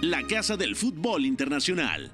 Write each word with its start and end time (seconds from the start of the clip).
la 0.00 0.22
casa 0.22 0.56
del 0.56 0.76
fútbol 0.76 1.26
internacional. 1.26 2.12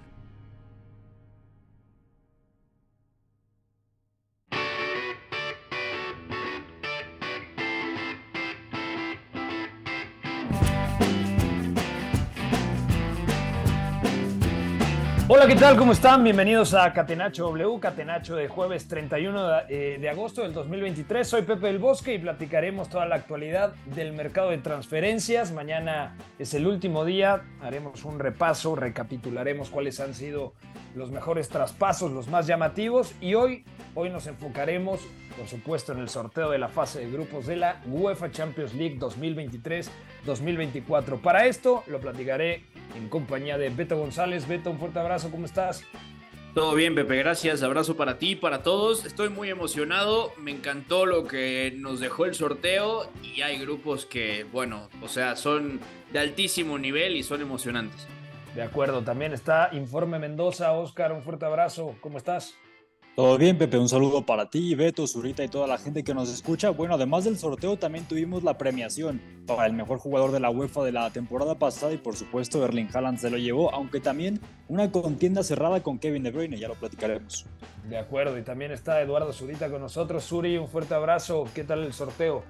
Hola, 15.36 15.48
¿qué 15.48 15.56
tal? 15.56 15.76
¿Cómo 15.76 15.90
están? 15.90 16.22
Bienvenidos 16.22 16.74
a 16.74 16.92
Catenacho 16.92 17.48
W, 17.48 17.80
Catenacho 17.80 18.36
de 18.36 18.46
jueves 18.46 18.86
31 18.86 19.48
de, 19.48 19.62
eh, 19.68 19.98
de 19.98 20.08
agosto 20.08 20.42
del 20.42 20.52
2023. 20.52 21.26
Soy 21.26 21.42
Pepe 21.42 21.66
del 21.66 21.80
Bosque 21.80 22.14
y 22.14 22.20
platicaremos 22.20 22.88
toda 22.88 23.04
la 23.04 23.16
actualidad 23.16 23.74
del 23.96 24.12
mercado 24.12 24.50
de 24.50 24.58
transferencias. 24.58 25.50
Mañana 25.50 26.16
es 26.38 26.54
el 26.54 26.68
último 26.68 27.04
día, 27.04 27.42
haremos 27.60 28.04
un 28.04 28.20
repaso, 28.20 28.76
recapitularemos 28.76 29.70
cuáles 29.70 29.98
han 29.98 30.14
sido 30.14 30.52
los 30.94 31.10
mejores 31.10 31.48
traspasos, 31.48 32.12
los 32.12 32.28
más 32.28 32.46
llamativos 32.46 33.12
y 33.20 33.34
hoy, 33.34 33.64
hoy 33.96 34.10
nos 34.10 34.28
enfocaremos, 34.28 35.00
por 35.36 35.48
supuesto, 35.48 35.92
en 35.92 35.98
el 35.98 36.10
sorteo 36.10 36.50
de 36.50 36.58
la 36.58 36.68
fase 36.68 37.00
de 37.00 37.10
grupos 37.10 37.46
de 37.46 37.56
la 37.56 37.80
UEFA 37.86 38.30
Champions 38.30 38.72
League 38.74 39.00
2023-2024. 39.00 41.20
Para 41.20 41.46
esto 41.46 41.82
lo 41.88 41.98
platicaré 41.98 42.62
en 42.96 43.08
compañía 43.08 43.58
de 43.58 43.70
Beto 43.70 43.96
González. 43.96 44.46
Beto, 44.46 44.70
un 44.70 44.78
fuerte 44.78 44.98
abrazo, 44.98 45.30
¿cómo 45.30 45.46
estás? 45.46 45.84
Todo 46.54 46.76
bien, 46.76 46.94
Pepe, 46.94 47.16
gracias. 47.16 47.64
Abrazo 47.64 47.96
para 47.96 48.18
ti 48.18 48.30
y 48.30 48.36
para 48.36 48.62
todos. 48.62 49.04
Estoy 49.04 49.28
muy 49.28 49.50
emocionado. 49.50 50.32
Me 50.38 50.52
encantó 50.52 51.04
lo 51.04 51.26
que 51.26 51.74
nos 51.76 51.98
dejó 51.98 52.26
el 52.26 52.34
sorteo 52.34 53.10
y 53.24 53.42
hay 53.42 53.58
grupos 53.58 54.06
que, 54.06 54.44
bueno, 54.52 54.88
o 55.02 55.08
sea, 55.08 55.34
son 55.34 55.80
de 56.12 56.20
altísimo 56.20 56.78
nivel 56.78 57.16
y 57.16 57.24
son 57.24 57.40
emocionantes. 57.40 58.06
De 58.54 58.62
acuerdo, 58.62 59.02
también 59.02 59.32
está 59.32 59.70
Informe 59.72 60.20
Mendoza. 60.20 60.70
Oscar, 60.72 61.12
un 61.12 61.24
fuerte 61.24 61.44
abrazo. 61.44 61.96
¿Cómo 62.00 62.18
estás? 62.18 62.54
Todo 63.16 63.38
bien, 63.38 63.56
Pepe, 63.56 63.78
un 63.78 63.88
saludo 63.88 64.26
para 64.26 64.50
ti, 64.50 64.74
Beto, 64.74 65.06
Zurita 65.06 65.44
y 65.44 65.48
toda 65.48 65.68
la 65.68 65.78
gente 65.78 66.02
que 66.02 66.14
nos 66.14 66.28
escucha. 66.28 66.70
Bueno, 66.70 66.94
además 66.94 67.22
del 67.22 67.38
sorteo, 67.38 67.76
también 67.76 68.06
tuvimos 68.06 68.42
la 68.42 68.58
premiación 68.58 69.22
para 69.46 69.66
el 69.66 69.72
mejor 69.72 69.98
jugador 69.98 70.32
de 70.32 70.40
la 70.40 70.50
UEFA 70.50 70.82
de 70.82 70.90
la 70.90 71.08
temporada 71.10 71.56
pasada 71.56 71.92
y 71.92 71.96
por 71.96 72.16
supuesto 72.16 72.64
Erling 72.64 72.88
Haaland 72.92 73.18
se 73.18 73.30
lo 73.30 73.38
llevó, 73.38 73.72
aunque 73.72 74.00
también 74.00 74.40
una 74.66 74.90
contienda 74.90 75.44
cerrada 75.44 75.80
con 75.80 76.00
Kevin 76.00 76.24
De 76.24 76.32
Bruyne, 76.32 76.58
ya 76.58 76.66
lo 76.66 76.74
platicaremos. 76.74 77.46
De 77.88 77.98
acuerdo, 77.98 78.36
y 78.36 78.42
también 78.42 78.72
está 78.72 79.00
Eduardo 79.00 79.32
Zurita 79.32 79.70
con 79.70 79.80
nosotros. 79.80 80.24
Suri, 80.24 80.56
un 80.56 80.66
fuerte 80.66 80.94
abrazo. 80.94 81.46
¿Qué 81.54 81.62
tal 81.62 81.84
el 81.84 81.92
sorteo? 81.92 82.42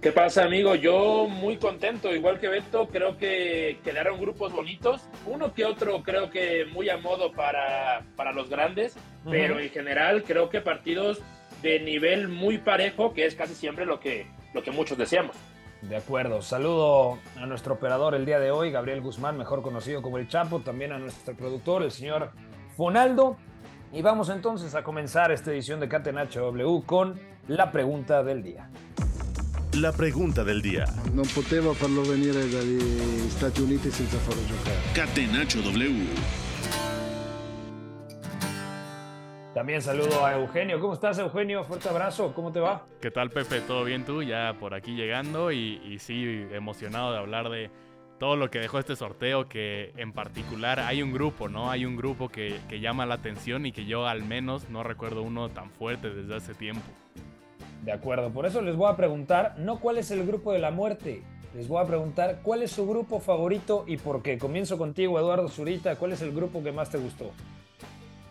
¿Qué 0.00 0.12
pasa, 0.12 0.44
amigo? 0.44 0.74
Yo 0.76 1.28
muy 1.28 1.58
contento, 1.58 2.14
igual 2.14 2.40
que 2.40 2.48
Beto, 2.48 2.88
creo 2.88 3.18
que 3.18 3.78
quedaron 3.84 4.18
grupos 4.18 4.50
bonitos. 4.50 5.02
Uno 5.26 5.52
que 5.52 5.66
otro 5.66 6.02
creo 6.02 6.30
que 6.30 6.64
muy 6.72 6.88
a 6.88 6.96
modo 6.96 7.32
para, 7.32 8.02
para 8.16 8.32
los 8.32 8.48
grandes, 8.48 8.96
uh 8.96 9.28
-huh. 9.28 9.30
pero 9.30 9.60
en 9.60 9.68
general 9.68 10.22
creo 10.22 10.48
que 10.48 10.62
partidos 10.62 11.20
de 11.60 11.80
nivel 11.80 12.28
muy 12.28 12.56
parejo, 12.56 13.12
que 13.12 13.26
es 13.26 13.34
casi 13.34 13.54
siempre 13.54 13.84
lo 13.84 14.00
que, 14.00 14.26
lo 14.54 14.62
que 14.62 14.70
muchos 14.70 14.96
deseamos. 14.96 15.36
De 15.82 15.96
acuerdo. 15.96 16.40
Saludo 16.40 17.18
a 17.36 17.44
nuestro 17.44 17.74
operador 17.74 18.14
el 18.14 18.24
día 18.24 18.40
de 18.40 18.50
hoy, 18.50 18.70
Gabriel 18.70 19.02
Guzmán, 19.02 19.36
mejor 19.36 19.60
conocido 19.60 20.00
como 20.00 20.16
el 20.16 20.28
Chapo, 20.28 20.60
también 20.60 20.92
a 20.92 20.98
nuestro 20.98 21.34
productor, 21.36 21.82
el 21.82 21.90
señor 21.90 22.30
Fonaldo. 22.74 23.36
Y 23.92 24.00
vamos 24.00 24.30
entonces 24.30 24.74
a 24.74 24.82
comenzar 24.82 25.30
esta 25.30 25.50
edición 25.50 25.78
de 25.78 25.88
Catenacho 25.88 26.40
W 26.40 26.84
con 26.86 27.20
la 27.48 27.70
pregunta 27.70 28.22
del 28.22 28.42
día. 28.42 28.70
La 29.74 29.92
pregunta 29.92 30.42
del 30.42 30.60
dia. 30.60 30.84
Non 31.14 31.24
potevo 31.32 31.72
farlo 31.74 32.02
venire 32.02 32.48
dagli 32.50 33.30
Stati 33.30 33.60
Uniti 33.62 33.88
senza 33.90 34.18
farlo 34.18 34.44
giocare. 34.44 34.76
Catenaccio 34.92 35.62
W. 35.62 36.06
También 39.54 39.80
saludo 39.80 40.24
a 40.24 40.34
Eugenio. 40.34 40.80
¿Cómo 40.80 40.94
estás, 40.94 41.18
Eugenio? 41.18 41.62
Fuerte 41.62 41.88
abrazo. 41.88 42.32
¿Cómo 42.34 42.50
te 42.50 42.58
va? 42.58 42.84
¿Qué 43.00 43.12
tal, 43.12 43.30
Pepe? 43.30 43.60
¿Todo 43.60 43.84
bien 43.84 44.04
tú? 44.04 44.24
Ya 44.24 44.54
por 44.58 44.74
aquí 44.74 44.96
llegando 44.96 45.52
y, 45.52 45.80
y 45.86 46.00
sí, 46.00 46.46
emocionado 46.50 47.12
de 47.12 47.18
hablar 47.18 47.48
de 47.48 47.70
todo 48.18 48.34
lo 48.36 48.50
que 48.50 48.58
dejó 48.58 48.80
este 48.80 48.96
sorteo, 48.96 49.48
que 49.48 49.92
en 49.96 50.12
particular 50.12 50.80
hay 50.80 51.00
un 51.02 51.12
grupo, 51.12 51.48
¿no? 51.48 51.70
Hay 51.70 51.86
un 51.86 51.96
grupo 51.96 52.28
que, 52.28 52.60
que 52.68 52.80
llama 52.80 53.06
la 53.06 53.14
atención 53.14 53.64
y 53.66 53.72
que 53.72 53.86
yo 53.86 54.06
al 54.06 54.24
menos 54.24 54.68
no 54.68 54.82
recuerdo 54.82 55.22
uno 55.22 55.48
tan 55.48 55.70
fuerte 55.70 56.10
desde 56.10 56.34
hace 56.34 56.54
tiempo. 56.54 56.82
De 57.82 57.92
acuerdo, 57.92 58.30
por 58.30 58.46
eso 58.46 58.60
les 58.60 58.76
voy 58.76 58.90
a 58.92 58.96
preguntar, 58.96 59.54
no 59.58 59.80
cuál 59.80 59.98
es 59.98 60.10
el 60.10 60.26
grupo 60.26 60.52
de 60.52 60.58
la 60.58 60.70
muerte, 60.70 61.22
les 61.54 61.66
voy 61.66 61.82
a 61.82 61.86
preguntar 61.86 62.40
cuál 62.42 62.62
es 62.62 62.70
su 62.70 62.86
grupo 62.86 63.20
favorito 63.20 63.84
y 63.86 63.96
por 63.96 64.22
qué. 64.22 64.38
Comienzo 64.38 64.78
contigo, 64.78 65.18
Eduardo 65.18 65.48
Zurita, 65.48 65.96
¿cuál 65.96 66.12
es 66.12 66.22
el 66.22 66.32
grupo 66.32 66.62
que 66.62 66.72
más 66.72 66.90
te 66.90 66.98
gustó? 66.98 67.32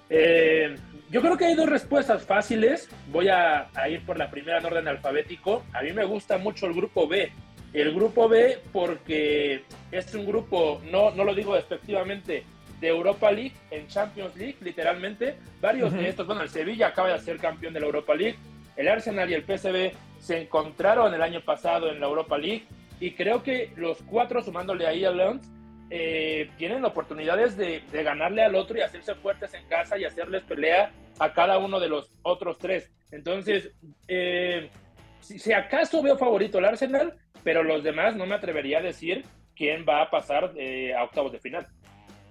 Eh, 0.09 0.76
yo 1.09 1.22
creo 1.22 1.38
que 1.38 1.46
hay 1.46 1.56
dos 1.56 1.70
respuestas 1.70 2.24
fáciles. 2.24 2.90
Voy 3.12 3.28
a, 3.28 3.70
a, 3.74 3.90
ir 3.90 4.06
por 4.06 4.18
la 4.18 4.30
primera 4.30 4.59
en 4.59 4.66
orden 4.66 4.88
alfabético. 4.88 5.64
A 5.74 5.82
mí 5.82 5.92
me 5.92 6.06
gusta 6.06 6.38
mucho 6.38 6.66
el 6.66 6.74
grupo 6.74 7.08
B. 7.08 7.32
El 7.74 7.94
grupo 7.94 8.28
B 8.28 8.59
porque 8.72 9.64
es 9.92 10.16
un 10.16 10.26
grupo, 10.26 10.82
no, 10.90 11.12
no 11.12 11.24
lo 11.24 11.36
digo 11.36 11.56
despectivamente, 11.56 12.44
de 12.80 12.88
Europa 12.88 13.30
League 13.32 13.54
en 13.70 13.88
Champions 13.88 14.36
League, 14.36 14.56
literalmente. 14.62 15.36
Varios 15.62 15.92
uh 15.92 15.96
-huh. 15.96 16.00
de 16.00 16.09
estos, 16.09 16.26
bueno, 16.26 16.42
el 16.42 16.50
Sevilla 16.50 16.88
acaba 16.88 17.12
de 17.12 17.20
ser 17.20 17.38
campeón 17.38 17.74
de 17.74 17.82
la 17.82 17.86
Europa 17.88 18.16
League. 18.16 18.38
El 18.79 18.88
Arsenal 18.88 19.29
y 19.29 19.34
el 19.34 19.44
PSV 19.44 19.91
se 20.19 20.44
encontraron 20.44 21.13
el 21.13 21.22
año 21.22 21.41
pasado 21.41 21.91
en 21.91 22.00
la 22.00 22.07
Europa 22.07 22.38
League 22.38 22.63
y 23.01 23.12
creo 23.12 23.44
que 23.44 23.73
los 23.75 24.01
cuatro, 24.03 24.41
sumándole 24.41 24.88
ahí 24.88 25.03
a 25.03 25.12
Lens, 25.12 25.51
eh, 25.90 26.50
tienen 26.57 26.85
oportunidades 26.85 27.57
de, 27.57 27.84
de, 27.91 28.03
ganarle 28.03 28.41
al 28.41 28.56
otro 28.56 28.78
y 28.78 28.81
hacerse 28.81 29.16
fuertes 29.16 29.53
en 29.53 29.67
casa 29.67 29.97
y 29.97 30.06
hacerles 30.06 30.44
pelea 30.44 30.94
a 31.19 31.34
cada 31.34 31.57
uno 31.57 31.78
de 31.81 31.90
los 31.90 32.09
otros 32.22 32.57
tres. 32.57 32.90
Entonces, 33.12 33.69
eh, 34.07 34.69
si, 35.19 35.40
si, 35.40 35.51
acaso 35.51 36.01
veo 36.01 36.17
favorito 36.17 36.59
el 36.59 36.66
Arsenal, 36.66 37.17
pero 37.44 37.63
los 37.63 37.84
demás 37.84 38.16
no 38.16 38.25
me 38.25 38.35
atrevería 38.35 38.78
a 38.78 38.81
decir 38.81 39.25
quién 39.57 39.84
va 39.85 40.03
a 40.03 40.09
pasar 40.09 40.53
eh, 40.56 40.96
a 40.96 41.03
octavos 41.03 41.34
de 41.34 41.40
final. 41.40 41.67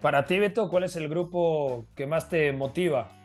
Para 0.01 0.25
ti, 0.25 0.39
Beto, 0.39 0.71
¿cuál 0.71 0.85
es 0.85 0.97
el 0.97 1.11
grupo 1.11 1.85
que 1.95 2.07
más 2.07 2.31
te 2.31 2.53
motiva? 2.53 3.19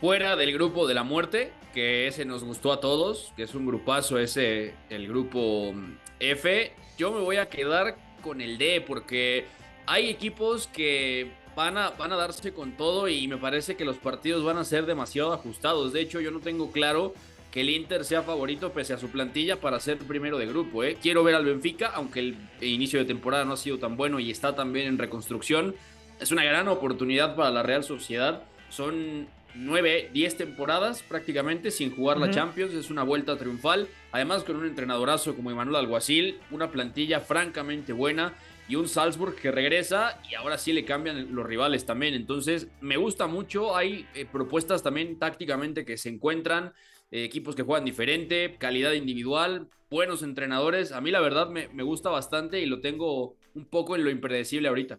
fuera 0.00 0.36
del 0.36 0.52
grupo 0.52 0.86
de 0.86 0.94
la 0.94 1.02
muerte, 1.02 1.50
que 1.72 2.06
ese 2.06 2.24
nos 2.24 2.44
gustó 2.44 2.72
a 2.72 2.80
todos, 2.80 3.32
que 3.36 3.42
es 3.42 3.54
un 3.54 3.66
grupazo 3.66 4.18
ese, 4.18 4.74
el 4.90 5.08
grupo 5.08 5.74
F, 6.20 6.72
yo 6.96 7.12
me 7.12 7.20
voy 7.20 7.36
a 7.36 7.48
quedar 7.48 7.96
con 8.22 8.40
el 8.40 8.58
D 8.58 8.82
porque 8.86 9.46
hay 9.86 10.08
equipos 10.08 10.66
que 10.66 11.30
van 11.54 11.78
a, 11.78 11.90
van 11.90 12.12
a 12.12 12.16
darse 12.16 12.52
con 12.52 12.72
todo 12.72 13.08
y 13.08 13.26
me 13.26 13.36
parece 13.36 13.76
que 13.76 13.84
los 13.84 13.96
partidos 13.96 14.44
van 14.44 14.58
a 14.58 14.64
ser 14.64 14.86
demasiado 14.86 15.32
ajustados. 15.32 15.92
De 15.92 16.00
hecho, 16.00 16.20
yo 16.20 16.30
no 16.30 16.40
tengo 16.40 16.70
claro 16.70 17.14
que 17.50 17.62
el 17.62 17.70
Inter 17.70 18.04
sea 18.04 18.22
favorito 18.22 18.72
pese 18.72 18.94
a 18.94 18.98
su 18.98 19.08
plantilla 19.08 19.60
para 19.60 19.80
ser 19.80 19.98
primero 19.98 20.38
de 20.38 20.46
grupo. 20.46 20.84
¿eh? 20.84 20.98
Quiero 21.00 21.24
ver 21.24 21.34
al 21.34 21.44
Benfica, 21.44 21.88
aunque 21.94 22.20
el 22.20 22.36
inicio 22.60 22.98
de 22.98 23.06
temporada 23.06 23.44
no 23.44 23.54
ha 23.54 23.56
sido 23.56 23.78
tan 23.78 23.96
bueno 23.96 24.20
y 24.20 24.30
está 24.30 24.54
también 24.54 24.86
en 24.86 24.98
reconstrucción. 24.98 25.74
Es 26.20 26.32
una 26.32 26.44
gran 26.44 26.68
oportunidad 26.68 27.36
para 27.36 27.50
la 27.50 27.62
Real 27.62 27.84
Sociedad. 27.84 28.42
Son 28.68 29.28
9, 29.54 30.10
10 30.12 30.36
temporadas 30.36 31.02
prácticamente 31.02 31.70
sin 31.70 31.94
jugar 31.94 32.18
uh 32.18 32.20
-huh. 32.20 32.26
la 32.26 32.30
Champions, 32.32 32.74
es 32.74 32.90
una 32.90 33.02
vuelta 33.02 33.36
triunfal, 33.36 33.88
además 34.12 34.44
con 34.44 34.56
un 34.56 34.66
entrenadorazo 34.66 35.34
como 35.34 35.50
Emanuel 35.50 35.76
Alguacil, 35.76 36.38
una 36.50 36.70
plantilla 36.70 37.20
francamente 37.20 37.92
buena 37.92 38.34
y 38.68 38.76
un 38.76 38.88
Salzburg 38.88 39.34
que 39.34 39.50
regresa 39.50 40.20
y 40.30 40.34
ahora 40.34 40.58
sí 40.58 40.72
le 40.72 40.84
cambian 40.84 41.34
los 41.34 41.46
rivales 41.46 41.86
también, 41.86 42.14
entonces 42.14 42.68
me 42.80 42.96
gusta 42.96 43.26
mucho, 43.26 43.76
hay 43.76 44.06
eh, 44.14 44.26
propuestas 44.30 44.82
también 44.82 45.18
tácticamente 45.18 45.84
que 45.84 45.96
se 45.96 46.10
encuentran, 46.10 46.72
eh, 47.10 47.24
equipos 47.24 47.56
que 47.56 47.62
juegan 47.62 47.84
diferente, 47.84 48.56
calidad 48.58 48.92
individual, 48.92 49.68
buenos 49.90 50.22
entrenadores, 50.22 50.92
a 50.92 51.00
mí 51.00 51.10
la 51.10 51.20
verdad 51.20 51.48
me, 51.48 51.68
me 51.68 51.82
gusta 51.82 52.10
bastante 52.10 52.60
y 52.60 52.66
lo 52.66 52.80
tengo 52.80 53.36
un 53.54 53.64
poco 53.64 53.96
en 53.96 54.04
lo 54.04 54.10
impredecible 54.10 54.68
ahorita. 54.68 54.98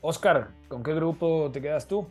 Oscar, 0.00 0.50
¿con 0.68 0.82
qué 0.82 0.92
grupo 0.92 1.50
te 1.52 1.62
quedas 1.62 1.88
tú? 1.88 2.06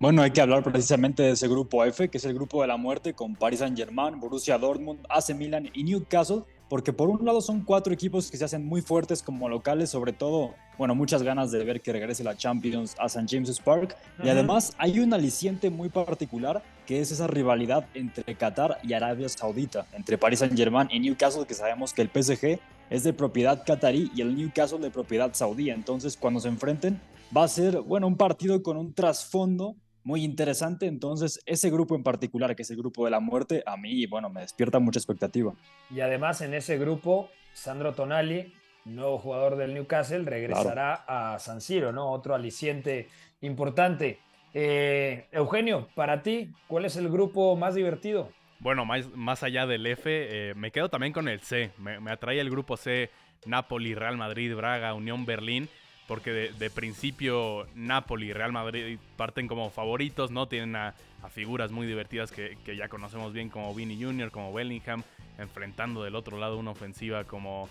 Bueno, 0.00 0.22
hay 0.22 0.30
que 0.30 0.40
hablar 0.40 0.62
precisamente 0.62 1.24
de 1.24 1.32
ese 1.32 1.48
grupo 1.48 1.84
F, 1.84 2.08
que 2.08 2.18
es 2.18 2.24
el 2.24 2.32
grupo 2.32 2.62
de 2.62 2.68
la 2.68 2.76
muerte 2.76 3.14
con 3.14 3.34
Paris 3.34 3.58
Saint-Germain, 3.58 4.20
Borussia 4.20 4.56
Dortmund, 4.56 5.00
AC 5.08 5.34
Milan 5.34 5.70
y 5.74 5.82
Newcastle, 5.82 6.42
porque 6.68 6.92
por 6.92 7.08
un 7.08 7.24
lado 7.24 7.40
son 7.40 7.64
cuatro 7.64 7.92
equipos 7.92 8.30
que 8.30 8.36
se 8.36 8.44
hacen 8.44 8.64
muy 8.64 8.80
fuertes 8.80 9.24
como 9.24 9.48
locales, 9.48 9.90
sobre 9.90 10.12
todo 10.12 10.54
bueno, 10.76 10.94
muchas 10.94 11.24
ganas 11.24 11.50
de 11.50 11.64
ver 11.64 11.80
que 11.80 11.92
regrese 11.92 12.22
la 12.22 12.36
Champions 12.36 12.94
a 13.00 13.06
St. 13.06 13.26
James's 13.28 13.58
Park. 13.58 13.96
Y 14.22 14.28
además 14.28 14.72
hay 14.78 15.00
un 15.00 15.12
aliciente 15.12 15.68
muy 15.68 15.88
particular 15.88 16.62
que 16.86 17.00
es 17.00 17.10
esa 17.10 17.26
rivalidad 17.26 17.84
entre 17.94 18.36
Qatar 18.36 18.78
y 18.84 18.92
Arabia 18.92 19.28
Saudita, 19.28 19.84
entre 19.94 20.16
Paris 20.16 20.38
Saint-Germain 20.38 20.86
y 20.92 21.00
Newcastle, 21.00 21.44
que 21.44 21.54
sabemos 21.54 21.92
que 21.92 22.02
el 22.02 22.10
PSG 22.14 22.60
es 22.88 23.02
de 23.02 23.12
propiedad 23.12 23.64
qatarí 23.66 24.12
y 24.14 24.20
el 24.20 24.36
Newcastle 24.36 24.78
de 24.78 24.92
propiedad 24.92 25.34
saudí. 25.34 25.70
Entonces, 25.70 26.16
cuando 26.16 26.38
se 26.38 26.46
enfrenten, 26.46 27.00
va 27.36 27.42
a 27.42 27.48
ser, 27.48 27.80
bueno, 27.80 28.06
un 28.06 28.16
partido 28.16 28.62
con 28.62 28.76
un 28.76 28.94
trasfondo 28.94 29.74
muy 30.08 30.24
interesante. 30.24 30.86
Entonces, 30.86 31.38
ese 31.44 31.68
grupo 31.68 31.94
en 31.94 32.02
particular, 32.02 32.56
que 32.56 32.62
es 32.62 32.70
el 32.70 32.78
grupo 32.78 33.04
de 33.04 33.10
la 33.10 33.20
muerte, 33.20 33.62
a 33.66 33.76
mí, 33.76 34.06
bueno, 34.06 34.30
me 34.30 34.40
despierta 34.40 34.78
mucha 34.78 34.98
expectativa. 34.98 35.52
Y 35.94 36.00
además, 36.00 36.40
en 36.40 36.54
ese 36.54 36.78
grupo, 36.78 37.28
Sandro 37.52 37.92
Tonali, 37.92 38.54
nuevo 38.86 39.18
jugador 39.18 39.56
del 39.56 39.74
Newcastle, 39.74 40.22
regresará 40.24 41.04
a 41.06 41.38
San 41.38 41.60
Siro, 41.60 41.92
¿no? 41.92 42.10
Otro 42.10 42.34
aliciente 42.34 43.08
importante. 43.42 44.18
Eh, 44.54 45.26
Eugenio, 45.30 45.88
para 45.94 46.22
ti, 46.22 46.52
¿cuál 46.68 46.86
es 46.86 46.96
el 46.96 47.10
grupo 47.10 47.54
más 47.54 47.74
divertido? 47.74 48.30
Bueno, 48.60 48.86
más, 48.86 49.14
más 49.14 49.42
allá 49.42 49.66
del 49.66 49.86
F, 49.86 50.06
eh, 50.08 50.54
me 50.54 50.70
quedo 50.70 50.88
también 50.88 51.12
con 51.12 51.28
el 51.28 51.40
C. 51.40 51.70
Me, 51.76 52.00
me, 52.00 52.12
atrae 52.12 52.40
el 52.40 52.48
grupo 52.48 52.78
C, 52.78 53.10
Napoli, 53.44 53.94
Real 53.94 54.16
Madrid, 54.16 54.54
Braga, 54.56 54.94
Unión 54.94 55.26
Berlín, 55.26 55.68
porque 56.08 56.32
de, 56.58 56.70
principio 56.70 57.68
Napoli 57.74 58.30
y 58.30 58.32
Real 58.32 58.50
Madrid 58.50 58.98
parten 59.16 59.46
como 59.46 59.70
favoritos, 59.70 60.30
¿no? 60.30 60.48
Tienen 60.48 60.74
a, 60.74 60.94
figuras 61.30 61.70
muy 61.70 61.86
divertidas 61.86 62.32
que, 62.32 62.56
que, 62.64 62.76
ya 62.76 62.88
conocemos 62.88 63.34
bien 63.34 63.50
como 63.50 63.74
Vini 63.74 64.02
Jr., 64.02 64.30
como 64.30 64.52
Bellingham, 64.52 65.02
enfrentando 65.36 66.02
del 66.02 66.16
otro 66.16 66.38
lado 66.38 66.56
una 66.56 66.70
ofensiva 66.70 67.24
como 67.24 67.68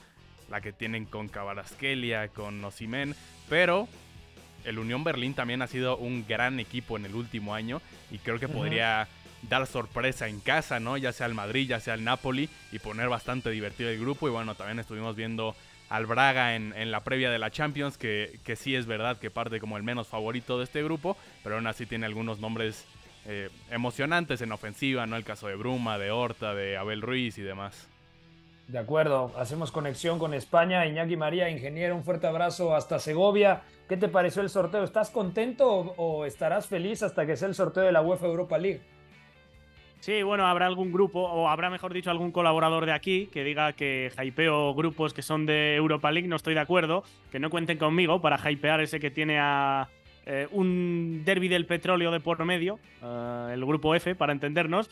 la 0.49 0.61
que 0.61 0.71
tienen 0.71 1.05
con 1.05 1.27
Cabarasquelia, 1.27 2.27
con 2.27 2.63
Osimen, 2.63 3.15
pero 3.49 3.87
el 4.65 4.77
Unión 4.77 5.03
Berlín 5.03 5.33
también 5.33 5.63
ha 5.63 5.67
sido 5.67 5.97
un 5.97 6.25
gran 6.27 6.59
equipo 6.59 6.95
en 6.95 7.05
el 7.05 7.15
último 7.15 7.55
año 7.55 7.81
y 8.11 8.19
creo 8.19 8.39
que 8.39 8.47
podría 8.47 9.07
dar 9.49 9.65
sorpresa 9.65 10.27
en 10.27 10.41
casa, 10.41 10.79
¿no? 10.79 10.97
Ya 10.97 11.11
sea 11.11 11.25
el 11.25 11.33
Madrid, 11.33 11.67
ya 11.67 11.79
sea 11.79 11.95
el 11.95 12.03
Napoli 12.03 12.49
y 12.71 12.79
poner 12.79 13.09
bastante 13.09 13.49
divertido 13.49 13.89
el 13.89 13.99
grupo 13.99 14.27
y 14.27 14.31
bueno, 14.31 14.53
también 14.55 14.79
estuvimos 14.79 15.15
viendo 15.15 15.55
al 15.89 16.05
Braga 16.05 16.55
en, 16.55 16.91
la 16.91 17.03
previa 17.03 17.29
de 17.29 17.39
la 17.39 17.51
Champions, 17.51 17.97
que, 17.97 18.39
que, 18.43 18.55
sí 18.55 18.75
es 18.75 18.85
verdad 18.85 19.17
que 19.17 19.29
parte 19.31 19.59
como 19.59 19.77
el 19.77 19.83
menos 19.83 20.07
favorito 20.07 20.57
de 20.57 20.65
este 20.65 20.83
grupo, 20.83 21.17
pero 21.43 21.55
aún 21.55 21.67
así 21.67 21.85
tiene 21.85 22.05
algunos 22.05 22.39
nombres 22.39 22.85
eh, 23.29 23.49
emocionantes 23.71 24.41
en 24.41 24.53
ofensiva, 24.53 25.05
¿no? 25.05 25.17
El 25.17 25.25
caso 25.25 25.47
de 25.47 25.55
Bruma, 25.55 25.97
de 25.97 26.11
Horta, 26.11 26.53
de 26.55 26.77
Abel 26.77 27.01
Ruiz 27.01 27.37
y 27.37 27.41
demás. 27.41 27.89
De 28.69 28.79
acuerdo, 28.79 29.33
hacemos 29.37 29.71
conexión 29.71 30.17
con 30.17 30.33
España. 30.33 30.85
Iñaki 30.85 31.17
María, 31.17 31.49
ingeniero, 31.49 31.95
un 31.95 32.05
fuerte 32.05 32.27
abrazo 32.27 32.73
hasta 32.73 32.99
Segovia. 32.99 33.63
¿Qué 33.89 33.97
te 33.97 34.07
pareció 34.07 34.41
el 34.41 34.49
sorteo? 34.49 34.83
¿Estás 34.83 35.09
contento 35.09 35.67
o, 35.69 36.25
estarás 36.25 36.67
feliz 36.67 37.03
hasta 37.03 37.25
que 37.25 37.35
sea 37.35 37.49
el 37.49 37.55
sorteo 37.55 37.83
de 37.83 37.91
la 37.91 38.01
UEFA 38.01 38.27
Europa 38.27 38.57
League? 38.57 38.81
Sí, 39.99 40.23
bueno, 40.23 40.45
habrá 40.45 40.67
algún 40.67 40.91
grupo, 40.91 41.21
o 41.21 41.49
habrá 41.49 41.69
mejor 41.69 41.93
dicho 41.93 42.11
algún 42.11 42.31
colaborador 42.31 42.85
de 42.85 42.93
aquí 42.93 43.27
que 43.27 43.43
diga 43.43 43.73
que 43.73 44.11
hypeo 44.23 44.73
grupos 44.73 45.13
que 45.13 45.21
son 45.21 45.45
de 45.45 45.75
Europa 45.75 46.11
League, 46.11 46.27
no 46.27 46.35
estoy 46.35 46.53
de 46.53 46.59
acuerdo, 46.59 47.03
que 47.31 47.39
no 47.39 47.49
cuenten 47.49 47.77
conmigo 47.77 48.21
para 48.21 48.39
hypear 48.49 48.81
ese 48.81 48.99
que 48.99 49.11
tiene 49.11 49.39
a 49.39 49.89
eh, 50.25 50.47
un 50.51 51.23
derby 51.25 51.47
del 51.47 51.65
petróleo 51.65 52.11
de 52.11 52.19
por 52.19 52.43
medio, 52.45 52.79
eh, 53.01 53.51
el 53.53 53.65
grupo 53.65 53.95
F, 53.95 54.13
para 54.15 54.33
entendernos, 54.33 54.89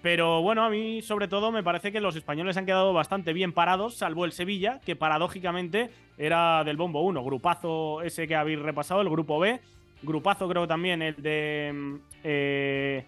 pero 0.00 0.40
bueno, 0.40 0.62
a 0.64 0.70
mí 0.70 1.02
sobre 1.02 1.26
todo 1.26 1.50
me 1.50 1.64
parece 1.64 1.90
que 1.90 2.00
los 2.00 2.14
españoles 2.14 2.56
han 2.56 2.64
quedado 2.64 2.92
bastante 2.92 3.32
bien 3.32 3.52
parados, 3.52 3.96
salvo 3.96 4.24
el 4.24 4.32
Sevilla, 4.32 4.80
que 4.86 4.94
paradójicamente 4.94 5.90
era 6.16 6.62
del 6.62 6.76
bombo 6.76 7.02
1, 7.02 7.24
grupazo 7.24 8.02
ese 8.02 8.28
que 8.28 8.36
habéis 8.36 8.60
repasado, 8.60 9.00
el 9.00 9.10
grupo 9.10 9.38
B, 9.40 9.60
grupazo 10.02 10.48
creo 10.48 10.68
también 10.68 11.02
el 11.02 11.16
de 11.16 11.72
mm, 11.74 11.94
eh, 12.22 13.04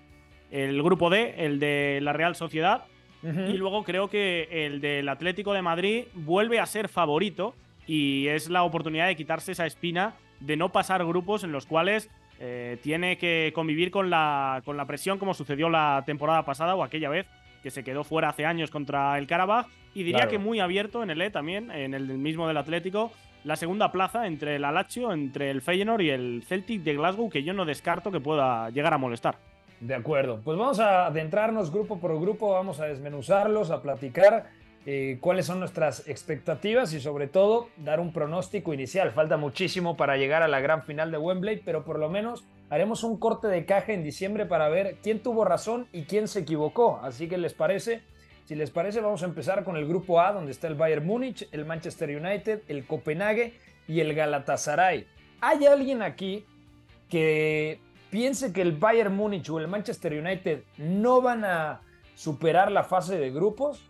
el 0.50 0.82
grupo 0.82 1.10
D, 1.10 1.34
el 1.38 1.58
de 1.58 2.00
la 2.02 2.12
Real 2.12 2.34
Sociedad, 2.34 2.84
y 3.22 3.54
luego 3.54 3.82
creo 3.82 4.08
que 4.08 4.48
el 4.50 4.80
del 4.80 5.08
Atlético 5.08 5.52
de 5.52 5.60
Madrid 5.60 6.04
vuelve 6.14 6.60
a 6.60 6.66
ser 6.66 6.88
favorito 6.88 7.54
y 7.86 8.28
es 8.28 8.48
la 8.48 8.62
oportunidad 8.62 9.08
de 9.08 9.16
quitarse 9.16 9.52
esa 9.52 9.66
espina 9.66 10.14
de 10.38 10.56
no 10.56 10.70
pasar 10.70 11.04
grupos 11.04 11.42
en 11.42 11.50
los 11.50 11.66
cuales 11.66 12.10
eh, 12.38 12.78
tiene 12.80 13.18
que 13.18 13.50
convivir 13.54 13.90
con 13.90 14.08
la, 14.10 14.62
con 14.64 14.76
la 14.76 14.86
presión 14.86 15.18
como 15.18 15.34
sucedió 15.34 15.68
la 15.68 16.04
temporada 16.06 16.44
pasada 16.44 16.76
o 16.76 16.84
aquella 16.84 17.08
vez 17.08 17.26
que 17.62 17.70
se 17.72 17.82
quedó 17.82 18.04
fuera 18.04 18.28
hace 18.28 18.46
años 18.46 18.70
contra 18.70 19.18
el 19.18 19.26
Karabakh. 19.26 19.66
Y 19.94 20.04
diría 20.04 20.28
que 20.28 20.38
muy 20.38 20.60
abierto 20.60 21.02
en 21.02 21.10
el 21.10 21.20
E 21.20 21.30
también, 21.30 21.72
en 21.72 21.94
el 21.94 22.06
mismo 22.18 22.46
del 22.46 22.56
Atlético, 22.56 23.10
la 23.42 23.56
segunda 23.56 23.90
plaza 23.90 24.28
entre 24.28 24.56
el 24.56 24.64
Alacho, 24.64 25.12
entre 25.12 25.50
el 25.50 25.60
Feyenoord 25.60 26.02
y 26.02 26.10
el 26.10 26.44
Celtic 26.46 26.82
de 26.82 26.94
Glasgow, 26.94 27.28
que 27.28 27.42
yo 27.42 27.52
no 27.52 27.64
descarto 27.64 28.12
que 28.12 28.20
pueda 28.20 28.70
llegar 28.70 28.94
a 28.94 28.98
molestar. 28.98 29.38
De 29.80 29.94
acuerdo, 29.94 30.40
pues 30.42 30.58
vamos 30.58 30.80
a 30.80 31.06
adentrarnos 31.06 31.70
grupo 31.72 32.00
por 32.00 32.18
grupo, 32.20 32.50
vamos 32.50 32.80
a 32.80 32.86
desmenuzarlos, 32.86 33.70
a 33.70 33.80
platicar 33.80 34.50
eh, 34.86 35.18
cuáles 35.20 35.46
son 35.46 35.60
nuestras 35.60 36.08
expectativas 36.08 36.92
y 36.94 37.00
sobre 37.00 37.28
todo 37.28 37.68
dar 37.76 38.00
un 38.00 38.12
pronóstico 38.12 38.74
inicial. 38.74 39.12
Falta 39.12 39.36
muchísimo 39.36 39.96
para 39.96 40.16
llegar 40.16 40.42
a 40.42 40.48
la 40.48 40.60
gran 40.60 40.82
final 40.82 41.10
de 41.10 41.18
Wembley, 41.18 41.60
pero 41.64 41.84
por 41.84 41.98
lo 41.98 42.08
menos 42.08 42.44
haremos 42.70 43.04
un 43.04 43.18
corte 43.18 43.48
de 43.48 43.66
caja 43.66 43.92
en 43.92 44.02
diciembre 44.02 44.46
para 44.46 44.68
ver 44.68 44.96
quién 45.02 45.22
tuvo 45.22 45.44
razón 45.44 45.86
y 45.92 46.02
quién 46.02 46.26
se 46.26 46.40
equivocó. 46.40 46.98
Así 47.02 47.28
que 47.28 47.38
les 47.38 47.54
parece, 47.54 48.02
si 48.46 48.54
les 48.54 48.70
parece, 48.70 49.00
vamos 49.00 49.22
a 49.22 49.26
empezar 49.26 49.62
con 49.62 49.76
el 49.76 49.86
grupo 49.86 50.20
A, 50.20 50.32
donde 50.32 50.50
está 50.50 50.66
el 50.68 50.74
Bayern 50.74 51.06
Múnich, 51.06 51.46
el 51.52 51.66
Manchester 51.66 52.08
United, 52.08 52.62
el 52.66 52.86
Copenhague 52.86 53.54
y 53.86 54.00
el 54.00 54.14
Galatasaray. 54.14 55.06
¿Hay 55.40 55.66
alguien 55.66 56.02
aquí 56.02 56.46
que 57.08 57.80
piense 58.10 58.52
que 58.52 58.62
el 58.62 58.72
Bayern 58.72 59.14
Múnich 59.14 59.48
o 59.50 59.58
el 59.58 59.68
Manchester 59.68 60.12
United 60.12 60.62
no 60.78 61.20
van 61.20 61.44
a 61.44 61.80
superar 62.14 62.72
la 62.72 62.84
fase 62.84 63.18
de 63.18 63.30
grupos? 63.30 63.82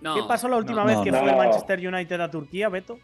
¿Qué 0.00 0.22
pasó 0.26 0.48
la 0.48 0.56
última 0.56 0.84
vez 0.84 0.98
que 0.98 1.12
fue 1.12 1.30
el 1.30 1.36
Manchester 1.36 1.86
United 1.86 2.20
a 2.20 2.30
Turquía, 2.30 2.68
Beto? 2.68 2.98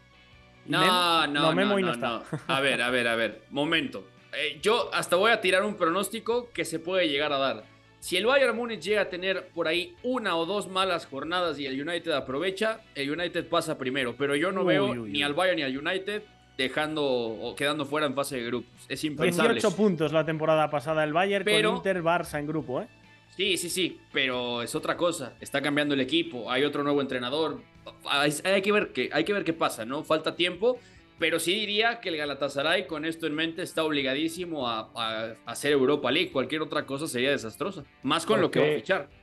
No, 0.65 1.27
no, 1.27 1.53
no, 1.53 1.95
no, 1.95 2.23
A 2.47 2.59
ver, 2.59 2.81
a 2.81 2.89
ver, 2.89 3.07
a 3.07 3.15
ver. 3.15 3.41
Momento. 3.49 4.05
Eh, 4.33 4.59
yo 4.61 4.93
hasta 4.93 5.15
voy 5.15 5.31
a 5.31 5.41
tirar 5.41 5.63
un 5.63 5.75
pronóstico 5.75 6.49
que 6.51 6.65
se 6.65 6.79
puede 6.79 7.07
llegar 7.07 7.33
a 7.33 7.37
dar. 7.37 7.63
Si 7.99 8.15
el 8.15 8.25
Bayern 8.25 8.55
Múnich 8.55 8.81
llega 8.81 9.01
a 9.01 9.09
tener 9.09 9.49
por 9.49 9.67
ahí 9.67 9.95
una 10.03 10.37
o 10.37 10.45
dos 10.45 10.69
malas 10.69 11.05
jornadas 11.05 11.59
y 11.59 11.65
el 11.65 11.81
United 11.81 12.11
aprovecha, 12.11 12.81
el 12.95 13.11
United 13.11 13.47
pasa 13.49 13.77
primero. 13.77 14.15
Pero 14.15 14.35
yo 14.35 14.51
no 14.51 14.63
veo 14.63 14.93
ni 14.93 15.23
al 15.23 15.33
Bayern 15.33 15.57
ni 15.57 15.63
al 15.63 15.77
United 15.77 16.23
dejando 16.63 17.05
o 17.05 17.55
quedando 17.55 17.85
fuera 17.85 18.05
en 18.05 18.13
fase 18.13 18.35
de 18.35 18.45
grupos. 18.45 18.73
Es 18.89 19.03
impensable. 19.03 19.53
18 19.53 19.75
puntos 19.75 20.11
la 20.11 20.25
temporada 20.25 20.69
pasada 20.69 21.03
el 21.03 21.13
Bayern 21.13 21.45
con 21.45 21.75
Inter 21.77 22.03
Barça 22.03 22.37
en 22.37 22.47
grupo, 22.47 22.81
¿eh? 22.81 22.87
Sí, 23.35 23.55
sí, 23.55 23.69
sí, 23.69 24.01
pero 24.11 24.61
es 24.61 24.75
otra 24.75 24.97
cosa. 24.97 25.33
Está 25.39 25.61
cambiando 25.61 25.93
el 25.93 26.01
equipo, 26.01 26.51
hay 26.51 26.65
otro 26.65 26.83
nuevo 26.83 26.99
entrenador. 26.99 27.61
Hay, 28.05 28.31
que, 28.61 28.71
ver 28.71 28.91
qué, 28.91 29.09
hay 29.13 29.23
que 29.23 29.31
ver 29.31 29.45
qué 29.45 29.53
pasa, 29.53 29.85
¿no? 29.85 30.03
Falta 30.03 30.35
tiempo, 30.35 30.77
pero 31.17 31.39
sí 31.39 31.53
diría 31.53 32.01
que 32.01 32.09
el 32.09 32.17
Galatasaray 32.17 32.85
con 32.85 33.05
esto 33.05 33.25
en 33.25 33.35
mente 33.35 33.61
está 33.61 33.85
obligadísimo 33.85 34.67
a, 34.67 35.35
hacer 35.45 35.71
Europa 35.71 36.11
League. 36.11 36.31
Cualquier 36.31 36.61
otra 36.61 36.85
cosa 36.85 37.07
sería 37.07 37.31
desastrosa, 37.31 37.85
más 38.03 38.25
con 38.25 38.41
lo 38.41 38.51
que 38.51 38.59
va 38.59 38.65
a 38.65 38.75
fichar. 38.75 39.18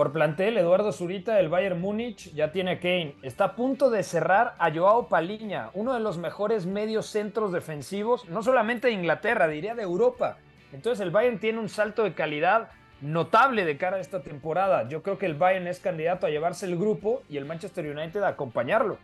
Por 0.00 0.12
plantel, 0.12 0.56
Eduardo 0.56 0.92
Zurita, 0.92 1.38
el 1.40 1.50
Bayern 1.50 1.78
Múnich 1.78 2.32
ya 2.32 2.52
tiene 2.52 2.78
Kane. 2.78 3.16
Está 3.20 3.44
a 3.44 3.54
punto 3.54 3.90
de 3.90 4.02
cerrar 4.02 4.54
a 4.58 4.72
Joao 4.72 5.08
Paliña, 5.08 5.68
uno 5.74 5.92
de 5.92 6.00
los 6.00 6.16
mejores 6.16 6.64
medios 6.64 7.04
centros 7.04 7.52
defensivos, 7.52 8.26
no 8.26 8.42
solamente 8.42 8.86
de 8.86 8.94
Inglaterra, 8.94 9.46
diría 9.46 9.74
de 9.74 9.82
Europa. 9.82 10.38
Entonces 10.72 11.04
el 11.04 11.10
Bayern 11.10 11.38
tiene 11.38 11.58
un 11.58 11.68
salto 11.68 12.02
de 12.02 12.14
calidad 12.14 12.70
notable 13.02 13.66
de 13.66 13.76
cara 13.76 13.98
a 13.98 14.00
esta 14.00 14.22
temporada. 14.22 14.88
Yo 14.88 15.02
creo 15.02 15.18
que 15.18 15.26
el 15.26 15.34
Bayern 15.34 15.66
es 15.66 15.80
candidato 15.80 16.26
a 16.26 16.30
llevarse 16.30 16.64
el 16.64 16.78
grupo 16.78 17.22
y 17.28 17.36
el 17.36 17.44
Manchester 17.44 17.84
United 17.84 18.22
a 18.22 18.28
acompañarlo. 18.28 18.96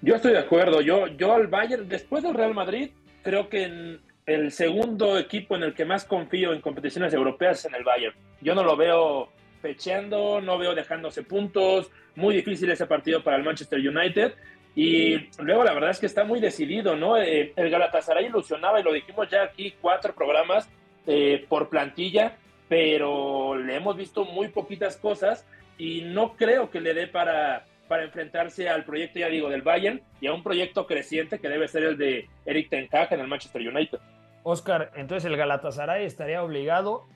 Yo 0.00 0.14
estoy 0.16 0.32
de 0.32 0.38
acuerdo. 0.38 0.80
Yo, 0.80 1.08
yo 1.08 1.34
al 1.34 1.48
Bayern, 1.48 1.90
después 1.90 2.22
del 2.22 2.32
Real 2.32 2.54
Madrid, 2.54 2.88
creo 3.22 3.50
que 3.50 3.64
en 3.64 4.00
el 4.24 4.50
segundo 4.50 5.18
equipo 5.18 5.56
en 5.56 5.62
el 5.62 5.74
que 5.74 5.84
más 5.84 6.06
confío 6.06 6.54
en 6.54 6.62
competiciones 6.62 7.12
europeas 7.12 7.58
es 7.58 7.64
en 7.66 7.74
el 7.74 7.84
Bayern. 7.84 8.16
Yo 8.40 8.54
no 8.54 8.64
lo 8.64 8.78
veo 8.78 9.28
pecheando, 9.64 10.42
no 10.42 10.58
veo 10.58 10.74
dejándose 10.74 11.22
puntos. 11.22 11.90
Muy 12.14 12.36
difícil 12.36 12.70
ese 12.70 12.84
partido 12.86 13.24
para 13.24 13.38
el 13.38 13.42
Manchester 13.42 13.80
United. 13.80 14.34
Y 14.76 15.30
luego 15.38 15.64
la 15.64 15.72
verdad 15.72 15.90
es 15.90 15.98
que 15.98 16.06
está 16.06 16.24
muy 16.24 16.38
decidido, 16.38 16.96
¿no? 16.96 17.16
Eh, 17.16 17.54
el 17.56 17.70
Galatasaray 17.70 18.26
ilusionaba, 18.26 18.80
y 18.80 18.82
lo 18.82 18.92
dijimos 18.92 19.30
ya 19.30 19.44
aquí, 19.44 19.74
cuatro 19.80 20.14
programas 20.14 20.68
eh, 21.06 21.46
por 21.48 21.70
plantilla 21.70 22.36
pero 22.68 23.56
le 23.56 23.76
hemos 23.76 23.96
visto 23.96 24.24
muy 24.24 24.48
poquitas 24.48 24.96
cosas 24.96 25.46
y 25.78 26.02
no 26.02 26.34
creo 26.36 26.70
que 26.70 26.80
le 26.80 26.94
dé 26.94 27.06
para, 27.06 27.66
para 27.88 28.04
enfrentarse 28.04 28.68
al 28.68 28.84
proyecto, 28.84 29.18
ya 29.18 29.28
digo, 29.28 29.48
del 29.48 29.62
Bayern 29.62 30.00
y 30.20 30.26
a 30.26 30.32
un 30.32 30.42
proyecto 30.42 30.86
creciente 30.86 31.38
que 31.38 31.48
debe 31.48 31.68
ser 31.68 31.84
el 31.84 31.98
de 31.98 32.28
Eric 32.46 32.70
Ten 32.70 32.88
Hag 32.90 33.12
en 33.12 33.20
el 33.20 33.28
Manchester 33.28 33.62
United. 33.62 33.98
Oscar, 34.42 34.92
entonces 34.94 35.30
el 35.30 35.36
Galatasaray 35.36 36.04
estaría 36.04 36.42
obligado 36.42 37.06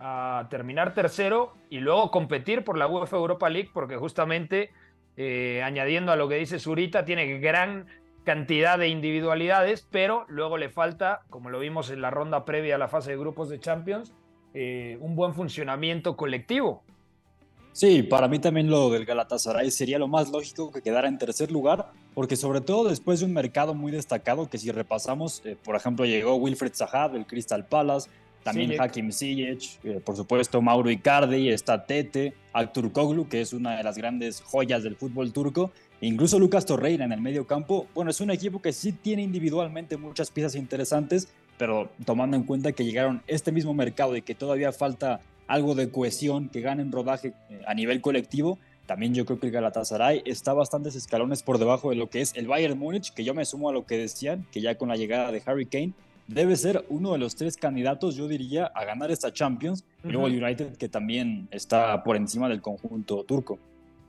a 0.00 0.46
terminar 0.48 0.94
tercero 0.94 1.52
y 1.68 1.78
luego 1.78 2.10
competir 2.10 2.64
por 2.64 2.78
la 2.78 2.86
UEFA 2.86 3.18
Europa 3.18 3.50
League 3.50 3.70
porque 3.72 3.96
justamente, 3.96 4.70
eh, 5.16 5.62
añadiendo 5.62 6.10
a 6.10 6.16
lo 6.16 6.28
que 6.28 6.36
dice 6.36 6.58
Zurita, 6.58 7.04
tiene 7.04 7.38
gran 7.38 7.86
cantidad 8.24 8.78
de 8.78 8.88
individualidades, 8.88 9.86
pero 9.90 10.24
luego 10.28 10.56
le 10.56 10.70
falta, 10.70 11.20
como 11.28 11.50
lo 11.50 11.58
vimos 11.58 11.90
en 11.90 12.00
la 12.00 12.10
ronda 12.10 12.44
previa 12.46 12.76
a 12.76 12.78
la 12.78 12.88
fase 12.88 13.10
de 13.10 13.18
grupos 13.18 13.50
de 13.50 13.60
Champions, 13.60 14.14
eh, 14.54 14.96
un 15.00 15.14
buen 15.14 15.34
funcionamiento 15.34 16.16
colectivo. 16.16 16.82
Sí, 17.72 18.02
para 18.02 18.26
mí 18.26 18.38
también 18.38 18.68
lo 18.68 18.90
del 18.90 19.04
Galatasaray 19.04 19.70
sería 19.70 19.98
lo 19.98 20.08
más 20.08 20.30
lógico 20.30 20.72
que 20.72 20.82
quedara 20.82 21.08
en 21.08 21.18
tercer 21.18 21.52
lugar, 21.52 21.92
porque 22.14 22.36
sobre 22.36 22.60
todo 22.60 22.88
después 22.88 23.20
de 23.20 23.26
un 23.26 23.32
mercado 23.32 23.74
muy 23.74 23.92
destacado 23.92 24.48
que 24.48 24.58
si 24.58 24.72
repasamos, 24.72 25.42
eh, 25.44 25.56
por 25.62 25.76
ejemplo, 25.76 26.04
llegó 26.04 26.34
Wilfred 26.36 26.72
Zaha 26.74 27.08
del 27.10 27.26
Crystal 27.26 27.66
Palace, 27.66 28.10
también 28.42 28.80
Hakim 28.80 29.12
Ziyech, 29.12 29.78
eh, 29.84 30.00
por 30.04 30.16
supuesto 30.16 30.62
Mauro 30.62 30.90
Icardi, 30.90 31.50
está 31.50 31.84
Tete, 31.84 32.32
Artur 32.52 32.90
Koglu, 32.92 33.28
que 33.28 33.40
es 33.40 33.52
una 33.52 33.76
de 33.76 33.82
las 33.82 33.96
grandes 33.96 34.40
joyas 34.40 34.82
del 34.82 34.96
fútbol 34.96 35.32
turco, 35.32 35.70
incluso 36.00 36.38
Lucas 36.38 36.64
Torreira 36.66 37.04
en 37.04 37.12
el 37.12 37.20
medio 37.20 37.46
campo. 37.46 37.86
Bueno, 37.94 38.10
es 38.10 38.20
un 38.20 38.30
equipo 38.30 38.62
que 38.62 38.72
sí 38.72 38.92
tiene 38.92 39.22
individualmente 39.22 39.96
muchas 39.96 40.30
piezas 40.30 40.54
interesantes, 40.54 41.28
pero 41.58 41.90
tomando 42.04 42.36
en 42.36 42.44
cuenta 42.44 42.72
que 42.72 42.84
llegaron 42.84 43.22
este 43.26 43.52
mismo 43.52 43.74
mercado 43.74 44.16
y 44.16 44.22
que 44.22 44.34
todavía 44.34 44.72
falta 44.72 45.20
algo 45.46 45.74
de 45.74 45.90
cohesión, 45.90 46.48
que 46.48 46.60
ganen 46.60 46.92
rodaje 46.92 47.34
eh, 47.50 47.60
a 47.66 47.74
nivel 47.74 48.00
colectivo, 48.00 48.58
también 48.86 49.14
yo 49.14 49.24
creo 49.24 49.38
que 49.38 49.46
el 49.46 49.52
Galatasaray 49.52 50.22
está 50.24 50.52
bastantes 50.52 50.96
escalones 50.96 51.44
por 51.44 51.58
debajo 51.58 51.90
de 51.90 51.96
lo 51.96 52.10
que 52.10 52.22
es 52.22 52.34
el 52.34 52.48
Bayern 52.48 52.76
Múnich, 52.76 53.12
que 53.12 53.22
yo 53.22 53.34
me 53.34 53.44
sumo 53.44 53.68
a 53.68 53.72
lo 53.72 53.86
que 53.86 53.96
decían, 53.96 54.46
que 54.50 54.60
ya 54.60 54.76
con 54.76 54.88
la 54.88 54.96
llegada 54.96 55.30
de 55.30 55.42
Harry 55.46 55.66
Kane 55.66 55.92
debe 56.30 56.56
ser 56.56 56.84
uno 56.88 57.12
de 57.12 57.18
los 57.18 57.34
tres 57.34 57.56
candidatos, 57.56 58.14
yo 58.14 58.28
diría, 58.28 58.66
a 58.66 58.84
ganar 58.84 59.10
esta 59.10 59.32
Champions. 59.32 59.84
Y 60.04 60.08
luego 60.08 60.28
el 60.28 60.42
United, 60.42 60.76
que 60.76 60.88
también 60.88 61.48
está 61.50 62.02
por 62.04 62.16
encima 62.16 62.48
del 62.48 62.60
conjunto 62.60 63.24
turco. 63.24 63.58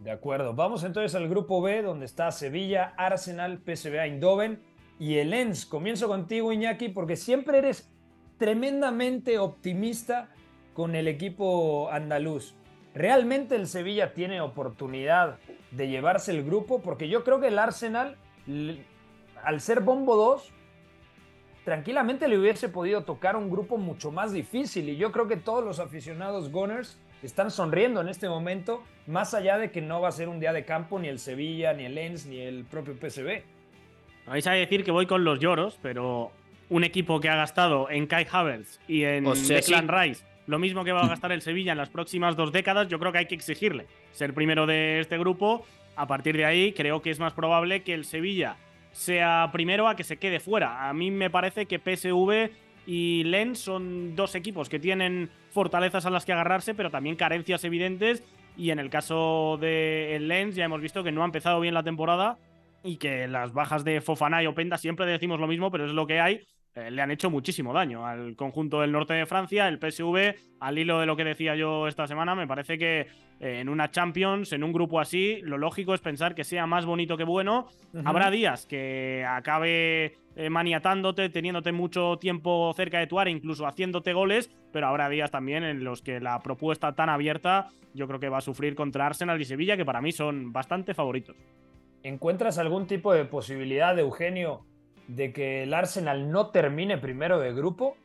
De 0.03 0.11
acuerdo. 0.11 0.53
Vamos 0.53 0.83
entonces 0.83 1.15
al 1.15 1.27
grupo 1.27 1.61
B, 1.61 1.81
donde 1.81 2.05
está 2.05 2.31
Sevilla, 2.31 2.93
Arsenal, 2.97 3.59
PSV 3.59 3.99
Eindhoven 3.99 4.59
y 4.99 5.15
el 5.15 5.31
Lens. 5.31 5.65
Comienzo 5.65 6.07
contigo, 6.07 6.51
Iñaki, 6.51 6.89
porque 6.89 7.15
siempre 7.15 7.57
eres 7.57 7.89
tremendamente 8.37 9.37
optimista 9.39 10.29
con 10.73 10.95
el 10.95 11.07
equipo 11.07 11.89
andaluz. 11.91 12.55
¿Realmente 12.93 13.55
el 13.55 13.67
Sevilla 13.67 14.13
tiene 14.13 14.41
oportunidad 14.41 15.37
de 15.71 15.87
llevarse 15.87 16.31
el 16.31 16.43
grupo? 16.43 16.81
Porque 16.81 17.09
yo 17.09 17.23
creo 17.23 17.39
que 17.39 17.47
el 17.47 17.59
Arsenal, 17.59 18.17
al 19.43 19.61
ser 19.61 19.81
bombo 19.81 20.15
2, 20.15 20.51
tranquilamente 21.63 22.27
le 22.27 22.37
hubiese 22.37 22.69
podido 22.69 23.03
tocar 23.03 23.35
un 23.35 23.49
grupo 23.49 23.77
mucho 23.77 24.11
más 24.11 24.33
difícil. 24.33 24.89
Y 24.89 24.97
yo 24.97 25.11
creo 25.11 25.27
que 25.27 25.37
todos 25.37 25.63
los 25.63 25.79
aficionados 25.79 26.51
Gunners 26.51 26.97
están 27.23 27.51
sonriendo 27.51 28.01
en 28.01 28.09
este 28.09 28.27
momento, 28.27 28.83
más 29.07 29.33
allá 29.33 29.57
de 29.57 29.71
que 29.71 29.81
no 29.81 30.01
va 30.01 30.09
a 30.09 30.11
ser 30.11 30.27
un 30.27 30.39
día 30.39 30.53
de 30.53 30.65
campo 30.65 30.99
ni 30.99 31.07
el 31.07 31.19
Sevilla, 31.19 31.73
ni 31.73 31.85
el 31.85 31.95
Lens, 31.95 32.25
ni 32.25 32.39
el 32.39 32.65
propio 32.65 32.95
PSV. 32.95 33.43
Vais 34.27 34.47
a 34.47 34.51
decir 34.51 34.83
que 34.83 34.91
voy 34.91 35.05
con 35.05 35.23
los 35.23 35.39
lloros, 35.39 35.77
pero 35.81 36.31
un 36.69 36.83
equipo 36.83 37.19
que 37.19 37.29
ha 37.29 37.35
gastado 37.35 37.89
en 37.89 38.07
Kai 38.07 38.25
Havertz 38.31 38.79
y 38.87 39.03
en 39.03 39.25
Declan 39.25 39.87
Rice 39.87 40.23
lo 40.47 40.59
mismo 40.59 40.83
que 40.83 40.91
va 40.91 41.01
a 41.01 41.07
gastar 41.07 41.31
el 41.31 41.41
Sevilla 41.41 41.71
en 41.71 41.77
las 41.77 41.89
próximas 41.89 42.35
dos 42.35 42.51
décadas, 42.51 42.87
yo 42.87 42.99
creo 42.99 43.11
que 43.11 43.19
hay 43.19 43.25
que 43.25 43.35
exigirle 43.35 43.85
ser 44.11 44.33
primero 44.33 44.65
de 44.65 44.99
este 44.99 45.17
grupo. 45.17 45.65
A 45.95 46.07
partir 46.07 46.35
de 46.35 46.45
ahí, 46.45 46.73
creo 46.73 47.01
que 47.01 47.09
es 47.09 47.19
más 47.19 47.33
probable 47.33 47.83
que 47.83 47.93
el 47.93 48.05
Sevilla 48.05 48.57
sea 48.91 49.49
primero 49.51 49.87
a 49.87 49.95
que 49.95 50.03
se 50.03 50.17
quede 50.17 50.39
fuera. 50.39 50.89
A 50.89 50.93
mí 50.93 51.11
me 51.11 51.29
parece 51.29 51.65
que 51.65 51.79
PSV 51.79 52.51
y 52.85 53.23
Lens 53.23 53.59
son 53.59 54.15
dos 54.15 54.35
equipos 54.35 54.69
que 54.69 54.79
tienen 54.79 55.29
fortalezas 55.51 56.05
a 56.05 56.09
las 56.09 56.25
que 56.25 56.33
agarrarse, 56.33 56.73
pero 56.73 56.89
también 56.89 57.15
carencias 57.15 57.63
evidentes. 57.63 58.23
Y 58.57 58.71
en 58.71 58.79
el 58.79 58.89
caso 58.89 59.57
de 59.61 60.17
Lens 60.21 60.55
ya 60.55 60.65
hemos 60.65 60.81
visto 60.81 61.03
que 61.03 61.11
no 61.11 61.21
ha 61.21 61.25
empezado 61.25 61.59
bien 61.59 61.73
la 61.73 61.83
temporada 61.83 62.37
y 62.83 62.97
que 62.97 63.27
las 63.27 63.53
bajas 63.53 63.83
de 63.83 64.01
Fofana 64.01 64.43
y 64.43 64.47
Openda 64.47 64.77
siempre 64.77 65.05
decimos 65.05 65.39
lo 65.39 65.47
mismo, 65.47 65.71
pero 65.71 65.85
es 65.85 65.91
lo 65.91 66.07
que 66.07 66.19
hay. 66.19 66.41
Eh, 66.73 66.89
le 66.89 67.01
han 67.01 67.11
hecho 67.11 67.29
muchísimo 67.29 67.73
daño 67.73 68.07
al 68.07 68.37
conjunto 68.37 68.79
del 68.79 68.93
norte 68.93 69.13
de 69.13 69.25
Francia, 69.25 69.67
el 69.67 69.77
PSV, 69.77 70.35
al 70.61 70.77
hilo 70.77 71.01
de 71.01 71.05
lo 71.05 71.17
que 71.17 71.25
decía 71.25 71.53
yo 71.53 71.85
esta 71.85 72.07
semana, 72.07 72.33
me 72.33 72.47
parece 72.47 72.77
que 72.77 73.07
eh, 73.41 73.59
en 73.59 73.67
una 73.67 73.91
Champions, 73.91 74.53
en 74.53 74.63
un 74.63 74.71
grupo 74.71 75.01
así, 75.01 75.41
lo 75.41 75.57
lógico 75.57 75.93
es 75.93 75.99
pensar 75.99 76.33
que 76.33 76.45
sea 76.45 76.67
más 76.67 76.85
bonito 76.85 77.17
que 77.17 77.25
bueno. 77.25 77.67
Habrá 78.05 78.31
días 78.31 78.65
que 78.67 79.25
acabe 79.27 80.15
eh, 80.37 80.49
maniatándote, 80.49 81.27
teniéndote 81.27 81.73
mucho 81.73 82.17
tiempo 82.21 82.71
cerca 82.73 82.99
de 82.99 83.07
tu 83.07 83.19
área, 83.19 83.35
incluso 83.35 83.67
haciéndote 83.67 84.13
goles, 84.13 84.49
pero 84.71 84.87
habrá 84.87 85.09
días 85.09 85.29
también 85.29 85.65
en 85.65 85.83
los 85.83 86.01
que 86.01 86.21
la 86.21 86.39
propuesta 86.39 86.95
tan 86.95 87.09
abierta 87.09 87.67
yo 87.93 88.07
creo 88.07 88.21
que 88.21 88.29
va 88.29 88.37
a 88.37 88.41
sufrir 88.41 88.75
contra 88.75 89.07
Arsenal 89.07 89.41
y 89.41 89.43
Sevilla, 89.43 89.75
que 89.75 89.83
para 89.83 89.99
mí 89.99 90.13
son 90.13 90.53
bastante 90.53 90.93
favoritos. 90.93 91.35
¿Encuentras 92.03 92.57
algún 92.57 92.87
tipo 92.87 93.11
de 93.11 93.25
posibilidad, 93.25 93.93
de 93.93 94.03
Eugenio, 94.03 94.65
de 95.07 95.33
que 95.33 95.63
el 95.63 95.73
Arsenal 95.73 96.31
no 96.31 96.47
termine 96.47 96.97
primero 96.97 97.39
de 97.39 97.53
grupo? 97.53 97.97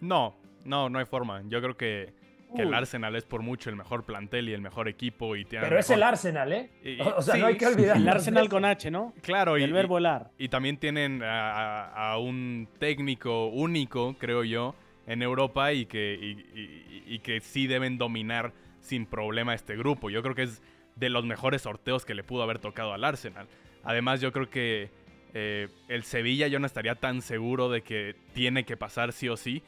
No, 0.00 0.36
no, 0.64 0.88
no 0.88 0.98
hay 0.98 1.04
forma. 1.04 1.42
Yo 1.46 1.60
creo 1.60 1.76
que, 1.76 2.18
el 2.56 2.74
Arsenal 2.74 3.14
es 3.14 3.24
por 3.24 3.42
mucho 3.42 3.70
el 3.70 3.76
mejor 3.76 4.04
plantel 4.04 4.48
y 4.48 4.52
el 4.52 4.60
mejor 4.60 4.88
equipo. 4.88 5.36
Y 5.36 5.44
Pero 5.44 5.78
es 5.78 5.88
el 5.90 6.02
Arsenal, 6.02 6.52
¿eh? 6.52 6.70
o 7.16 7.22
sea, 7.22 7.36
no 7.36 7.46
hay 7.46 7.56
que 7.56 7.66
olvidar. 7.66 7.96
El 7.96 8.08
Arsenal 8.08 8.48
con 8.48 8.64
H, 8.64 8.90
¿no? 8.90 9.14
Claro. 9.22 9.56
y, 9.56 9.62
el 9.62 9.72
verbo 9.72 9.98
helar. 9.98 10.32
Y, 10.36 10.48
también 10.48 10.76
tienen 10.76 11.22
a, 11.24 12.16
un 12.18 12.68
técnico 12.80 13.46
único, 13.46 14.16
creo 14.18 14.42
yo, 14.42 14.74
en 15.06 15.22
Europa 15.22 15.72
y 15.72 15.86
que, 15.86 16.18
y 17.06 17.18
que 17.20 17.40
sí 17.40 17.68
deben 17.68 17.98
dominar 17.98 18.52
sin 18.80 19.06
problema 19.06 19.54
este 19.54 19.76
grupo. 19.76 20.10
Yo 20.10 20.22
creo 20.22 20.34
que 20.34 20.42
es 20.42 20.62
de 20.96 21.08
los 21.08 21.24
mejores 21.24 21.62
sorteos 21.62 22.04
que 22.04 22.14
le 22.14 22.24
pudo 22.24 22.42
haber 22.42 22.58
tocado 22.58 22.92
al 22.92 23.04
Arsenal. 23.04 23.46
Además, 23.84 24.20
yo 24.20 24.32
creo 24.32 24.50
que 24.50 24.90
eh, 25.34 25.68
el 25.88 26.04
Sevilla 26.04 26.48
yo 26.48 26.58
no 26.58 26.66
estaría 26.66 26.94
tan 26.94 27.22
seguro 27.22 27.68
de 27.70 27.82
que 27.82 28.16
tiene 28.32 28.64
que 28.64 28.76
pasar 28.76 29.12
sí 29.12 29.28
o 29.28 29.36
sí 29.36 29.62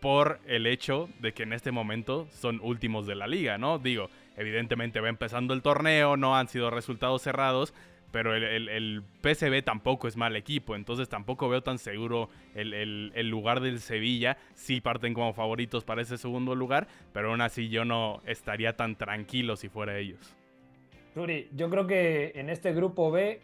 por 0.00 0.40
el 0.46 0.66
hecho 0.66 1.08
de 1.20 1.32
que 1.32 1.42
en 1.42 1.52
este 1.52 1.72
momento 1.72 2.28
son 2.30 2.60
últimos 2.62 3.06
de 3.06 3.16
la 3.16 3.26
liga, 3.26 3.58
¿no? 3.58 3.78
Digo, 3.78 4.10
evidentemente 4.36 5.00
va 5.00 5.08
empezando 5.08 5.54
el 5.54 5.62
torneo, 5.62 6.16
no 6.16 6.36
han 6.36 6.48
sido 6.48 6.70
resultados 6.70 7.22
cerrados, 7.22 7.74
pero 8.10 8.34
el, 8.34 9.02
PSV 9.22 9.62
tampoco 9.62 10.08
es 10.08 10.16
mal 10.16 10.34
equipo, 10.36 10.74
entonces 10.74 11.08
tampoco 11.08 11.48
veo 11.48 11.62
tan 11.62 11.78
seguro 11.78 12.30
el, 12.54 13.28
lugar 13.28 13.60
del 13.60 13.80
Sevilla. 13.80 14.38
Sí 14.54 14.80
parten 14.80 15.12
como 15.12 15.34
favoritos 15.34 15.84
para 15.84 16.00
ese 16.00 16.16
segundo 16.16 16.54
lugar, 16.54 16.88
pero 17.12 17.30
aún 17.30 17.42
así 17.42 17.68
yo 17.68 17.84
no 17.84 18.22
estaría 18.24 18.76
tan 18.76 18.96
tranquilo 18.96 19.56
si 19.56 19.68
fuera 19.68 19.98
ellos. 19.98 20.36
Turi, 21.14 21.48
yo 21.52 21.68
creo 21.68 21.86
que 21.86 22.32
en 22.34 22.48
este 22.48 22.72
grupo 22.72 23.10
B 23.10 23.40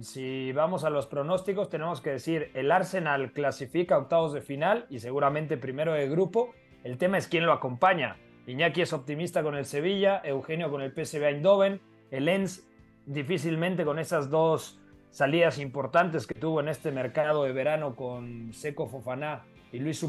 si 0.00 0.52
vamos 0.52 0.84
a 0.84 0.90
los 0.90 1.06
pronósticos, 1.06 1.68
tenemos 1.68 2.00
que 2.00 2.10
decir, 2.10 2.50
el 2.54 2.70
Arsenal 2.70 3.32
clasifica 3.32 3.98
octavos 3.98 4.32
de 4.32 4.40
final 4.40 4.86
y 4.90 5.00
seguramente 5.00 5.56
primero 5.56 5.92
de 5.92 6.08
grupo. 6.08 6.54
El 6.84 6.98
tema 6.98 7.18
es 7.18 7.26
quién 7.26 7.46
lo 7.46 7.52
acompaña. 7.52 8.16
Iñaki 8.46 8.82
es 8.82 8.92
optimista 8.92 9.42
con 9.42 9.56
el 9.56 9.64
Sevilla, 9.64 10.20
Eugenio 10.24 10.70
con 10.70 10.82
el 10.82 10.92
PSV 10.92 11.24
Eindhoven, 11.24 11.80
el 12.10 12.26
Lens 12.26 12.66
difícilmente 13.06 13.84
con 13.84 13.98
esas 13.98 14.30
dos 14.30 14.80
salidas 15.10 15.58
importantes 15.58 16.26
que 16.26 16.34
tuvo 16.34 16.60
en 16.60 16.68
este 16.68 16.92
mercado 16.92 17.44
de 17.44 17.52
verano 17.52 17.96
con 17.96 18.52
Seco 18.52 18.86
Fofaná 18.86 19.44
y 19.72 19.78
Luis 19.78 20.04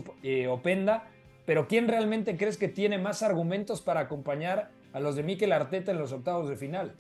Openda. 0.50 1.10
Pero 1.46 1.68
¿quién 1.68 1.88
realmente 1.88 2.38
crees 2.38 2.58
que 2.58 2.68
tiene 2.68 2.98
más 2.98 3.24
argumentos 3.24 3.82
para 3.82 4.02
acompañar 4.02 4.70
a 4.94 5.00
los 5.00 5.16
de 5.16 5.24
Mikel 5.24 5.54
Arteta 5.54 5.92
en 5.92 5.98
los 5.98 6.12
octavos 6.12 6.50
de 6.50 6.58
final? 6.58 6.96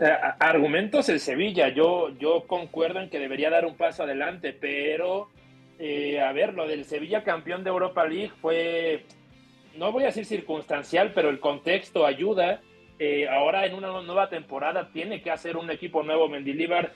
Eh, 0.00 0.16
argumentos 0.38 1.08
el 1.08 1.18
Sevilla, 1.18 1.68
yo, 1.68 2.10
yo 2.18 2.46
concuerdo 2.46 3.00
en 3.00 3.10
que 3.10 3.18
debería 3.18 3.50
dar 3.50 3.66
un 3.66 3.76
paso 3.76 4.04
adelante, 4.04 4.52
pero 4.52 5.28
eh, 5.78 6.20
a 6.20 6.32
ver, 6.32 6.54
lo 6.54 6.68
del 6.68 6.84
Sevilla 6.84 7.24
campeón 7.24 7.64
de 7.64 7.70
Europa 7.70 8.04
League 8.06 8.32
fue, 8.40 9.04
no 9.76 9.90
voy 9.90 10.04
a 10.04 10.06
decir 10.06 10.24
circunstancial, 10.24 11.12
pero 11.14 11.30
el 11.30 11.40
contexto 11.40 12.06
ayuda. 12.06 12.60
Eh, 13.00 13.28
ahora 13.28 13.64
en 13.64 13.74
una 13.74 13.88
nueva 14.02 14.28
temporada 14.28 14.90
tiene 14.92 15.22
que 15.22 15.30
hacer 15.30 15.56
un 15.56 15.70
equipo 15.70 16.02
nuevo 16.02 16.28
Mendilibar, 16.28 16.92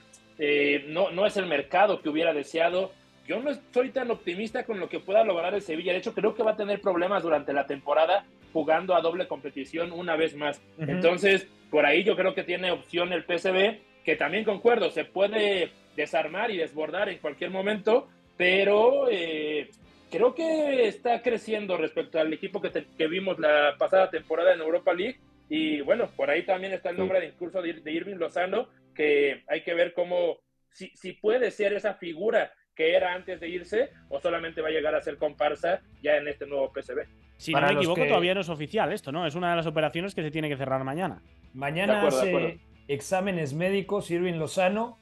no, 0.89 1.13
no 1.13 1.25
es 1.27 1.37
el 1.37 1.47
mercado 1.47 2.03
que 2.03 2.09
hubiera 2.09 2.33
deseado. 2.33 2.91
Yo 3.27 3.41
no 3.41 3.51
estoy 3.51 3.91
tan 3.91 4.11
optimista 4.11 4.65
con 4.65 4.81
lo 4.81 4.89
que 4.89 5.01
pueda 5.01 5.25
lograr 5.25 5.55
el 5.55 5.63
Sevilla. 5.63 5.93
De 5.93 5.99
hecho, 5.99 6.15
creo 6.15 6.35
que 6.35 6.43
va 6.43 6.53
a 6.53 6.57
tener 6.57 6.81
problemas 6.81 7.23
durante 7.23 7.53
la 7.53 7.67
temporada 7.67 8.25
jugando 8.53 8.95
a 8.95 9.01
doble 9.01 9.29
competición 9.29 9.93
una 9.93 10.17
vez 10.17 10.37
más. 10.37 10.61
Entonces, 10.79 11.49
por 11.71 11.87
ahí 11.87 12.05
yo 12.05 12.17
creo 12.17 12.35
que 12.35 12.43
tiene 12.43 12.71
opción 12.71 13.13
el 13.13 13.25
PSV, 13.25 13.79
que 14.05 14.17
también 14.17 14.45
concuerdo, 14.45 14.91
se 14.91 15.05
puede 15.05 15.71
desarmar 15.97 16.51
y 16.51 16.59
desbordar 16.59 17.09
en 17.09 17.19
cualquier 17.19 17.51
momento, 17.51 18.09
pero 18.37 19.09
eh, 19.11 19.71
creo 20.11 20.35
que 20.35 20.87
está 20.87 21.23
creciendo 21.23 21.77
respecto 21.77 22.19
al 22.19 22.33
equipo 22.33 22.61
que, 22.61 22.71
que, 22.71 23.07
vimos 23.07 23.39
la 23.39 23.77
pasada 23.79 24.11
temporada 24.11 24.53
en 24.53 24.61
Europa 24.61 24.93
League. 24.93 25.19
Y 25.49 25.81
bueno, 25.81 26.11
por 26.17 26.31
ahí 26.31 26.45
también 26.45 26.73
está 26.73 26.91
el 26.91 26.99
nombre 26.99 27.21
de 27.21 27.27
incluso 27.27 27.63
de, 27.63 27.71
Irving 27.71 28.17
Lozano, 28.17 28.69
que 28.95 29.43
hay 29.49 29.63
que 29.63 29.75
ver 29.75 29.95
cómo, 29.95 30.39
si, 30.71 30.91
si 30.95 31.13
puede 31.13 31.51
ser 31.51 31.73
esa 31.73 31.95
figura 31.95 32.53
que 32.75 32.95
era 32.95 33.15
antes 33.15 33.41
de 33.41 33.49
irse 33.49 33.91
o 34.09 34.21
solamente 34.21 34.61
va 34.61 34.69
a 34.69 34.71
llegar 34.71 34.95
a 34.95 35.03
ser 35.03 35.17
comparsa 35.17 35.81
ya 36.03 36.17
en 36.17 36.29
este 36.29 36.47
nuevo 36.47 36.73
PSV. 36.73 37.01
Si 37.37 37.53
no 37.53 37.61
me 37.61 37.73
equivoco, 37.73 38.07
todavía 38.07 38.35
no 38.35 38.41
es 38.41 38.49
oficial 38.49 38.93
esto, 38.93 39.13
¿no? 39.13 39.27
Es 39.27 39.35
una 39.35 39.51
de 39.51 39.57
las 39.57 39.67
operaciones 39.67 40.15
que 40.15 40.23
se 40.23 40.31
tiene 40.31 40.49
que 40.49 40.57
cerrar 40.57 40.83
mañana. 40.85 41.23
Mañana 41.55 42.07
hace 42.07 42.61
exámenes 42.89 43.53
médicos 43.53 44.11
Irving 44.11 44.35
Lozano 44.35 44.99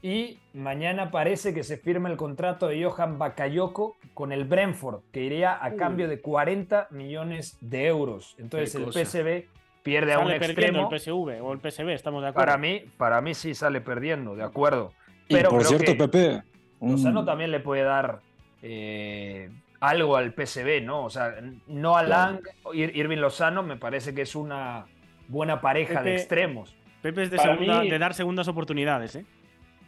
Y 0.00 0.38
mañana 0.52 1.12
parece 1.12 1.54
que 1.54 1.62
se 1.62 1.76
firma 1.76 2.10
el 2.10 2.16
contrato 2.16 2.66
de 2.66 2.82
Johan 2.82 3.18
Bakayoko 3.18 3.96
con 4.14 4.32
el 4.32 4.44
Brentford, 4.44 5.02
que 5.12 5.20
iría 5.22 5.64
a 5.64 5.76
cambio 5.76 6.08
de 6.08 6.20
40 6.20 6.88
millones 6.90 7.56
de 7.60 7.86
euros. 7.86 8.34
Entonces 8.38 8.74
el 8.74 8.92
PSV 8.92 9.48
pierde 9.84 10.14
a 10.14 10.18
un 10.18 10.32
extremo. 10.32 10.88
el 10.90 10.98
PSV 10.98 11.40
o 11.40 11.52
el 11.52 11.60
PSV, 11.60 11.90
estamos 11.90 12.22
de 12.22 12.30
acuerdo. 12.30 12.46
Para 12.46 12.58
mí, 12.58 12.82
para 12.96 13.20
mí 13.20 13.34
sí 13.34 13.54
sale 13.54 13.80
perdiendo, 13.80 14.34
de 14.34 14.42
acuerdo. 14.42 14.92
Pero 15.28 15.50
por 15.50 15.64
cierto, 15.64 15.96
Pepe. 15.96 16.42
Lozano 16.90 17.24
también 17.24 17.50
le 17.50 17.60
puede 17.60 17.82
dar 17.82 18.20
eh, 18.62 19.50
algo 19.80 20.16
al 20.16 20.32
PSV, 20.32 20.82
¿no? 20.82 21.04
O 21.04 21.10
sea, 21.10 21.34
no 21.66 21.96
a 21.96 22.02
Lang, 22.02 22.40
Irving 22.72 23.18
Lozano 23.18 23.62
me 23.62 23.76
parece 23.76 24.14
que 24.14 24.22
es 24.22 24.34
una 24.34 24.86
buena 25.28 25.60
pareja 25.60 26.02
de 26.02 26.14
extremos. 26.14 26.76
Pepe 27.02 27.24
es 27.24 27.30
de, 27.30 27.98
dar 27.98 28.14
segundas 28.14 28.46
oportunidades, 28.46 29.16
¿eh? 29.16 29.24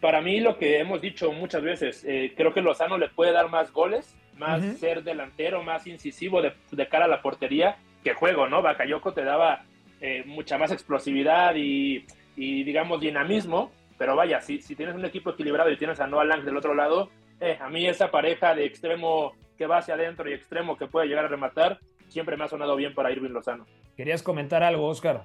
Para 0.00 0.20
mí, 0.20 0.40
lo 0.40 0.58
que 0.58 0.80
hemos 0.80 1.00
dicho 1.00 1.32
muchas 1.32 1.62
veces, 1.62 2.04
eh, 2.04 2.34
creo 2.36 2.52
que 2.52 2.60
Lozano 2.60 2.98
le 2.98 3.08
puede 3.08 3.32
dar 3.32 3.48
más 3.48 3.72
goles, 3.72 4.14
más 4.36 4.62
ser 4.78 5.02
delantero, 5.04 5.62
más 5.62 5.86
incisivo 5.86 6.42
de, 6.42 6.88
cara 6.88 7.04
a 7.04 7.08
la 7.08 7.22
portería 7.22 7.76
que 8.02 8.12
juego, 8.14 8.48
¿no? 8.48 8.60
Bakayoko 8.60 9.12
te 9.12 9.24
daba 9.24 9.62
eh, 10.00 10.24
mucha 10.26 10.58
más 10.58 10.72
explosividad 10.72 11.54
y, 11.54 12.04
digamos, 12.36 13.00
dinamismo, 13.00 13.70
pero 13.98 14.16
vaya, 14.16 14.40
si, 14.40 14.60
si 14.60 14.74
tienes 14.74 14.94
un 14.94 15.04
equipo 15.04 15.30
equilibrado 15.30 15.70
y 15.70 15.76
tienes 15.76 16.00
a 16.00 16.06
Noah 16.06 16.24
Lang 16.24 16.44
del 16.44 16.56
otro 16.56 16.74
lado, 16.74 17.10
eh, 17.40 17.58
a 17.60 17.68
mí 17.68 17.86
esa 17.86 18.10
pareja 18.10 18.54
de 18.54 18.64
extremo 18.64 19.34
que 19.56 19.66
va 19.66 19.78
hacia 19.78 19.94
adentro 19.94 20.28
y 20.28 20.34
extremo 20.34 20.76
que 20.76 20.86
puede 20.86 21.06
llegar 21.06 21.24
a 21.24 21.28
rematar, 21.28 21.78
siempre 22.08 22.36
me 22.36 22.44
ha 22.44 22.48
sonado 22.48 22.76
bien 22.76 22.94
para 22.94 23.12
Irving 23.12 23.30
Lozano. 23.30 23.66
¿Querías 23.96 24.22
comentar 24.22 24.62
algo, 24.62 24.86
Oscar? 24.86 25.24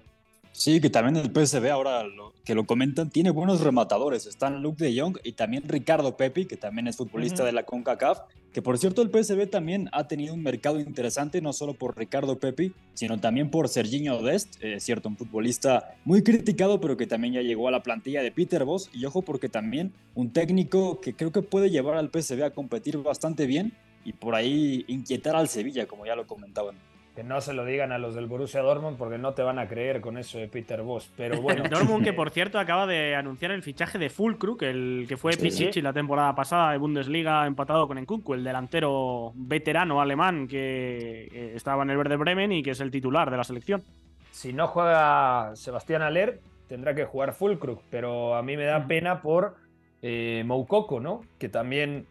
Sí, 0.59 0.81
que 0.81 0.89
también 0.89 1.15
el 1.15 1.31
PSV 1.31 1.71
ahora 1.71 2.03
que 2.43 2.53
lo 2.53 2.65
comentan, 2.65 3.09
tiene 3.09 3.29
buenos 3.29 3.61
rematadores. 3.61 4.25
Están 4.25 4.61
Luke 4.61 4.83
de 4.83 4.99
Jong 4.99 5.17
y 5.23 5.31
también 5.31 5.63
Ricardo 5.65 6.17
Pepi, 6.17 6.47
que 6.47 6.57
también 6.57 6.89
es 6.89 6.97
futbolista 6.97 7.45
de 7.45 7.53
la 7.53 7.63
CONCACAF. 7.63 8.19
Que 8.51 8.61
por 8.61 8.77
cierto, 8.77 9.01
el 9.01 9.09
PSV 9.09 9.49
también 9.49 9.87
ha 9.93 10.09
tenido 10.09 10.33
un 10.33 10.43
mercado 10.43 10.81
interesante, 10.81 11.41
no 11.41 11.53
solo 11.53 11.75
por 11.75 11.97
Ricardo 11.97 12.39
Pepi, 12.39 12.73
sino 12.93 13.21
también 13.21 13.49
por 13.51 13.69
Serginho 13.69 14.21
Dest, 14.21 14.61
es 14.61 14.83
cierto, 14.83 15.07
un 15.07 15.15
futbolista 15.15 15.95
muy 16.03 16.23
criticado, 16.23 16.81
pero 16.81 16.97
que 16.97 17.07
también 17.07 17.35
ya 17.35 17.41
llegó 17.41 17.69
a 17.69 17.71
la 17.71 17.81
plantilla 17.81 18.21
de 18.21 18.33
Peter 18.33 18.65
Boss. 18.65 18.89
Y 18.91 19.05
ojo, 19.05 19.21
porque 19.21 19.47
también 19.47 19.93
un 20.13 20.33
técnico 20.33 20.99
que 20.99 21.15
creo 21.15 21.31
que 21.31 21.41
puede 21.41 21.69
llevar 21.69 21.95
al 21.95 22.09
PSV 22.11 22.43
a 22.43 22.51
competir 22.51 22.97
bastante 22.97 23.45
bien 23.45 23.71
y 24.03 24.11
por 24.11 24.35
ahí 24.35 24.83
inquietar 24.89 25.37
al 25.37 25.47
Sevilla, 25.47 25.87
como 25.87 26.05
ya 26.05 26.17
lo 26.17 26.27
comentaban 26.27 26.75
que 27.19 27.25
no 27.25 27.41
se 27.41 27.51
lo 27.51 27.65
digan 27.65 27.91
a 27.91 27.97
los 27.97 28.15
del 28.15 28.27
Borussia 28.27 28.61
Dortmund 28.61 28.97
porque 28.97 29.17
no 29.17 29.33
te 29.33 29.43
van 29.43 29.59
a 29.59 29.67
creer 29.67 29.99
con 29.99 30.17
eso 30.17 30.37
de 30.37 30.47
Peter 30.47 30.81
Boss. 30.83 31.11
Pero 31.17 31.41
bueno. 31.41 31.65
Dortmund 31.69 32.01
que 32.01 32.13
por 32.13 32.29
cierto 32.29 32.57
acaba 32.59 32.87
de 32.87 33.13
anunciar 33.13 33.51
el 33.51 33.61
fichaje 33.61 33.97
de 33.99 34.09
Fulkrug, 34.09 34.63
el 34.63 35.05
que 35.05 35.17
fue 35.17 35.35
Pichichi 35.35 35.81
la 35.81 35.91
temporada 35.91 36.33
pasada 36.33 36.71
de 36.71 36.77
Bundesliga 36.77 37.45
empatado 37.45 37.89
con 37.89 37.99
Nkunku, 37.99 38.35
el 38.35 38.45
delantero 38.45 39.33
veterano 39.35 39.99
alemán 39.99 40.47
que 40.47 41.51
estaba 41.53 41.83
en 41.83 41.89
el 41.89 41.97
Verde 41.97 42.15
Bremen 42.15 42.53
y 42.53 42.63
que 42.63 42.71
es 42.71 42.79
el 42.79 42.89
titular 42.89 43.29
de 43.29 43.35
la 43.35 43.43
selección. 43.43 43.83
Si 44.31 44.53
no 44.53 44.67
juega 44.67 45.57
Sebastián 45.57 46.01
Aller, 46.01 46.39
tendrá 46.69 46.95
que 46.95 47.03
jugar 47.03 47.33
Fulkrug, 47.33 47.81
pero 47.89 48.35
a 48.35 48.43
mí 48.43 48.55
me 48.55 48.63
da 48.63 48.87
pena 48.87 49.21
por 49.21 49.57
eh, 50.01 50.43
Moukoko, 50.45 51.01
¿no? 51.01 51.25
Que 51.37 51.49
también 51.49 52.05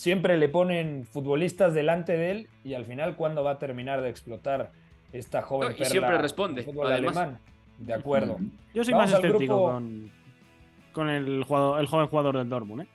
siempre 0.00 0.38
le 0.38 0.48
ponen 0.48 1.04
futbolistas 1.04 1.74
delante 1.74 2.16
de 2.16 2.30
él 2.30 2.48
y 2.64 2.72
al 2.72 2.86
final 2.86 3.16
cuándo 3.16 3.44
va 3.44 3.52
a 3.52 3.58
terminar 3.58 4.00
de 4.00 4.08
explotar 4.08 4.72
esta 5.12 5.42
joven 5.42 5.76
y 5.78 5.84
siempre 5.84 6.16
responde 6.16 6.62
fútbol 6.62 6.90
alemán. 6.90 7.38
De 7.76 7.92
acuerdo. 7.92 8.38
Yo 8.72 8.82
soy 8.82 8.94
más 8.94 9.12
escéptico 9.12 9.78
con, 10.92 11.10
el, 11.10 11.44
jugador, 11.44 11.80
el 11.80 11.86
joven 11.86 12.06
jugador 12.06 12.38
del 12.38 12.48
Dortmund. 12.48 12.82
¿eh? 12.82 12.86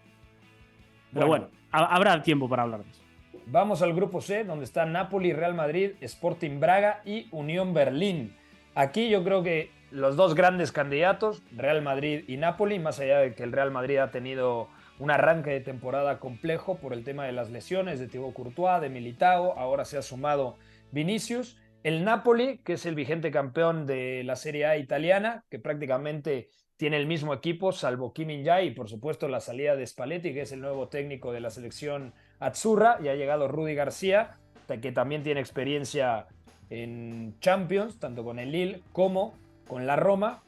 Pero 1.14 1.28
bueno, 1.28 1.50
habrá 1.72 2.24
tiempo 2.24 2.50
para 2.50 2.64
hablar 2.64 2.84
de 2.84 2.90
eso. 2.90 3.02
Vamos 3.46 3.84
al 3.84 3.94
grupo 3.94 4.20
C, 4.20 4.44
donde 4.44 4.66
están 4.66 4.92
Napoli, 4.92 5.32
Real 5.32 5.54
Madrid, 5.54 5.92
Sporting 6.02 6.60
Braga 6.60 7.02
y 7.06 7.28
Unión 7.30 7.76
Berlín. 7.76 8.36
Aquí 8.74 9.10
yo 9.10 9.24
creo 9.24 9.44
que 9.44 9.70
los 9.92 10.16
dos 10.16 10.34
grandes 10.34 10.72
candidatos, 10.72 11.44
Real 11.56 11.84
Madrid 11.84 12.24
y 12.28 12.38
Napoli, 12.38 12.80
más 12.80 13.00
allá 13.00 13.20
de 13.20 13.36
que 13.36 13.44
el 13.44 13.52
Real 13.52 13.70
Madrid 13.70 13.98
ha 13.98 14.10
tenido 14.10 14.70
un 15.00 15.12
arranque 15.12 15.52
de 15.52 15.60
temporada 15.60 16.20
complejo 16.20 16.78
por 16.78 16.94
el 16.94 17.04
tema 17.04 17.26
de 17.26 17.32
las 17.32 17.50
lesiones 17.52 18.00
de 18.00 18.08
Thibaut 18.08 18.34
Courtois, 18.34 18.82
de 18.82 18.90
Militao, 18.90 19.58
ahora 19.58 19.86
se 19.86 19.98
ha 19.98 20.02
sumado 20.02 20.56
Vinicius. 20.92 21.58
El 21.84 22.04
Napoli, 22.04 22.60
que 22.60 22.74
es 22.74 22.86
el 22.86 22.96
vigente 22.96 23.30
campeón 23.30 23.86
de 23.86 24.24
la 24.24 24.36
Serie 24.36 24.66
A 24.66 24.78
italiana, 24.78 25.44
que 25.50 25.60
prácticamente 25.60 26.50
tiene 26.78 26.98
el 26.98 27.08
mismo 27.08 27.34
equipo, 27.34 27.72
salvo 27.72 28.12
Kim 28.14 28.28
min 28.28 28.46
y 28.64 28.72
por 28.72 28.90
supuesto 28.90 29.28
la 29.28 29.40
salida 29.40 29.76
de 29.76 29.86
Spalletti, 29.86 30.34
que 30.34 30.42
es 30.42 30.52
el 30.52 30.62
nuevo 30.62 30.88
técnico 30.88 31.32
de 31.32 31.40
la 31.40 31.50
selección 31.50 32.14
Azzurra, 32.40 32.98
y 33.04 33.08
ha 33.08 33.16
llegado 33.16 33.48
Rudy 33.48 33.76
García, 33.76 34.38
que 34.82 34.92
también 34.92 35.24
tiene 35.24 35.40
experiencia 35.40 36.28
en 36.70 37.38
Champions, 37.40 38.00
tanto 38.00 38.24
con 38.24 38.40
el 38.40 38.52
Lille 38.52 38.82
como 38.92 39.38
con 39.68 39.86
la 39.86 39.96
Roma. 39.96 40.44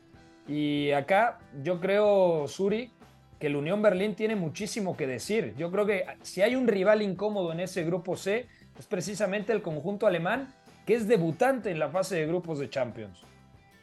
Y 0.47 0.91
acá 0.91 1.39
yo 1.62 1.79
creo, 1.79 2.47
Suri, 2.47 2.91
que 3.39 3.47
el 3.47 3.56
Unión 3.56 3.82
Berlín 3.82 4.15
tiene 4.15 4.36
muchísimo 4.36 4.97
que 4.97 5.08
decir. 5.08 5.54
Yo 5.58 5.71
creo 5.71 5.86
que 5.86 6.06
si 6.21 6.41
hay 6.41 6.56
un 6.56 6.67
rival 6.67 7.02
incómodo 7.02 7.52
en 7.52 7.60
ese 7.60 7.84
grupo 7.84 8.15
C, 8.17 8.47
es 8.78 8.86
precisamente 8.88 9.54
el 9.54 9.62
conjunto 9.62 10.08
alemán, 10.08 10.54
que 10.86 10.95
es 10.95 11.08
debutante 11.08 11.69
en 11.69 11.80
la 11.80 11.89
fase 11.89 12.15
de 12.15 12.26
grupos 12.28 12.60
de 12.60 12.69
Champions. 12.69 13.23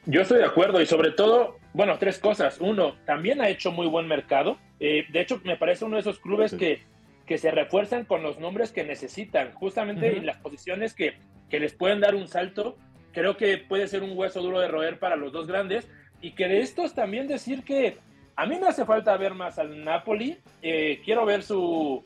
Yo 0.07 0.23
estoy 0.23 0.39
de 0.39 0.45
acuerdo 0.45 0.81
y 0.81 0.87
sobre 0.87 1.13
todo, 1.13 1.59
bueno, 1.73 1.99
tres 1.99 2.19
cosas. 2.19 2.59
Uno, 2.61 2.97
también 3.07 3.41
ha 3.41 3.49
hecho 3.49 3.73
muy 3.73 3.87
buen 3.87 4.07
mercado. 4.07 4.59
Eh, 4.81 5.07
de 5.11 5.21
hecho, 5.21 5.41
me 5.45 5.57
parece 5.57 5.85
uno 5.85 5.97
de 5.97 6.01
esos 6.01 6.19
clubes 6.19 6.55
que, 6.55 6.83
que 7.27 7.39
se 7.39 7.51
refuerzan 7.51 8.05
con 8.05 8.23
los 8.23 8.39
nombres 8.39 8.71
que 8.71 8.85
necesitan, 8.85 9.53
justamente 9.53 10.17
en 10.17 10.27
las 10.27 10.37
posiciones 10.39 10.93
que, 10.95 11.15
que 11.49 11.59
les 11.59 11.73
pueden 11.73 12.01
dar 12.01 12.15
un 12.15 12.29
salto. 12.29 12.77
Creo 13.13 13.37
que 13.37 13.57
puede 13.59 13.87
ser 13.89 14.03
un 14.03 14.17
hueso 14.17 14.43
duro 14.43 14.61
de 14.61 14.69
roer 14.69 14.99
para 14.99 15.17
los 15.17 15.33
dos 15.33 15.47
grandes 15.47 15.89
y 16.21 16.33
que 16.33 16.49
de 16.49 16.61
estos 16.61 16.95
también 16.95 17.29
decir 17.29 17.65
que 17.65 17.97
a 18.37 18.47
mí 18.47 18.59
me 18.59 18.69
hace 18.69 18.85
falta 18.85 19.17
ver 19.17 19.35
más 19.35 19.59
al 19.59 19.85
Napoli. 19.85 20.37
Eh, 20.63 21.01
quiero 21.05 21.25
ver 21.25 21.43
su, 21.43 22.03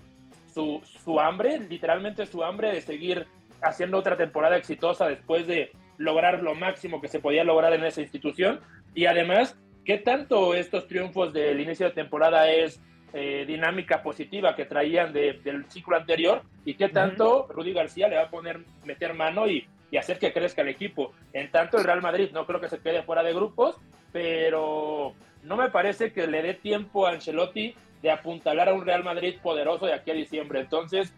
su, 0.53 1.21
hambre, 1.21 1.61
literalmente 1.61 2.27
su 2.27 2.43
hambre 2.45 2.73
de 2.73 2.81
seguir 2.81 3.27
haciendo 3.63 3.99
otra 3.99 4.17
temporada 4.17 4.57
exitosa 4.57 5.09
después 5.09 5.47
de 5.47 5.73
lograr 5.97 6.43
lo 6.43 6.55
máximo 6.55 7.01
que 7.01 7.09
se 7.09 7.21
podía 7.21 7.45
lograr 7.45 7.73
en 7.73 7.85
esa 7.85 8.01
institución. 8.01 8.61
Y 8.95 9.07
además, 9.07 9.57
¿qué 9.85 9.99
tanto 9.99 10.55
estos 10.55 10.87
triunfos 10.87 11.33
del 11.33 11.61
inicio 11.61 11.87
de 11.87 11.93
temporada 11.93 12.51
es 12.51 12.81
eh, 13.15 13.45
dinámica 13.47 14.03
positiva 14.03 14.55
que 14.55 14.67
traían 14.67 15.13
del 15.13 15.65
ciclo 15.69 15.97
anterior? 15.97 16.43
¿Y 16.65 16.75
qué 16.75 16.89
tanto 16.89 17.47
Rudy 17.49 17.73
García 17.73 18.09
le 18.09 18.17
va 18.17 18.25
a 18.25 18.31
poner, 18.31 18.61
meter 18.85 19.15
mano 19.15 19.49
y, 19.49 19.67
y 19.91 19.97
hacer 19.97 20.19
que 20.19 20.33
crezca 20.33 20.61
el 20.61 20.69
equipo? 20.69 21.13
En 21.33 21.51
tanto, 21.51 21.79
el 21.79 21.85
Real 21.85 22.03
Madrid 22.03 22.31
no 22.33 22.47
creo 22.47 22.61
que 22.61 22.69
se 22.69 22.81
quede 22.81 23.03
fuera 23.03 23.23
de 23.23 23.33
grupos, 23.33 23.77
pero 24.13 25.15
no 25.43 25.57
me 25.57 25.71
parece 25.71 26.13
que 26.13 26.27
le 26.27 26.43
dé 26.43 26.55
tiempo 26.55 27.07
a 27.07 27.13
Ancelotti 27.13 27.75
de 28.03 28.11
apuntalar 28.11 28.69
a 28.69 28.75
un 28.75 28.85
Real 28.85 29.05
Madrid 29.05 29.37
poderoso 29.43 29.87
de 29.87 29.95
aquí 29.95 30.11
a 30.11 30.15
diciembre. 30.15 30.61
Entonces, 30.61 31.13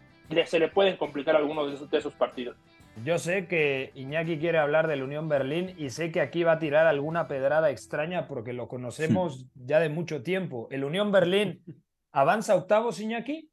se 0.46 0.59
le 0.59 0.68
pueden 0.68 0.96
complicar 0.96 1.37
algunos 1.37 1.90
de 1.90 1.98
esos, 1.98 2.14
partidos. 2.14 2.56
Yo 3.04 3.18
sé 3.18 3.46
que 3.46 3.92
Iñaki 3.94 4.38
quiere 4.38 4.59
hablar 4.59 4.87
del 4.87 5.02
Unión 5.02 5.28
Berlín 5.28 5.74
y 5.78 5.90
sé 5.90 6.11
que 6.11 6.20
aquí 6.20 6.42
va 6.42 6.52
a 6.52 6.59
tirar 6.59 6.87
alguna 6.87 7.28
pedrada 7.28 7.70
extraña 7.70 8.26
porque 8.26 8.52
lo 8.52 8.68
conocemos 8.68 9.46
ya 9.54 9.80
de 9.80 9.88
mucho 9.88 10.22
tiempo. 10.22 10.68
¿El 10.70 10.85
Unión 10.85 11.12
Berlín 11.12 11.62
avanza 12.12 12.54
octavos, 12.54 13.00
Iñaki? 13.00 13.50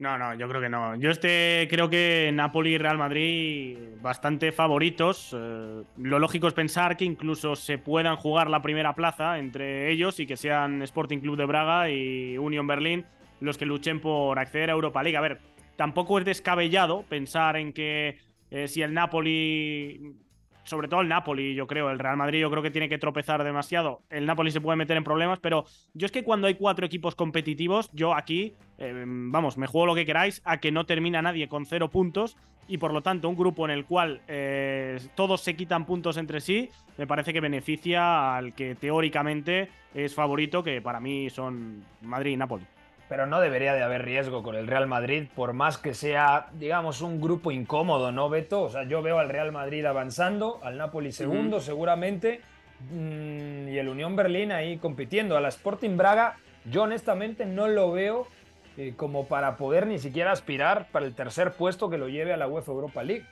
No, 0.00 0.16
no, 0.16 0.32
yo 0.34 0.48
creo 0.48 0.60
que 0.60 0.68
no. 0.68 0.94
Yo 0.94 1.10
este 1.10 1.66
creo 1.68 1.90
que 1.90 2.30
Napoli 2.32 2.74
y 2.74 2.78
Real 2.78 2.98
Madrid 2.98 3.76
bastante 4.00 4.52
favoritos. 4.52 5.34
Eh, 5.36 5.82
lo 5.96 6.18
lógico 6.20 6.46
es 6.46 6.54
pensar 6.54 6.96
que 6.96 7.04
incluso 7.04 7.56
se 7.56 7.78
puedan 7.78 8.14
jugar 8.14 8.48
la 8.48 8.62
primera 8.62 8.94
plaza 8.94 9.38
entre 9.38 9.90
ellos 9.90 10.20
y 10.20 10.26
que 10.26 10.36
sean 10.36 10.82
Sporting 10.82 11.18
Club 11.18 11.36
de 11.36 11.46
Braga 11.46 11.90
y 11.90 12.38
Union 12.38 12.68
Berlin 12.68 13.06
los 13.40 13.58
que 13.58 13.66
luchen 13.66 14.00
por 14.00 14.38
acceder 14.38 14.70
a 14.70 14.74
Europa 14.74 15.02
League. 15.02 15.16
A 15.16 15.20
ver, 15.20 15.40
tampoco 15.74 16.20
es 16.20 16.24
descabellado 16.24 17.02
pensar 17.02 17.56
en 17.56 17.72
que 17.72 18.18
eh, 18.52 18.68
si 18.68 18.82
el 18.82 18.94
Napoli 18.94 20.14
sobre 20.68 20.88
todo 20.88 21.00
el 21.00 21.08
Napoli, 21.08 21.54
yo 21.54 21.66
creo. 21.66 21.90
El 21.90 21.98
Real 21.98 22.16
Madrid 22.16 22.40
yo 22.40 22.50
creo 22.50 22.62
que 22.62 22.70
tiene 22.70 22.88
que 22.88 22.98
tropezar 22.98 23.42
demasiado. 23.42 24.02
El 24.10 24.26
Napoli 24.26 24.50
se 24.50 24.60
puede 24.60 24.76
meter 24.76 24.96
en 24.96 25.04
problemas, 25.04 25.38
pero 25.40 25.64
yo 25.94 26.06
es 26.06 26.12
que 26.12 26.22
cuando 26.22 26.46
hay 26.46 26.54
cuatro 26.54 26.86
equipos 26.86 27.14
competitivos, 27.14 27.90
yo 27.92 28.14
aquí, 28.14 28.54
eh, 28.78 29.04
vamos, 29.06 29.58
me 29.58 29.66
juego 29.66 29.86
lo 29.86 29.94
que 29.94 30.06
queráis 30.06 30.42
a 30.44 30.58
que 30.58 30.70
no 30.70 30.86
termina 30.86 31.22
nadie 31.22 31.48
con 31.48 31.66
cero 31.66 31.90
puntos 31.90 32.36
y 32.68 32.78
por 32.78 32.92
lo 32.92 33.02
tanto 33.02 33.28
un 33.28 33.36
grupo 33.36 33.64
en 33.64 33.70
el 33.70 33.86
cual 33.86 34.20
eh, 34.28 35.00
todos 35.14 35.40
se 35.40 35.56
quitan 35.56 35.86
puntos 35.86 36.18
entre 36.18 36.40
sí, 36.40 36.68
me 36.98 37.06
parece 37.06 37.32
que 37.32 37.40
beneficia 37.40 38.36
al 38.36 38.52
que 38.52 38.74
teóricamente 38.74 39.70
es 39.94 40.14
favorito, 40.14 40.62
que 40.62 40.82
para 40.82 41.00
mí 41.00 41.30
son 41.30 41.82
Madrid 42.02 42.32
y 42.32 42.36
Napoli 42.36 42.66
pero 43.08 43.26
no 43.26 43.40
debería 43.40 43.74
de 43.74 43.82
haber 43.82 44.04
riesgo 44.04 44.42
con 44.42 44.54
el 44.54 44.66
Real 44.66 44.86
Madrid, 44.86 45.28
por 45.34 45.54
más 45.54 45.78
que 45.78 45.94
sea, 45.94 46.48
digamos, 46.54 47.00
un 47.00 47.20
grupo 47.20 47.50
incómodo, 47.50 48.12
¿no, 48.12 48.28
Beto? 48.28 48.62
O 48.62 48.70
sea, 48.70 48.84
yo 48.84 49.02
veo 49.02 49.18
al 49.18 49.30
Real 49.30 49.50
Madrid 49.50 49.84
avanzando, 49.86 50.60
al 50.62 50.76
Napoli 50.76 51.12
segundo, 51.12 51.60
seguramente, 51.60 52.42
mm, 52.90 53.68
y 53.68 53.78
el 53.78 53.88
Unión 53.88 54.14
Berlín 54.14 54.52
ahí 54.52 54.76
compitiendo. 54.76 55.36
A 55.36 55.40
la 55.40 55.48
Sporting 55.48 55.96
Braga, 55.96 56.36
yo 56.66 56.82
honestamente 56.82 57.46
no 57.46 57.66
lo 57.66 57.92
veo 57.92 58.28
eh, 58.76 58.92
como 58.96 59.26
para 59.26 59.56
poder 59.56 59.86
ni 59.86 59.98
siquiera 59.98 60.30
aspirar 60.30 60.88
para 60.92 61.06
el 61.06 61.14
tercer 61.14 61.52
puesto 61.52 61.88
que 61.88 61.98
lo 61.98 62.08
lleve 62.08 62.32
a 62.32 62.36
la 62.36 62.46
UEFA 62.46 62.72
Europa 62.72 63.02
League. 63.02 63.24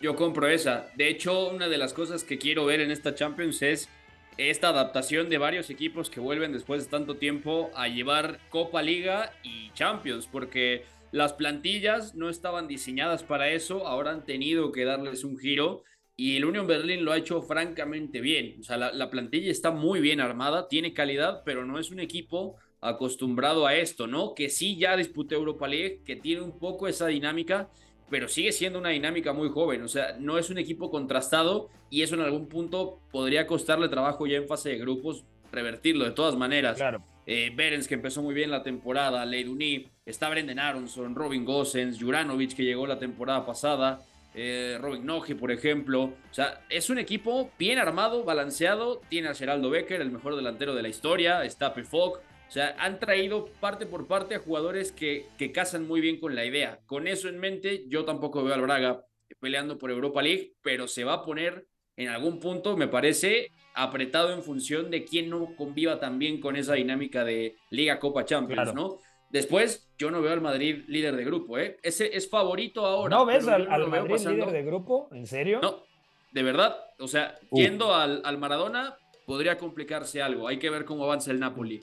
Yo 0.00 0.16
compro 0.16 0.48
esa. 0.48 0.86
De 0.96 1.08
hecho, 1.08 1.48
una 1.48 1.68
de 1.68 1.78
las 1.78 1.94
cosas 1.94 2.24
que 2.24 2.36
quiero 2.36 2.66
ver 2.66 2.80
en 2.80 2.90
esta 2.90 3.14
Champions 3.14 3.62
es 3.62 3.88
esta 4.36 4.68
adaptación 4.68 5.28
de 5.28 5.38
varios 5.38 5.70
equipos 5.70 6.10
que 6.10 6.20
vuelven 6.20 6.52
después 6.52 6.84
de 6.84 6.90
tanto 6.90 7.16
tiempo 7.16 7.70
a 7.74 7.88
llevar 7.88 8.40
Copa 8.50 8.82
Liga 8.82 9.32
y 9.42 9.70
Champions, 9.72 10.28
porque 10.30 10.84
las 11.12 11.32
plantillas 11.32 12.14
no 12.14 12.28
estaban 12.28 12.66
diseñadas 12.66 13.22
para 13.22 13.50
eso, 13.50 13.86
ahora 13.86 14.10
han 14.10 14.24
tenido 14.24 14.72
que 14.72 14.84
darles 14.84 15.22
un 15.22 15.38
giro 15.38 15.84
y 16.16 16.36
el 16.36 16.44
Union 16.44 16.66
Berlin 16.66 17.04
lo 17.04 17.12
ha 17.12 17.18
hecho 17.18 17.42
francamente 17.42 18.20
bien. 18.20 18.56
O 18.60 18.62
sea, 18.62 18.76
la, 18.76 19.10
plantilla 19.10 19.50
está 19.50 19.70
muy 19.70 20.00
bien 20.00 20.20
armada, 20.20 20.68
tiene 20.68 20.94
calidad, 20.94 21.42
pero 21.44 21.64
no 21.64 21.78
es 21.78 21.90
un 21.90 22.00
equipo 22.00 22.56
acostumbrado 22.80 23.66
a 23.66 23.74
esto, 23.76 24.06
¿no? 24.06 24.34
Que 24.34 24.48
sí 24.48 24.76
ya 24.76 24.96
disputó 24.96 25.34
Europa 25.34 25.66
League, 25.66 26.02
que 26.04 26.16
tiene 26.16 26.42
un 26.42 26.58
poco 26.58 26.86
esa 26.86 27.06
dinámica, 27.06 27.68
pero 28.10 28.28
sigue 28.28 28.52
siendo 28.52 28.78
una 28.78 28.90
dinámica 28.90 29.32
muy 29.32 29.48
joven. 29.48 29.82
O 29.82 29.88
sea, 29.88 30.16
no 30.18 30.38
es 30.38 30.50
un 30.50 30.58
equipo 30.58 30.90
contrastado 30.90 31.68
y 31.90 32.02
eso 32.02 32.14
en 32.14 32.22
algún 32.22 32.48
punto 32.48 33.00
podría 33.10 33.46
costarle 33.46 33.88
trabajo 33.88 34.26
ya 34.26 34.36
en 34.36 34.46
fase 34.46 34.70
de 34.70 34.78
grupos 34.78 35.24
revertirlo 35.52 36.04
de 36.04 36.10
todas 36.10 36.36
maneras. 36.36 36.76
Claro. 36.76 37.02
Eh, 37.26 37.52
Berens, 37.54 37.88
que 37.88 37.94
empezó 37.94 38.22
muy 38.22 38.34
bien 38.34 38.50
la 38.50 38.62
temporada, 38.62 39.24
Leiduni, 39.24 39.86
está 40.04 40.28
Brendan 40.28 40.58
Aronson, 40.58 41.14
Robin 41.14 41.44
Gosens, 41.44 41.98
Juranovic, 41.98 42.54
que 42.54 42.64
llegó 42.64 42.86
la 42.86 42.98
temporada 42.98 43.46
pasada 43.46 44.00
eh, 44.34 44.78
Robin 44.80 45.06
Noji, 45.06 45.34
por 45.34 45.52
ejemplo. 45.52 46.02
O 46.02 46.34
sea, 46.34 46.64
es 46.68 46.90
un 46.90 46.98
equipo 46.98 47.50
bien 47.58 47.78
armado, 47.78 48.24
balanceado. 48.24 49.00
Tiene 49.08 49.28
a 49.28 49.34
Geraldo 49.34 49.70
Becker, 49.70 50.00
el 50.00 50.10
mejor 50.10 50.34
delantero 50.34 50.74
de 50.74 50.82
la 50.82 50.88
historia. 50.88 51.44
Está 51.44 51.72
Pefok. 51.72 52.20
O 52.54 52.56
sea, 52.56 52.76
han 52.78 53.00
traído 53.00 53.46
parte 53.58 53.84
por 53.84 54.06
parte 54.06 54.36
a 54.36 54.38
jugadores 54.38 54.92
que, 54.92 55.26
que 55.36 55.50
casan 55.50 55.88
muy 55.88 56.00
bien 56.00 56.20
con 56.20 56.36
la 56.36 56.44
idea. 56.44 56.78
Con 56.86 57.08
eso 57.08 57.28
en 57.28 57.40
mente, 57.40 57.82
yo 57.88 58.04
tampoco 58.04 58.44
veo 58.44 58.54
al 58.54 58.60
Braga 58.60 59.04
peleando 59.40 59.76
por 59.76 59.90
Europa 59.90 60.22
League, 60.22 60.54
pero 60.62 60.86
se 60.86 61.02
va 61.02 61.14
a 61.14 61.24
poner 61.24 61.66
en 61.96 62.06
algún 62.10 62.38
punto, 62.38 62.76
me 62.76 62.86
parece, 62.86 63.50
apretado 63.74 64.32
en 64.32 64.44
función 64.44 64.88
de 64.92 65.04
quién 65.04 65.30
no 65.30 65.56
conviva 65.56 65.98
también 65.98 66.40
con 66.40 66.54
esa 66.54 66.74
dinámica 66.74 67.24
de 67.24 67.56
Liga 67.70 67.98
Copa 67.98 68.24
Champions, 68.24 68.72
¿no? 68.72 68.98
Después, 69.30 69.92
yo 69.98 70.12
no 70.12 70.22
veo 70.22 70.32
al 70.32 70.40
Madrid 70.40 70.84
líder 70.86 71.16
de 71.16 71.24
grupo, 71.24 71.58
¿eh? 71.58 71.78
Ese 71.82 72.16
es 72.16 72.30
favorito 72.30 72.86
ahora. 72.86 73.16
¿No 73.16 73.26
ves 73.26 73.48
al, 73.48 73.66
Madrid 73.88 74.28
líder 74.28 74.52
de 74.52 74.62
grupo? 74.62 75.08
¿En 75.10 75.26
serio? 75.26 75.58
No, 75.60 75.82
de 76.30 76.42
verdad. 76.44 76.76
O 77.00 77.08
sea, 77.08 77.36
yendo 77.50 77.92
al, 77.92 78.22
al, 78.24 78.38
Maradona, 78.38 78.96
podría 79.26 79.58
complicarse 79.58 80.22
algo. 80.22 80.46
Hay 80.46 80.60
que 80.60 80.70
ver 80.70 80.84
cómo 80.84 81.02
avanza 81.02 81.32
el 81.32 81.40
Napoli. 81.40 81.82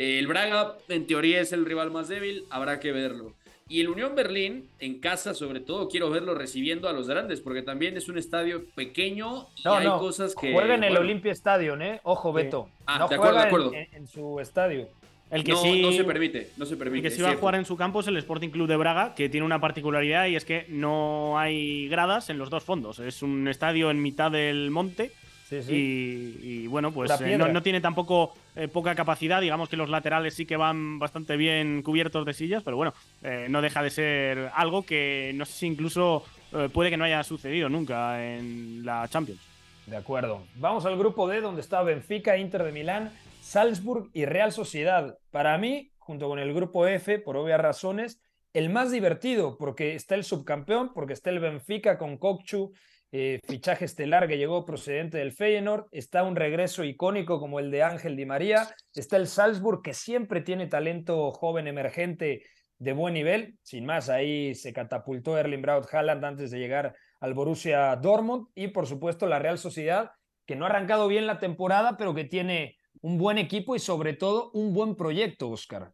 El 0.00 0.26
Braga, 0.26 0.78
en 0.88 1.06
teoría, 1.06 1.40
es 1.40 1.52
el 1.52 1.66
rival 1.66 1.90
más 1.90 2.08
débil. 2.08 2.46
Habrá 2.48 2.80
que 2.80 2.90
verlo. 2.90 3.34
Y 3.68 3.80
el 3.80 3.88
Unión 3.88 4.16
Berlín, 4.16 4.68
en 4.80 4.98
casa 4.98 5.32
sobre 5.32 5.60
todo, 5.60 5.88
quiero 5.88 6.10
verlo 6.10 6.34
recibiendo 6.34 6.88
a 6.88 6.92
los 6.92 7.06
grandes, 7.06 7.40
porque 7.40 7.62
también 7.62 7.96
es 7.96 8.08
un 8.08 8.18
estadio 8.18 8.64
pequeño 8.74 9.46
y 9.56 9.68
hay 9.68 9.86
cosas 9.86 10.34
que... 10.34 10.52
Juega 10.52 10.74
en 10.74 10.82
el 10.82 10.96
Olimpia 10.96 11.30
Stadium, 11.32 11.80
¿eh? 11.82 12.00
Ojo, 12.02 12.32
Beto. 12.32 12.68
Ah, 12.86 12.98
no 12.98 13.08
de 13.08 13.14
acuerdo, 13.14 13.38
de 13.38 13.44
acuerdo. 13.44 13.72
en, 13.74 14.08
su 14.08 14.40
estadio. 14.40 14.88
El 15.30 15.44
que 15.44 15.52
no, 15.52 15.58
sí, 15.58 15.82
no 15.82 15.92
se 15.92 16.02
permite, 16.02 16.50
no 16.56 16.66
se 16.66 16.76
permite. 16.76 17.06
El 17.06 17.12
que 17.12 17.16
sí 17.16 17.22
va 17.22 17.30
a 17.30 17.36
jugar 17.36 17.54
en 17.54 17.64
su 17.64 17.76
campo 17.76 18.00
es 18.00 18.08
el 18.08 18.16
Sporting 18.16 18.48
Club 18.48 18.66
de 18.66 18.76
Braga, 18.76 19.14
que 19.14 19.28
tiene 19.28 19.46
una 19.46 19.60
particularidad 19.60 20.26
y 20.26 20.34
es 20.34 20.44
que 20.44 20.66
no 20.68 21.38
hay 21.38 21.88
gradas 21.88 22.28
en 22.30 22.38
los 22.38 22.50
dos 22.50 22.64
fondos. 22.64 22.98
Es 22.98 23.22
un 23.22 23.46
estadio 23.46 23.92
en 23.92 24.02
mitad 24.02 24.32
del 24.32 24.72
monte. 24.72 25.12
Sí, 25.50 25.62
sí. 25.64 26.38
Y, 26.42 26.66
bueno, 26.68 26.92
pues 26.92 27.10
eh, 27.20 27.36
no, 27.36 27.62
tiene 27.62 27.80
tampoco 27.80 28.32
eh, 28.54 28.68
poca 28.68 28.94
capacidad. 28.94 29.40
Digamos 29.40 29.68
que 29.68 29.76
los 29.76 29.90
laterales 29.90 30.34
sí 30.34 30.46
que 30.46 30.56
van 30.56 31.00
bastante 31.00 31.36
bien 31.36 31.82
cubiertos 31.82 32.24
de 32.24 32.32
sillas, 32.32 32.62
pero 32.62 32.76
bueno, 32.76 32.94
eh, 33.24 33.48
no 33.50 33.60
deja 33.60 33.82
de 33.82 33.90
ser 33.90 34.50
algo 34.54 34.84
que 34.84 35.32
no 35.34 35.44
sé 35.44 35.52
si 35.52 35.66
incluso 35.66 36.24
puede 36.72 36.90
que 36.90 36.96
no 36.96 37.04
haya 37.04 37.22
sucedido 37.22 37.68
nunca 37.68 38.24
en 38.24 38.84
la 38.84 39.06
Champions. 39.08 39.40
De 39.86 39.96
acuerdo. 39.96 40.42
Vamos 40.56 40.84
al 40.86 40.98
grupo 40.98 41.28
D, 41.28 41.40
donde 41.40 41.60
está 41.60 41.82
Benfica, 41.82 42.36
Inter 42.36 42.64
de 42.64 42.72
Milán, 42.72 43.12
Salzburg 43.40 44.08
y 44.12 44.24
Real 44.24 44.52
Sociedad. 44.52 45.18
Para 45.30 45.58
mí, 45.58 45.92
junto 45.98 46.28
con 46.28 46.38
el 46.38 46.52
grupo 46.52 46.86
F, 46.88 47.18
por 47.20 47.36
obvias 47.36 47.60
razones, 47.60 48.20
el 48.52 48.68
más 48.68 48.90
divertido, 48.90 49.56
porque 49.58 49.94
está 49.94 50.16
el 50.16 50.24
subcampeón, 50.24 50.92
porque 50.92 51.12
está 51.12 51.30
el 51.30 51.38
Benfica 51.38 51.98
con 51.98 52.18
Kokchu, 52.18 52.72
eh, 53.12 53.40
fichaje 53.44 53.84
estelar 53.84 54.28
que 54.28 54.38
llegó 54.38 54.64
procedente 54.64 55.18
del 55.18 55.32
Feyenoord, 55.32 55.86
está 55.90 56.22
un 56.22 56.36
regreso 56.36 56.84
icónico 56.84 57.40
como 57.40 57.58
el 57.58 57.70
de 57.70 57.82
Ángel 57.82 58.16
Di 58.16 58.26
María, 58.26 58.68
está 58.94 59.16
el 59.16 59.26
Salzburg 59.26 59.82
que 59.82 59.94
siempre 59.94 60.40
tiene 60.40 60.66
talento 60.66 61.32
joven 61.32 61.66
emergente 61.66 62.44
de 62.78 62.92
buen 62.92 63.14
nivel, 63.14 63.58
sin 63.62 63.84
más, 63.84 64.08
ahí 64.08 64.54
se 64.54 64.72
catapultó 64.72 65.36
Erling 65.36 65.60
Braut 65.60 65.86
Haaland 65.92 66.24
antes 66.24 66.50
de 66.50 66.58
llegar 66.58 66.94
al 67.20 67.34
Borussia 67.34 67.94
Dortmund. 67.96 68.48
Y 68.54 68.68
por 68.68 68.86
supuesto 68.86 69.26
la 69.26 69.38
Real 69.38 69.58
Sociedad 69.58 70.12
que 70.46 70.56
no 70.56 70.64
ha 70.64 70.68
arrancado 70.68 71.06
bien 71.06 71.26
la 71.26 71.38
temporada, 71.38 71.96
pero 71.96 72.14
que 72.14 72.24
tiene 72.24 72.76
un 73.02 73.18
buen 73.18 73.38
equipo 73.38 73.76
y 73.76 73.78
sobre 73.78 74.14
todo 74.14 74.50
un 74.52 74.74
buen 74.74 74.96
proyecto, 74.96 75.48
Oscar. 75.48 75.92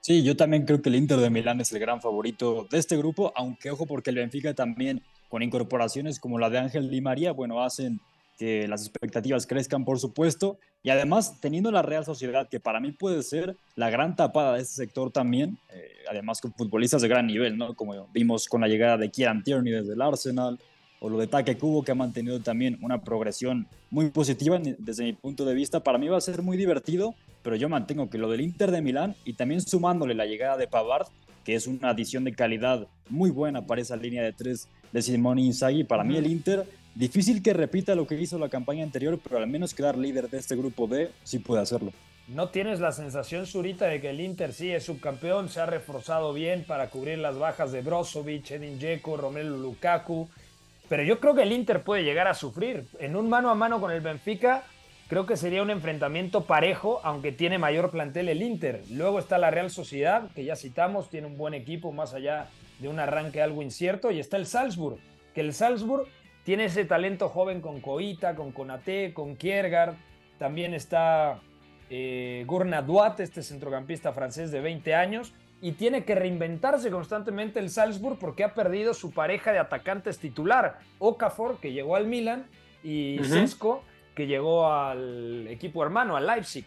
Sí, 0.00 0.24
yo 0.24 0.36
también 0.36 0.64
creo 0.64 0.82
que 0.82 0.88
el 0.88 0.96
Inter 0.96 1.18
de 1.18 1.30
Milán 1.30 1.60
es 1.60 1.72
el 1.72 1.78
gran 1.78 2.00
favorito 2.00 2.66
de 2.70 2.78
este 2.78 2.96
grupo, 2.96 3.32
aunque 3.36 3.70
ojo 3.70 3.86
porque 3.86 4.10
el 4.10 4.16
Benfica 4.16 4.52
también 4.52 5.00
con 5.32 5.42
incorporaciones 5.42 6.20
como 6.20 6.38
la 6.38 6.50
de 6.50 6.58
Ángel 6.58 6.90
Di 6.90 7.00
María, 7.00 7.32
bueno, 7.32 7.64
hacen 7.64 8.00
que 8.38 8.68
las 8.68 8.82
expectativas 8.82 9.46
crezcan, 9.46 9.82
por 9.82 9.98
supuesto, 9.98 10.58
y 10.82 10.90
además 10.90 11.40
teniendo 11.40 11.70
la 11.70 11.80
Real 11.80 12.04
Sociedad, 12.04 12.50
que 12.50 12.60
para 12.60 12.80
mí 12.80 12.92
puede 12.92 13.22
ser 13.22 13.56
la 13.74 13.88
gran 13.88 14.14
tapada 14.14 14.56
de 14.56 14.60
este 14.60 14.74
sector 14.74 15.10
también, 15.10 15.56
eh, 15.70 15.90
además 16.10 16.38
con 16.42 16.52
futbolistas 16.52 17.00
de 17.00 17.08
gran 17.08 17.26
nivel, 17.26 17.56
¿no? 17.56 17.72
Como 17.72 18.08
vimos 18.12 18.46
con 18.46 18.60
la 18.60 18.68
llegada 18.68 18.98
de 18.98 19.10
Kieran 19.10 19.42
Tierney 19.42 19.72
desde 19.72 19.94
el 19.94 20.02
Arsenal, 20.02 20.58
o 21.00 21.08
lo 21.08 21.16
de 21.16 21.28
Taque 21.28 21.56
Cubo, 21.56 21.82
que 21.82 21.92
ha 21.92 21.94
mantenido 21.94 22.38
también 22.40 22.78
una 22.82 23.00
progresión 23.00 23.66
muy 23.88 24.10
positiva 24.10 24.60
desde 24.62 25.04
mi 25.04 25.14
punto 25.14 25.46
de 25.46 25.54
vista. 25.54 25.82
Para 25.82 25.96
mí 25.96 26.08
va 26.08 26.18
a 26.18 26.20
ser 26.20 26.42
muy 26.42 26.58
divertido, 26.58 27.14
pero 27.42 27.56
yo 27.56 27.70
mantengo 27.70 28.10
que 28.10 28.18
lo 28.18 28.30
del 28.30 28.42
Inter 28.42 28.70
de 28.70 28.82
Milán 28.82 29.16
y 29.24 29.32
también 29.32 29.62
sumándole 29.62 30.14
la 30.14 30.26
llegada 30.26 30.58
de 30.58 30.68
Pavard, 30.68 31.06
que 31.42 31.54
es 31.54 31.66
una 31.66 31.88
adición 31.88 32.22
de 32.24 32.34
calidad 32.34 32.86
muy 33.08 33.30
buena 33.30 33.66
para 33.66 33.80
esa 33.80 33.96
línea 33.96 34.22
de 34.22 34.34
tres 34.34 34.68
de 34.92 35.02
Simone 35.02 35.42
Inzaghi. 35.42 35.84
Para 35.84 36.04
mí 36.04 36.16
el 36.16 36.26
Inter, 36.26 36.64
difícil 36.94 37.42
que 37.42 37.52
repita 37.52 37.94
lo 37.94 38.06
que 38.06 38.20
hizo 38.20 38.38
la 38.38 38.48
campaña 38.48 38.84
anterior, 38.84 39.18
pero 39.22 39.38
al 39.38 39.46
menos 39.46 39.74
quedar 39.74 39.96
líder 39.96 40.28
de 40.30 40.38
este 40.38 40.56
grupo 40.56 40.86
D 40.86 41.10
sí 41.24 41.38
puede 41.38 41.62
hacerlo. 41.62 41.92
¿No 42.28 42.50
tienes 42.50 42.78
la 42.78 42.92
sensación, 42.92 43.46
Zurita, 43.46 43.86
de 43.86 44.00
que 44.00 44.10
el 44.10 44.20
Inter 44.20 44.52
sí 44.52 44.70
es 44.70 44.84
subcampeón, 44.84 45.48
se 45.48 45.60
ha 45.60 45.66
reforzado 45.66 46.32
bien 46.32 46.64
para 46.64 46.88
cubrir 46.88 47.18
las 47.18 47.36
bajas 47.36 47.72
de 47.72 47.82
Brozovic, 47.82 48.52
Edin 48.52 48.78
Dzeko, 48.78 49.16
Romelu 49.16 49.58
Lukaku? 49.58 50.28
Pero 50.88 51.02
yo 51.02 51.18
creo 51.18 51.34
que 51.34 51.42
el 51.42 51.52
Inter 51.52 51.82
puede 51.82 52.04
llegar 52.04 52.28
a 52.28 52.34
sufrir. 52.34 52.84
En 53.00 53.16
un 53.16 53.28
mano 53.28 53.50
a 53.50 53.54
mano 53.54 53.80
con 53.80 53.90
el 53.90 54.00
Benfica, 54.00 54.62
creo 55.08 55.26
que 55.26 55.36
sería 55.36 55.62
un 55.62 55.70
enfrentamiento 55.70 56.44
parejo, 56.44 57.00
aunque 57.02 57.32
tiene 57.32 57.58
mayor 57.58 57.90
plantel 57.90 58.28
el 58.28 58.40
Inter. 58.40 58.82
Luego 58.90 59.18
está 59.18 59.36
la 59.36 59.50
Real 59.50 59.70
Sociedad, 59.70 60.30
que 60.34 60.44
ya 60.44 60.54
citamos, 60.54 61.10
tiene 61.10 61.26
un 61.26 61.36
buen 61.36 61.54
equipo 61.54 61.92
más 61.92 62.14
allá 62.14 62.46
de 62.82 62.88
un 62.88 63.00
arranque 63.00 63.40
algo 63.40 63.62
incierto. 63.62 64.10
Y 64.10 64.20
está 64.20 64.36
el 64.36 64.46
Salzburg, 64.46 64.98
que 65.34 65.40
el 65.40 65.54
Salzburg 65.54 66.06
tiene 66.44 66.66
ese 66.66 66.84
talento 66.84 67.28
joven 67.28 67.60
con 67.60 67.80
Coita, 67.80 68.34
con 68.34 68.52
Konate, 68.52 69.14
con 69.14 69.36
Kiergaard. 69.36 69.94
También 70.38 70.74
está 70.74 71.40
eh, 71.88 72.44
Gurna 72.46 72.82
Duat, 72.82 73.20
este 73.20 73.42
centrocampista 73.42 74.12
francés 74.12 74.50
de 74.50 74.60
20 74.60 74.94
años 74.94 75.32
y 75.62 75.72
tiene 75.72 76.04
que 76.04 76.16
reinventarse 76.16 76.90
constantemente 76.90 77.60
el 77.60 77.70
Salzburg 77.70 78.18
porque 78.18 78.42
ha 78.42 78.52
perdido 78.52 78.94
su 78.94 79.12
pareja 79.12 79.52
de 79.52 79.60
atacantes 79.60 80.18
titular, 80.18 80.80
Okafor, 80.98 81.60
que 81.60 81.72
llegó 81.72 81.94
al 81.94 82.08
Milan, 82.08 82.46
y 82.82 83.20
uh 83.20 83.80
que 84.14 84.26
llegó 84.26 84.70
al 84.70 85.46
equipo 85.48 85.82
hermano, 85.82 86.16
al 86.16 86.26
Leipzig. 86.26 86.66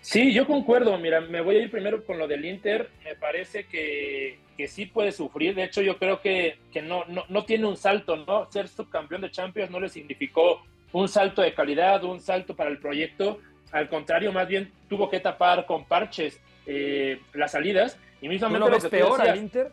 Sí, 0.00 0.32
yo 0.32 0.46
concuerdo. 0.46 0.96
Mira, 0.98 1.20
me 1.20 1.40
voy 1.40 1.56
a 1.56 1.62
ir 1.62 1.70
primero 1.70 2.04
con 2.04 2.18
lo 2.18 2.26
del 2.26 2.44
Inter. 2.44 2.90
Me 3.04 3.14
parece 3.14 3.66
que, 3.66 4.38
que 4.56 4.68
sí 4.68 4.86
puede 4.86 5.12
sufrir. 5.12 5.54
De 5.54 5.64
hecho, 5.64 5.82
yo 5.82 5.98
creo 5.98 6.20
que, 6.20 6.58
que 6.72 6.82
no, 6.82 7.04
no, 7.06 7.24
no, 7.28 7.44
tiene 7.44 7.66
un 7.66 7.76
salto, 7.76 8.16
¿no? 8.16 8.50
Ser 8.50 8.68
subcampeón 8.68 9.20
de 9.20 9.30
Champions 9.30 9.70
no 9.70 9.80
le 9.80 9.88
significó 9.88 10.62
un 10.92 11.08
salto 11.08 11.42
de 11.42 11.54
calidad, 11.54 12.02
un 12.04 12.20
salto 12.20 12.56
para 12.56 12.70
el 12.70 12.78
proyecto. 12.78 13.38
Al 13.72 13.88
contrario, 13.88 14.32
más 14.32 14.48
bien 14.48 14.72
tuvo 14.88 15.08
que 15.08 15.20
tapar 15.20 15.66
con 15.66 15.84
parches 15.84 16.40
eh, 16.66 17.20
las 17.34 17.52
salidas. 17.52 17.98
Y 18.22 18.28
mismamente 18.28 18.60
¿No 18.60 18.66
lo 18.66 18.80
ves 18.80 18.90
peor 18.90 19.20
al 19.20 19.36
Inter? 19.36 19.72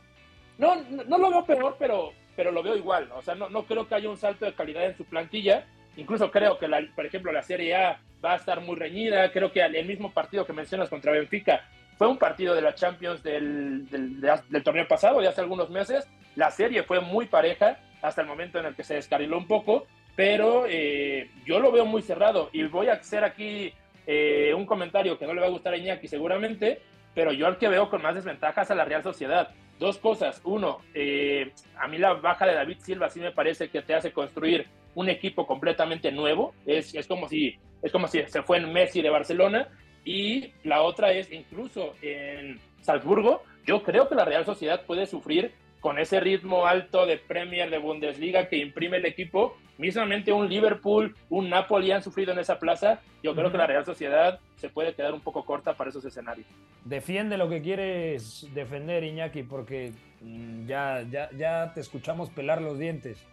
No, 0.57 0.75
no, 0.75 1.17
lo 1.17 1.29
veo 1.29 1.45
peor, 1.45 1.75
pero, 1.79 2.13
pero 2.35 2.51
lo 2.51 2.63
veo 2.63 2.75
igual. 2.75 3.09
O 3.15 3.21
sea, 3.21 3.35
no, 3.35 3.49
no 3.49 3.65
creo 3.65 3.87
que 3.87 3.95
haya 3.95 4.09
un 4.09 4.17
salto 4.17 4.45
de 4.45 4.53
calidad 4.53 4.85
en 4.85 4.97
su 4.97 5.05
plantilla. 5.05 5.67
Incluso 5.97 6.31
creo 6.31 6.57
que, 6.57 6.67
la, 6.67 6.81
por 6.95 7.05
ejemplo, 7.05 7.31
la 7.31 7.41
Serie 7.41 7.75
A 7.75 7.99
va 8.23 8.33
a 8.33 8.37
estar 8.37 8.61
muy 8.61 8.75
reñida. 8.75 9.31
Creo 9.31 9.51
que 9.51 9.61
el 9.61 9.85
mismo 9.85 10.11
partido 10.11 10.45
que 10.45 10.53
mencionas 10.53 10.89
contra 10.89 11.11
Benfica 11.11 11.65
fue 11.97 12.07
un 12.07 12.17
partido 12.17 12.53
de 12.53 12.61
la 12.61 12.75
Champions 12.75 13.23
del, 13.23 13.89
del, 13.89 14.63
torneo 14.63 14.87
pasado, 14.87 15.19
de 15.19 15.27
hace 15.27 15.41
algunos 15.41 15.69
meses. 15.69 16.07
La 16.35 16.51
serie 16.51 16.83
fue 16.83 17.01
muy 17.01 17.25
pareja 17.25 17.79
hasta 18.01 18.21
el 18.21 18.27
momento 18.27 18.59
en 18.59 18.67
el 18.67 18.75
que 18.75 18.83
se 18.83 18.93
descarriló 18.93 19.37
un 19.37 19.47
poco, 19.47 19.87
pero 20.15 20.65
eh, 20.67 21.31
yo 21.45 21.59
lo 21.59 21.71
veo 21.71 21.85
muy 21.85 22.03
cerrado 22.03 22.49
y 22.53 22.63
voy 22.63 22.89
a 22.89 22.93
hacer 22.93 23.23
aquí 23.23 23.73
eh, 24.05 24.53
un 24.55 24.67
comentario 24.67 25.17
que 25.17 25.25
no 25.25 25.33
le 25.33 25.41
va 25.41 25.47
a 25.47 25.51
gustar 25.51 25.73
a 25.73 25.77
Iñaki 25.77 26.07
seguramente, 26.07 26.81
pero 27.15 27.31
yo 27.31 27.47
al 27.47 27.57
que 27.57 27.67
veo 27.67 27.89
con 27.89 28.03
más 28.03 28.13
desventajas 28.13 28.69
a 28.69 28.75
la 28.75 28.85
Real 28.85 29.01
Sociedad. 29.01 29.49
Dos 29.79 29.97
cosas. 29.97 30.41
Uno, 30.43 30.81
eh, 30.93 31.51
a 31.79 31.87
mí 31.87 31.97
la 31.97 32.13
baja 32.13 32.45
de 32.45 32.53
David 32.53 32.77
Silva 32.79 33.09
sí 33.09 33.19
me 33.19 33.31
parece 33.31 33.69
que 33.69 33.81
te 33.81 33.93
hace 33.93 34.11
construir 34.11 34.67
un 34.97 35.09
equipo 35.09 35.45
completamente 35.45 36.11
nuevo. 36.11 36.55
Es, 36.65 36.95
es, 36.95 37.05
como, 37.05 37.29
si, 37.29 37.55
es 37.83 37.91
como 37.91 38.07
si 38.07 38.23
se 38.23 38.41
fue 38.41 38.57
en 38.57 38.73
Messi 38.73 39.03
de 39.03 39.11
Barcelona. 39.11 39.69
Y 40.03 40.53
la 40.63 40.81
otra 40.81 41.11
es, 41.11 41.31
incluso 41.31 41.93
en 42.01 42.59
Salzburgo, 42.81 43.43
yo 43.63 43.83
creo 43.83 44.09
que 44.09 44.15
la 44.15 44.25
Real 44.25 44.43
Sociedad 44.43 44.85
puede 44.87 45.05
sufrir 45.05 45.51
con 45.81 45.99
ese 45.99 46.19
ritmo 46.19 46.65
alto 46.65 47.05
de 47.05 47.17
Premier, 47.17 47.69
de 47.69 47.77
Bundesliga 47.77 48.49
que 48.49 48.57
imprime 48.57 48.97
el 48.97 49.05
equipo, 49.05 49.55
mismamente 49.77 50.33
un 50.33 50.49
Liverpool, 50.49 51.15
un 51.29 51.51
Napoli 51.51 51.91
han 51.91 52.01
sufrido 52.01 52.31
en 52.31 52.39
esa 52.39 52.57
plaza, 52.57 52.99
yo 53.21 53.35
creo 53.35 53.51
que 53.51 53.59
la 53.59 53.67
Real 53.67 53.85
Sociedad 53.85 54.39
se 54.55 54.69
puede 54.69 54.95
quedar 54.95 55.13
un 55.13 55.21
poco 55.21 55.45
corta 55.45 55.77
para 55.77 55.91
esos 55.91 56.03
escenarios. 56.03 56.47
Defiende 56.83 57.37
lo 57.37 57.47
que 57.47 57.61
quieres 57.61 58.47
defender, 58.55 59.03
Iñaki, 59.03 59.43
porque 59.43 59.91
mm, 60.21 60.65
ya, 60.65 61.05
ya, 61.11 61.29
ya 61.37 61.71
te 61.75 61.81
escuchamos 61.81 62.31
pelar 62.31 62.61
los 62.61 62.79
dientes. 62.79 63.23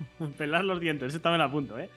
pelar 0.38 0.64
los 0.64 0.80
dientes, 0.80 1.08
eso 1.08 1.20
también 1.20 1.42
apunto, 1.42 1.78
¿eh? 1.78 1.88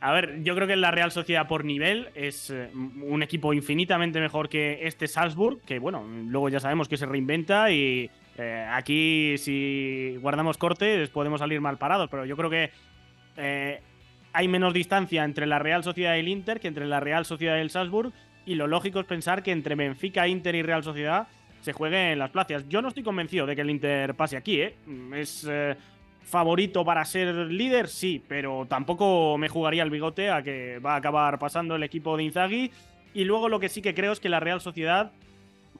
A 0.00 0.12
ver, 0.12 0.42
yo 0.44 0.54
creo 0.54 0.68
que 0.68 0.76
la 0.76 0.92
Real 0.92 1.10
Sociedad 1.10 1.48
por 1.48 1.64
nivel 1.64 2.10
es 2.14 2.50
eh, 2.50 2.70
un 2.72 3.22
equipo 3.22 3.52
infinitamente 3.52 4.20
mejor 4.20 4.48
que 4.48 4.86
este 4.86 5.08
Salzburg, 5.08 5.60
que 5.62 5.80
bueno, 5.80 6.06
luego 6.06 6.48
ya 6.48 6.60
sabemos 6.60 6.88
que 6.88 6.96
se 6.96 7.04
reinventa 7.04 7.72
y 7.72 8.08
eh, 8.36 8.66
aquí 8.70 9.36
si 9.38 10.16
guardamos 10.20 10.56
cortes 10.56 11.10
podemos 11.10 11.40
salir 11.40 11.60
mal 11.60 11.78
parados, 11.78 12.08
pero 12.08 12.24
yo 12.24 12.36
creo 12.36 12.48
que 12.48 12.70
eh, 13.36 13.80
hay 14.32 14.46
menos 14.46 14.72
distancia 14.72 15.24
entre 15.24 15.46
la 15.46 15.58
Real 15.58 15.82
Sociedad 15.82 16.14
y 16.14 16.20
el 16.20 16.28
Inter 16.28 16.60
que 16.60 16.68
entre 16.68 16.86
la 16.86 17.00
Real 17.00 17.24
Sociedad 17.24 17.56
y 17.56 17.60
el 17.60 17.70
Salzburg 17.70 18.12
y 18.46 18.54
lo 18.54 18.68
lógico 18.68 19.00
es 19.00 19.06
pensar 19.06 19.42
que 19.42 19.50
entre 19.50 19.74
Benfica, 19.74 20.28
Inter 20.28 20.54
y 20.54 20.62
Real 20.62 20.84
Sociedad 20.84 21.26
se 21.60 21.72
jueguen 21.72 22.12
en 22.12 22.18
las 22.20 22.30
plazas. 22.30 22.68
Yo 22.68 22.80
no 22.80 22.88
estoy 22.88 23.02
convencido 23.02 23.46
de 23.46 23.56
que 23.56 23.62
el 23.62 23.70
Inter 23.70 24.14
pase 24.14 24.36
aquí, 24.36 24.60
¿eh? 24.60 24.76
Es 25.12 25.46
favorito 26.28 26.84
para 26.84 27.04
ser 27.04 27.34
líder, 27.34 27.88
sí, 27.88 28.22
pero 28.28 28.66
tampoco 28.68 29.38
me 29.38 29.48
jugaría 29.48 29.82
el 29.82 29.90
bigote 29.90 30.30
a 30.30 30.42
que 30.42 30.78
va 30.78 30.94
a 30.94 30.96
acabar 30.96 31.38
pasando 31.38 31.76
el 31.76 31.82
equipo 31.82 32.16
de 32.16 32.24
Inzaghi. 32.24 32.70
Y 33.14 33.24
luego 33.24 33.48
lo 33.48 33.58
que 33.58 33.68
sí 33.68 33.80
que 33.80 33.94
creo 33.94 34.12
es 34.12 34.20
que 34.20 34.28
la 34.28 34.38
Real 34.38 34.60
Sociedad, 34.60 35.12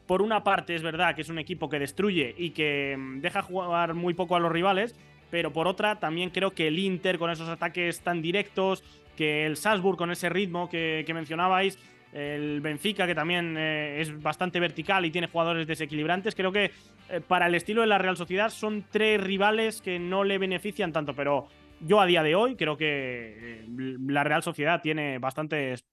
por 0.06 0.22
una 0.22 0.42
parte 0.44 0.74
es 0.74 0.82
verdad 0.82 1.14
que 1.14 1.22
es 1.22 1.28
un 1.28 1.38
equipo 1.38 1.68
que 1.68 1.78
destruye 1.78 2.34
y 2.36 2.50
que 2.50 2.96
mm, 2.98 3.20
deja 3.20 3.42
jugar 3.42 3.94
muy 3.94 4.14
poco 4.14 4.36
a 4.36 4.40
los 4.40 4.50
rivales, 4.50 4.96
pero 5.30 5.52
por 5.52 5.68
otra 5.68 5.96
también 5.96 6.30
creo 6.30 6.52
que 6.52 6.68
el 6.68 6.78
Inter 6.78 7.18
con 7.18 7.30
esos 7.30 7.48
ataques 7.48 8.00
tan 8.00 8.22
directos, 8.22 8.82
que 9.16 9.44
el 9.44 9.56
Salzburg 9.56 9.98
con 9.98 10.10
ese 10.10 10.28
ritmo 10.30 10.70
que, 10.70 11.04
mencionabais, 11.12 11.78
el 12.12 12.60
Benfica 12.60 13.06
que 13.06 13.14
también 13.14 13.56
eh, 13.58 14.00
es 14.00 14.22
bastante 14.22 14.60
vertical 14.60 15.04
y 15.04 15.10
tiene 15.10 15.28
jugadores 15.28 15.66
desequilibrantes, 15.66 16.34
creo 16.34 16.52
que 16.52 16.70
eh, 17.08 17.20
para 17.26 17.46
el 17.46 17.54
estilo 17.54 17.82
de 17.82 17.86
la 17.86 17.98
Real 17.98 18.16
Sociedad 18.16 18.50
son 18.50 18.84
tres 18.90 19.22
rivales 19.22 19.82
que 19.82 19.98
no 19.98 20.24
le 20.24 20.38
benefician 20.38 20.92
tanto, 20.92 21.14
pero 21.14 21.48
yo 21.80 22.00
a 22.00 22.06
día 22.06 22.22
de 22.22 22.34
hoy 22.34 22.56
creo 22.56 22.76
que 22.76 22.86
eh, 22.86 23.64
la 24.06 24.24
Real 24.24 24.42
Sociedad 24.42 24.80
tiene 24.80 25.18
bastantes 25.18 25.84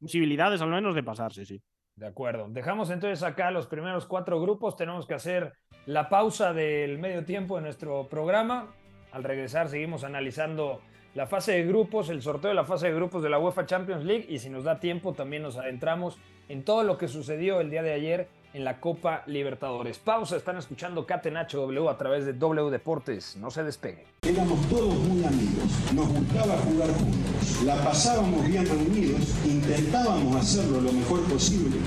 posibilidades 0.00 0.60
al 0.62 0.70
menos 0.70 0.94
de 0.94 1.02
pasarse, 1.02 1.44
sí. 1.44 1.60
De 1.96 2.06
acuerdo. 2.06 2.46
Dejamos 2.48 2.90
entonces 2.90 3.24
acá 3.24 3.50
los 3.50 3.66
primeros 3.66 4.06
cuatro 4.06 4.40
grupos. 4.40 4.76
Tenemos 4.76 5.04
que 5.04 5.14
hacer 5.14 5.52
la 5.84 6.08
pausa 6.08 6.52
del 6.52 6.98
medio 6.98 7.24
tiempo 7.24 7.56
de 7.56 7.62
nuestro 7.62 8.08
programa. 8.08 8.72
Al 9.10 9.24
regresar 9.24 9.68
seguimos 9.68 10.04
analizando 10.04 10.80
la 11.18 11.26
fase 11.26 11.50
de 11.50 11.66
grupos, 11.66 12.10
el 12.10 12.22
sorteo 12.22 12.50
de 12.50 12.54
la 12.54 12.62
fase 12.62 12.86
de 12.86 12.94
grupos 12.94 13.24
de 13.24 13.28
la 13.28 13.40
UEFA 13.40 13.66
Champions 13.66 14.04
League 14.04 14.26
y 14.28 14.38
si 14.38 14.50
nos 14.50 14.62
da 14.62 14.78
tiempo 14.78 15.14
también 15.14 15.42
nos 15.42 15.56
adentramos 15.56 16.16
en 16.48 16.62
todo 16.62 16.84
lo 16.84 16.96
que 16.96 17.08
sucedió 17.08 17.60
el 17.60 17.70
día 17.70 17.82
de 17.82 17.92
ayer 17.92 18.28
en 18.54 18.62
la 18.62 18.78
Copa 18.78 19.24
Libertadores. 19.26 19.98
Pausa, 19.98 20.36
están 20.36 20.58
escuchando 20.58 21.04
Catenacho 21.06 21.62
W 21.62 21.88
a 21.88 21.98
través 21.98 22.24
de 22.24 22.34
W 22.34 22.70
Deportes. 22.70 23.36
No 23.36 23.50
se 23.50 23.64
despeguen. 23.64 24.04
Éramos 24.22 24.64
todos 24.68 24.94
muy 24.94 25.24
amigos, 25.24 25.92
nos 25.92 26.08
gustaba 26.08 26.56
jugar 26.58 26.88
juntos, 26.90 27.62
la 27.64 27.74
pasábamos 27.82 28.46
bien 28.46 28.64
reunidos, 28.64 29.44
intentábamos 29.44 30.36
hacerlo 30.36 30.80
lo 30.82 30.92
mejor 30.92 31.20
posible, 31.24 31.78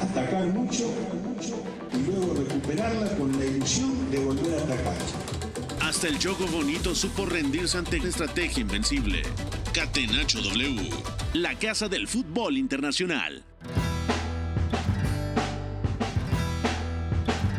atacar 0.00 0.46
mucho, 0.46 0.84
mucho 1.22 1.56
y 1.92 2.10
luego 2.10 2.32
recuperarla 2.32 3.14
con 3.18 3.30
la 3.38 3.44
ilusión 3.44 4.10
de 4.10 4.24
volver 4.24 4.54
a 4.54 4.62
atacar. 4.62 5.43
Hasta 5.94 6.08
el 6.08 6.18
Choco 6.18 6.44
Bonito 6.48 6.92
supo 6.92 7.24
rendirse 7.24 7.78
ante 7.78 8.00
una 8.00 8.08
estrategia 8.08 8.62
invencible. 8.62 9.22
Catenacho 9.72 10.40
W, 10.42 10.90
la 11.34 11.54
casa 11.54 11.88
del 11.88 12.08
fútbol 12.08 12.58
internacional. 12.58 13.44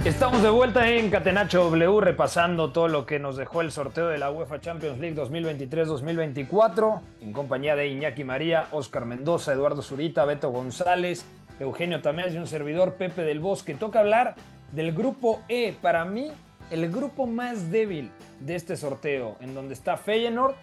Estamos 0.04 0.44
de 0.44 0.50
vuelta 0.50 0.86
en 0.90 1.10
Catenacho 1.10 1.64
W 1.70 2.02
repasando 2.02 2.74
todo 2.74 2.90
lo 2.90 3.06
que 3.06 3.20
nos 3.20 3.38
dejó 3.38 3.62
el 3.62 3.72
sorteo 3.72 4.10
de 4.10 4.18
la 4.18 4.30
UEFA 4.32 4.60
Champions 4.60 5.00
League 5.00 5.16
2023-2024 5.16 7.02
en 7.22 7.32
compañía 7.32 7.78
de 7.78 7.88
Iñaki 7.88 8.26
María, 8.26 8.68
Oscar 8.72 9.06
Mendoza, 9.06 9.54
Eduardo 9.54 9.82
Zurita, 9.82 10.26
Beto 10.26 10.50
González, 10.50 11.26
Eugenio 11.62 12.02
Tamés 12.02 12.34
y 12.34 12.38
un 12.38 12.48
servidor 12.48 12.96
Pepe 12.96 13.22
del 13.22 13.40
Bosque. 13.40 13.76
Toca 13.76 14.02
hablar 14.02 14.36
del 14.74 14.92
grupo 14.92 15.42
E, 15.48 15.74
para 15.82 16.04
mí 16.04 16.32
el 16.72 16.92
grupo 16.92 17.28
más 17.28 17.72
débil 17.72 18.12
de 18.40 18.56
este 18.56 18.76
sorteo, 18.76 19.38
en 19.40 19.54
donde 19.54 19.74
está 19.74 19.98
Feyenoord, 19.98 20.56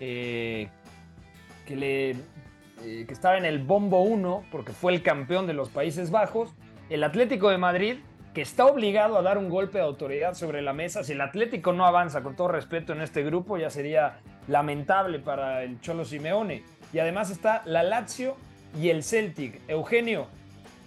eh, 0.00 0.68
que, 1.66 1.76
le, 1.76 2.10
eh, 2.10 3.04
que 3.06 3.12
estaba 3.12 3.36
en 3.36 3.44
el 3.44 3.58
bombo 3.58 4.02
1 4.02 4.44
porque 4.50 4.72
fue 4.72 4.92
el 4.92 5.02
campeón 5.02 5.46
de 5.46 5.54
los 5.54 5.68
Países 5.68 6.10
Bajos, 6.10 6.54
el 6.90 7.04
Atlético 7.04 7.50
de 7.50 7.58
Madrid, 7.58 7.96
que 8.34 8.42
está 8.42 8.66
obligado 8.66 9.18
a 9.18 9.22
dar 9.22 9.38
un 9.38 9.48
golpe 9.48 9.78
de 9.78 9.84
autoridad 9.84 10.34
sobre 10.34 10.62
la 10.62 10.72
mesa. 10.72 11.02
Si 11.02 11.12
el 11.12 11.20
Atlético 11.20 11.72
no 11.72 11.86
avanza, 11.86 12.22
con 12.22 12.36
todo 12.36 12.48
respeto, 12.48 12.92
en 12.92 13.00
este 13.00 13.24
grupo, 13.24 13.58
ya 13.58 13.70
sería 13.70 14.20
lamentable 14.46 15.18
para 15.18 15.64
el 15.64 15.80
Cholo 15.80 16.04
Simeone. 16.04 16.62
Y 16.92 16.98
además 17.00 17.30
está 17.30 17.62
la 17.64 17.82
Lazio 17.82 18.36
y 18.78 18.90
el 18.90 19.02
Celtic. 19.02 19.60
Eugenio, 19.68 20.28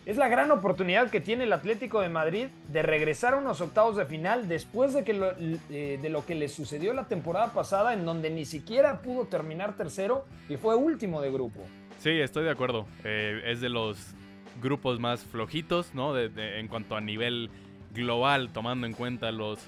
es 0.06 0.18
la 0.18 0.28
gran 0.28 0.50
oportunidad 0.52 1.10
que 1.10 1.22
tiene 1.22 1.44
el 1.44 1.54
Atlético 1.54 2.02
de 2.02 2.10
Madrid 2.10 2.48
de 2.70 2.82
regresar 2.82 3.36
a 3.36 3.38
unos 3.38 3.62
octavos 3.62 3.96
de 3.96 4.06
final 4.06 4.48
después 4.48 4.94
de, 4.94 5.04
que 5.04 5.14
lo, 5.14 5.32
eh, 5.38 6.00
de 6.02 6.10
lo 6.10 6.26
que 6.26 6.36
le 6.36 6.48
sucedió 6.48 6.94
la 6.94 7.06
temporada 7.06 7.54
pasada, 7.54 7.94
en 7.94 8.06
donde 8.06 8.30
ni 8.30 8.46
siquiera 8.46 9.02
pudo 9.02 9.26
terminar 9.26 9.76
tercero 9.78 10.26
y 10.50 10.58
fue 10.58 10.76
último 10.76 11.22
de 11.22 11.32
grupo. 11.32 11.62
Sí, 12.00 12.10
estoy 12.10 12.46
de 12.46 12.52
acuerdo. 12.52 12.88
Eh, 13.04 13.44
es 13.46 13.62
de 13.62 13.70
los 13.70 14.16
grupos 14.62 15.00
más 15.00 15.24
flojitos, 15.24 15.94
¿no? 15.94 16.18
en 16.18 16.68
cuanto 16.68 16.96
a 16.96 17.02
nivel 17.02 17.50
global, 17.94 18.52
tomando 18.52 18.88
en 18.88 18.94
cuenta 18.94 19.32
los, 19.32 19.60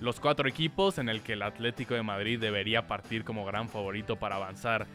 los 0.00 0.20
cuatro 0.20 0.48
equipos 0.48 0.98
en 0.98 1.08
el 1.08 1.22
que 1.22 1.32
el 1.32 1.42
Atlético 1.42 1.94
de 1.94 2.02
Madrid 2.02 2.38
debería 2.38 2.86
partir 2.86 3.24
como 3.24 3.44
gran 3.44 3.68
favorito 3.68 4.16
para 4.16 4.36
avanzar 4.36 4.86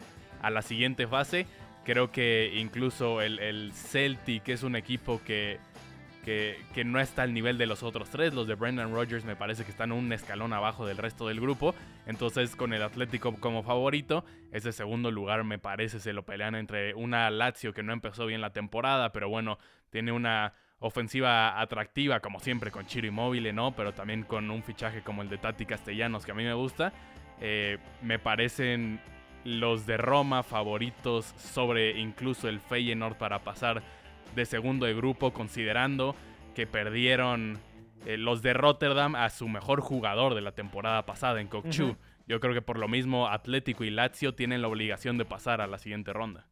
a 0.41 0.49
la 0.49 0.61
siguiente 0.61 1.07
fase. 1.07 1.45
Creo 1.83 2.11
que 2.11 2.53
incluso 2.55 3.21
el, 3.21 3.39
el 3.39 3.71
Celtic 3.73 4.49
es 4.49 4.63
un 4.63 4.75
equipo 4.75 5.21
que 5.25 5.59
que, 6.21 6.83
no 6.85 6.99
está 6.99 7.23
al 7.23 7.33
nivel 7.33 7.57
de 7.57 7.65
los 7.65 7.83
otros 7.83 8.09
tres. 8.09 8.33
Los 8.33 8.47
de 8.47 8.55
Brendan 8.55 8.93
Rodgers 8.93 9.25
me 9.25 9.35
parece 9.35 9.63
que 9.63 9.71
están 9.71 9.91
un 9.91 10.11
escalón 10.13 10.53
abajo 10.53 10.85
del 10.85 10.97
resto 10.97 11.27
del 11.27 11.39
grupo. 11.39 11.75
Entonces, 12.05 12.55
con 12.55 12.73
el 12.73 12.83
Atlético 12.83 13.33
como 13.35 13.63
favorito, 13.63 14.23
ese 14.51 14.71
segundo 14.71 15.11
lugar 15.11 15.43
me 15.43 15.59
parece 15.59 15.99
se 15.99 16.13
lo 16.13 16.23
pelean 16.23 16.55
entre 16.55 16.93
una 16.93 17.29
Lazio 17.29 17.73
que 17.73 17.83
no 17.83 17.93
empezó 17.93 18.25
bien 18.25 18.41
la 18.41 18.51
temporada, 18.51 19.11
pero 19.11 19.29
bueno, 19.29 19.57
tiene 19.89 20.11
una 20.11 20.53
ofensiva 20.79 21.59
atractiva, 21.61 22.19
como 22.19 22.39
siempre, 22.39 22.71
con 22.71 22.85
Chiro 22.87 23.07
Immobile, 23.07 23.53
¿no? 23.53 23.75
Pero 23.75 23.93
también 23.93 24.23
con 24.23 24.49
un 24.49 24.63
fichaje 24.63 25.01
como 25.01 25.21
el 25.21 25.29
de 25.29 25.37
Tati 25.37 25.65
Castellanos, 25.65 26.25
que 26.25 26.31
a 26.31 26.35
mí 26.35 26.43
me 26.43 26.53
gusta. 26.53 26.91
Eh, 27.39 27.77
me 28.01 28.19
parecen 28.19 28.99
los 29.43 29.85
de 29.85 29.97
Roma 29.97 30.43
favoritos 30.43 31.33
sobre 31.37 31.99
incluso 31.99 32.47
el 32.47 32.59
Feyenoord 32.59 33.17
para 33.17 33.39
pasar 33.39 33.81
de 34.35 34.45
segundo 34.45 34.85
de 34.85 34.93
grupo, 34.93 35.33
considerando 35.33 36.15
que 36.55 36.67
perdieron 36.67 37.59
eh, 38.05 38.17
los 38.17 38.41
de 38.41 38.53
Rotterdam 38.53 39.15
a 39.15 39.29
su 39.29 39.47
mejor 39.47 39.81
jugador 39.81 40.35
de 40.35 40.41
la 40.41 40.53
temporada 40.53 41.05
pasada 41.05 41.41
en 41.41 41.47
Kokchu. 41.47 41.95
Yo 42.27 42.39
creo 42.39 42.53
que 42.53 42.61
por 42.61 42.79
lo 42.79 42.87
mismo 42.87 43.27
Atlético 43.27 43.83
y 43.83 43.89
Lazio 43.89 44.35
tienen 44.35 44.61
la 44.61 44.67
obligación 44.67 45.17
de 45.17 45.25
pasar 45.25 45.59
a 45.59 45.67
la 45.67 45.77
siguiente 45.77 46.13
ronda. 46.13 46.47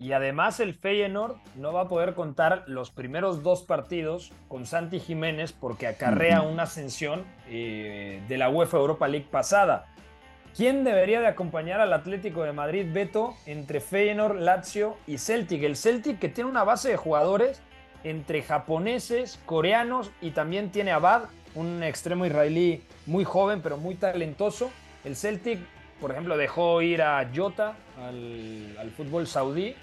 Y 0.00 0.12
además 0.12 0.60
el 0.60 0.72
Feyenoord 0.72 1.36
no 1.56 1.74
va 1.74 1.82
a 1.82 1.88
poder 1.88 2.14
contar 2.14 2.64
los 2.66 2.90
primeros 2.90 3.42
dos 3.42 3.62
partidos 3.62 4.32
con 4.48 4.64
Santi 4.64 4.98
Jiménez 4.98 5.52
porque 5.52 5.86
acarrea 5.86 6.40
una 6.40 6.62
ascensión 6.62 7.24
eh, 7.48 8.22
de 8.26 8.38
la 8.38 8.48
UEFA 8.48 8.78
Europa 8.78 9.08
League 9.08 9.28
pasada. 9.30 9.94
¿Quién 10.56 10.82
debería 10.82 11.20
de 11.20 11.28
acompañar 11.28 11.80
al 11.80 11.92
Atlético 11.92 12.42
de 12.42 12.52
Madrid, 12.52 12.86
Beto, 12.92 13.36
entre 13.46 13.80
Feyenoord, 13.80 14.40
Lazio 14.40 14.96
y 15.06 15.18
Celtic? 15.18 15.62
El 15.62 15.76
Celtic 15.76 16.18
que 16.18 16.28
tiene 16.28 16.50
una 16.50 16.64
base 16.64 16.88
de 16.88 16.96
jugadores 16.96 17.62
entre 18.02 18.42
japoneses, 18.42 19.38
coreanos 19.46 20.10
y 20.20 20.32
también 20.32 20.70
tiene 20.70 20.90
Abad, 20.90 21.24
un 21.54 21.82
extremo 21.82 22.26
israelí 22.26 22.82
muy 23.06 23.24
joven 23.24 23.60
pero 23.62 23.76
muy 23.76 23.94
talentoso. 23.94 24.70
El 25.04 25.14
Celtic, 25.14 25.60
por 26.00 26.10
ejemplo, 26.10 26.36
dejó 26.36 26.82
ir 26.82 27.00
a 27.02 27.30
Jota 27.34 27.76
al, 27.96 28.90
fútbol 28.96 29.26
saudí 29.26 29.74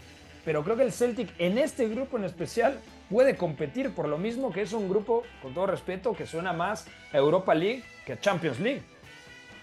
pero 0.43 0.63
creo 0.63 0.77
que 0.77 0.84
el 0.84 0.93
Celtic 0.93 1.30
en 1.39 1.58
este 1.58 1.89
grupo 1.89 2.17
en 2.17 2.23
especial 2.23 2.80
puede 3.10 3.36
competir 3.36 3.91
por 3.91 4.08
lo 4.08 4.17
mismo 4.17 4.51
que 4.51 4.62
es 4.62 4.71
un 4.71 4.88
grupo, 4.88 5.23
con 5.41 5.53
todo 5.53 5.67
respeto, 5.67 6.13
que 6.13 6.25
suena 6.25 6.53
más 6.53 6.88
a 7.12 7.17
Europa 7.17 7.53
League 7.53 7.84
que 8.06 8.13
a 8.13 8.19
Champions 8.19 8.60
League. 8.60 8.82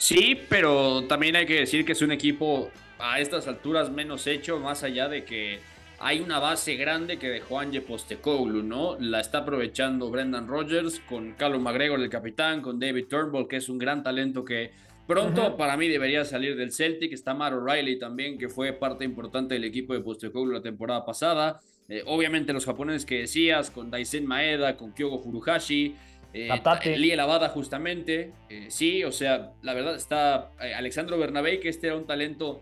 Sí, 0.04 0.38
pero 0.50 1.04
también 1.04 1.34
hay 1.34 1.46
que 1.46 1.60
decir 1.60 1.86
que 1.86 1.92
es 1.92 2.02
un 2.02 2.12
equipo 2.12 2.70
a 2.98 3.20
estas 3.20 3.48
alturas 3.48 3.90
menos 3.90 4.26
hecho, 4.26 4.60
más 4.60 4.82
allá 4.82 5.08
de 5.08 5.24
que 5.24 5.60
hay 5.98 6.20
una 6.20 6.38
base 6.38 6.76
grande 6.76 7.18
que 7.18 7.30
dejó 7.30 7.58
Ange 7.58 7.80
Postecoglou, 7.80 8.62
¿no? 8.62 8.98
La 9.00 9.20
está 9.20 9.38
aprovechando 9.38 10.10
Brendan 10.10 10.46
Rodgers 10.46 11.00
con 11.08 11.32
Carlos 11.32 11.62
McGregor, 11.62 11.98
el 11.98 12.10
capitán, 12.10 12.60
con 12.60 12.78
David 12.78 13.06
Turnbull, 13.08 13.48
que 13.48 13.56
es 13.56 13.70
un 13.70 13.78
gran 13.78 14.02
talento 14.02 14.44
que 14.44 14.72
pronto 15.06 15.56
para 15.56 15.74
mí 15.78 15.88
debería 15.88 16.26
salir 16.26 16.54
del 16.54 16.70
Celtic. 16.70 17.14
Está 17.14 17.32
Matt 17.32 17.54
O'Reilly 17.54 17.98
también, 17.98 18.36
que 18.36 18.50
fue 18.50 18.74
parte 18.74 19.06
importante 19.06 19.54
del 19.54 19.64
equipo 19.64 19.94
de 19.94 20.00
Postecoglou 20.00 20.52
la 20.52 20.60
temporada 20.60 21.06
pasada. 21.06 21.62
Eh, 21.88 22.02
obviamente 22.04 22.52
los 22.52 22.66
japoneses 22.66 23.06
que 23.06 23.20
decías, 23.20 23.70
con 23.70 23.90
Daisen 23.90 24.26
Maeda, 24.26 24.76
con 24.76 24.92
Kyogo 24.92 25.22
Furuhashi, 25.22 25.96
eh, 26.34 27.16
Lavada 27.16 27.48
justamente. 27.48 28.32
Eh, 28.50 28.66
sí, 28.68 29.04
o 29.04 29.12
sea, 29.12 29.52
la 29.62 29.72
verdad 29.72 29.94
está 29.94 30.50
eh, 30.60 30.74
Alexandro 30.74 31.16
Bernabé, 31.16 31.60
que 31.60 31.68
este 31.68 31.86
era 31.86 31.96
un 31.96 32.06
talento 32.06 32.60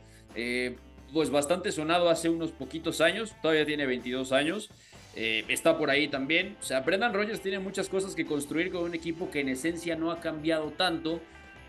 pues 1.12 1.28
bastante 1.28 1.72
sonado 1.72 2.08
hace 2.08 2.30
unos 2.30 2.52
poquitos 2.52 3.02
años, 3.02 3.34
todavía 3.42 3.66
tiene 3.66 3.84
22 3.84 4.32
años. 4.32 4.70
está 5.14 5.76
por 5.76 5.90
ahí 5.90 6.08
también. 6.08 6.56
O 6.58 6.62
sea, 6.62 6.80
Brendan 6.80 7.12
Rogers 7.12 7.42
tiene 7.42 7.58
muchas 7.58 7.90
cosas 7.90 8.14
que 8.14 8.24
construir 8.24 8.70
con 8.70 8.84
un 8.84 8.94
equipo 8.94 9.30
que 9.30 9.40
en 9.40 9.50
esencia 9.50 9.94
no 9.94 10.10
ha 10.10 10.20
cambiado 10.20 10.70
tanto, 10.70 11.20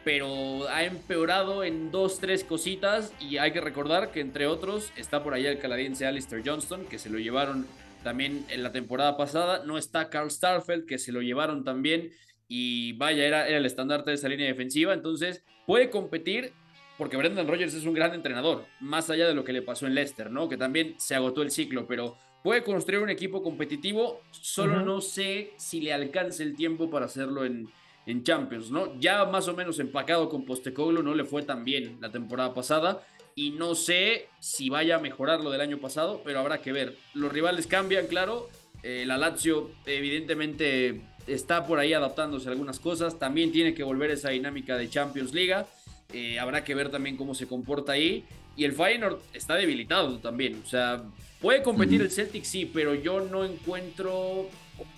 pero 0.05 0.69
ha 0.69 0.85
empeorado 0.85 1.65
en 1.65 1.91
dos, 1.91 2.19
tres 2.19 2.45
cositas. 2.45 3.11
Y 3.19 3.37
hay 3.37 3.51
que 3.51 3.59
recordar 3.59 4.11
que, 4.11 4.21
entre 4.21 4.47
otros, 4.47 4.93
está 4.95 5.23
por 5.23 5.33
ahí 5.33 5.45
el 5.45 5.59
canadiense 5.59 6.05
Alistair 6.05 6.41
Johnston, 6.45 6.85
que 6.85 6.97
se 6.97 7.09
lo 7.09 7.19
llevaron 7.19 7.67
también 8.03 8.45
en 8.49 8.63
la 8.63 8.71
temporada 8.71 9.17
pasada. 9.17 9.63
No 9.65 9.77
está 9.77 10.09
Carl 10.09 10.29
Starfeld, 10.29 10.85
que 10.85 10.97
se 10.97 11.11
lo 11.11 11.21
llevaron 11.21 11.63
también. 11.63 12.11
Y 12.47 12.93
vaya, 12.93 13.25
era, 13.25 13.47
era 13.47 13.57
el 13.57 13.65
estandarte 13.65 14.11
de 14.11 14.15
esa 14.15 14.29
línea 14.29 14.47
defensiva. 14.47 14.93
Entonces, 14.93 15.43
puede 15.65 15.89
competir 15.89 16.53
porque 16.97 17.17
Brendan 17.17 17.47
Rodgers 17.47 17.73
es 17.73 17.85
un 17.85 17.93
gran 17.93 18.13
entrenador, 18.13 18.65
más 18.79 19.09
allá 19.09 19.27
de 19.27 19.33
lo 19.33 19.43
que 19.43 19.53
le 19.53 19.61
pasó 19.61 19.87
en 19.87 19.95
Leicester, 19.95 20.29
¿no? 20.29 20.47
Que 20.47 20.57
también 20.57 20.95
se 20.97 21.15
agotó 21.15 21.41
el 21.41 21.51
ciclo, 21.51 21.87
pero 21.87 22.17
puede 22.43 22.63
construir 22.63 23.01
un 23.01 23.09
equipo 23.09 23.41
competitivo, 23.41 24.21
solo 24.31 24.81
no 24.81 25.01
sé 25.01 25.53
si 25.57 25.81
le 25.81 25.93
alcance 25.93 26.43
el 26.43 26.55
tiempo 26.55 26.89
para 26.89 27.05
hacerlo 27.05 27.45
en, 27.45 27.67
en 28.05 28.23
Champions, 28.23 28.69
¿no? 28.69 28.99
Ya 28.99 29.25
más 29.25 29.47
o 29.47 29.55
menos 29.55 29.79
empacado 29.79 30.29
con 30.29 30.45
Postecoglou, 30.45 31.03
no 31.03 31.15
le 31.15 31.23
fue 31.23 31.41
tan 31.43 31.65
bien 31.65 31.97
la 31.99 32.11
temporada 32.11 32.53
pasada, 32.53 33.01
y 33.35 33.51
no 33.51 33.75
sé 33.75 34.27
si 34.39 34.69
vaya 34.69 34.97
a 34.97 34.99
mejorar 34.99 35.41
lo 35.41 35.51
del 35.51 35.61
año 35.61 35.79
pasado, 35.79 36.21
pero 36.23 36.39
habrá 36.39 36.61
que 36.61 36.71
ver. 36.71 36.95
Los 37.13 37.31
rivales 37.31 37.67
cambian, 37.67 38.07
claro. 38.07 38.49
Eh, 38.83 39.05
la 39.07 39.17
Lazio 39.17 39.71
evidentemente 39.85 41.01
está 41.25 41.65
por 41.65 41.79
ahí 41.79 41.93
adaptándose 41.93 42.47
a 42.47 42.51
algunas 42.51 42.79
cosas. 42.79 43.17
También 43.17 43.51
tiene 43.51 43.73
que 43.73 43.83
volver 43.83 44.11
esa 44.11 44.29
dinámica 44.29 44.77
de 44.77 44.89
Champions 44.89 45.33
League. 45.33 45.65
Eh, 46.11 46.39
habrá 46.39 46.63
que 46.63 46.75
ver 46.75 46.89
también 46.89 47.17
cómo 47.17 47.33
se 47.33 47.47
comporta 47.47 47.93
ahí. 47.93 48.25
Y 48.55 48.65
el 48.65 48.73
Feyenoord 48.73 49.19
está 49.33 49.55
debilitado 49.55 50.19
también. 50.19 50.61
O 50.63 50.69
sea, 50.69 51.03
puede 51.41 51.63
competir 51.63 52.01
el 52.01 52.11
Celtic, 52.11 52.43
sí, 52.43 52.69
pero 52.71 52.93
yo 52.93 53.21
no 53.21 53.45
encuentro 53.45 54.49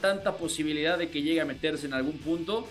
tanta 0.01 0.35
posibilidad 0.37 0.97
de 0.97 1.09
que 1.09 1.21
llegue 1.21 1.41
a 1.41 1.45
meterse 1.45 1.85
en 1.85 1.93
algún 1.93 2.17
punto. 2.17 2.67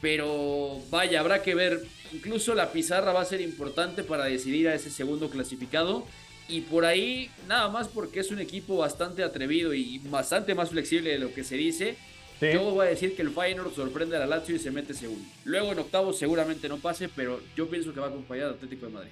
Pero 0.00 0.80
vaya, 0.90 1.20
habrá 1.20 1.42
que 1.42 1.54
ver 1.54 1.82
Incluso 2.12 2.54
la 2.54 2.72
pizarra 2.72 3.12
va 3.12 3.20
a 3.20 3.24
ser 3.24 3.40
importante 3.40 4.02
para 4.02 4.24
decidir 4.24 4.68
a 4.68 4.74
ese 4.74 4.90
segundo 4.90 5.28
clasificado. 5.30 6.06
Y 6.48 6.62
por 6.62 6.86
ahí, 6.86 7.30
nada 7.46 7.68
más 7.68 7.88
porque 7.88 8.20
es 8.20 8.30
un 8.30 8.40
equipo 8.40 8.78
bastante 8.78 9.22
atrevido 9.22 9.74
y 9.74 9.98
bastante 10.04 10.54
más 10.54 10.70
flexible 10.70 11.10
de 11.10 11.18
lo 11.18 11.34
que 11.34 11.44
se 11.44 11.56
dice. 11.56 11.96
Yo 12.40 12.70
voy 12.70 12.86
a 12.86 12.90
decir 12.90 13.16
que 13.16 13.22
el 13.22 13.30
Feyenoord 13.30 13.74
sorprende 13.74 14.16
a 14.16 14.20
la 14.20 14.26
Lazio 14.26 14.54
y 14.54 14.58
se 14.58 14.70
mete 14.70 14.94
segundo. 14.94 15.24
Luego 15.44 15.72
en 15.72 15.80
octavo 15.80 16.12
seguramente 16.12 16.68
no 16.68 16.78
pase, 16.78 17.08
pero 17.08 17.40
yo 17.56 17.68
pienso 17.68 17.92
que 17.92 18.00
va 18.00 18.06
a 18.06 18.10
acompañar 18.10 18.46
al 18.46 18.54
Atlético 18.54 18.86
de 18.86 18.92
Madrid. 18.92 19.10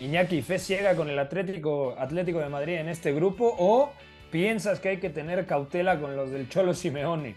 Iñaki, 0.00 0.42
¿fe 0.42 0.58
ciega 0.58 0.94
con 0.94 1.10
el 1.10 1.18
Atlético, 1.18 1.96
Atlético 1.98 2.38
de 2.38 2.48
Madrid 2.48 2.74
en 2.74 2.88
este 2.88 3.12
grupo 3.12 3.54
o 3.58 3.92
piensas 4.30 4.78
que 4.78 4.90
hay 4.90 4.96
que 4.98 5.10
tener 5.10 5.44
cautela 5.46 5.98
con 5.98 6.16
los 6.16 6.30
del 6.30 6.48
Cholo 6.48 6.72
Simeone? 6.72 7.34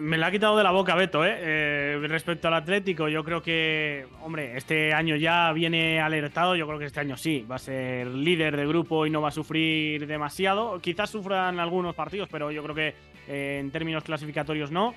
Me 0.00 0.18
la 0.18 0.26
ha 0.26 0.30
quitado 0.30 0.56
de 0.56 0.64
la 0.64 0.72
boca 0.72 0.96
Beto, 0.96 1.24
¿eh? 1.24 1.36
¿eh? 1.38 2.06
Respecto 2.08 2.48
al 2.48 2.54
Atlético, 2.54 3.08
yo 3.08 3.22
creo 3.22 3.40
que, 3.40 4.06
hombre, 4.22 4.56
este 4.56 4.92
año 4.92 5.14
ya 5.14 5.52
viene 5.52 6.00
alertado. 6.00 6.56
Yo 6.56 6.66
creo 6.66 6.80
que 6.80 6.86
este 6.86 6.98
año 6.98 7.16
sí, 7.16 7.46
va 7.48 7.56
a 7.56 7.60
ser 7.60 8.08
líder 8.08 8.56
de 8.56 8.66
grupo 8.66 9.06
y 9.06 9.10
no 9.10 9.22
va 9.22 9.28
a 9.28 9.32
sufrir 9.32 10.06
demasiado. 10.08 10.80
Quizás 10.80 11.10
sufran 11.10 11.60
algunos 11.60 11.94
partidos, 11.94 12.28
pero 12.28 12.50
yo 12.50 12.62
creo 12.64 12.74
que 12.74 12.94
eh, 13.28 13.58
en 13.60 13.70
términos 13.70 14.02
clasificatorios 14.02 14.72
no. 14.72 14.94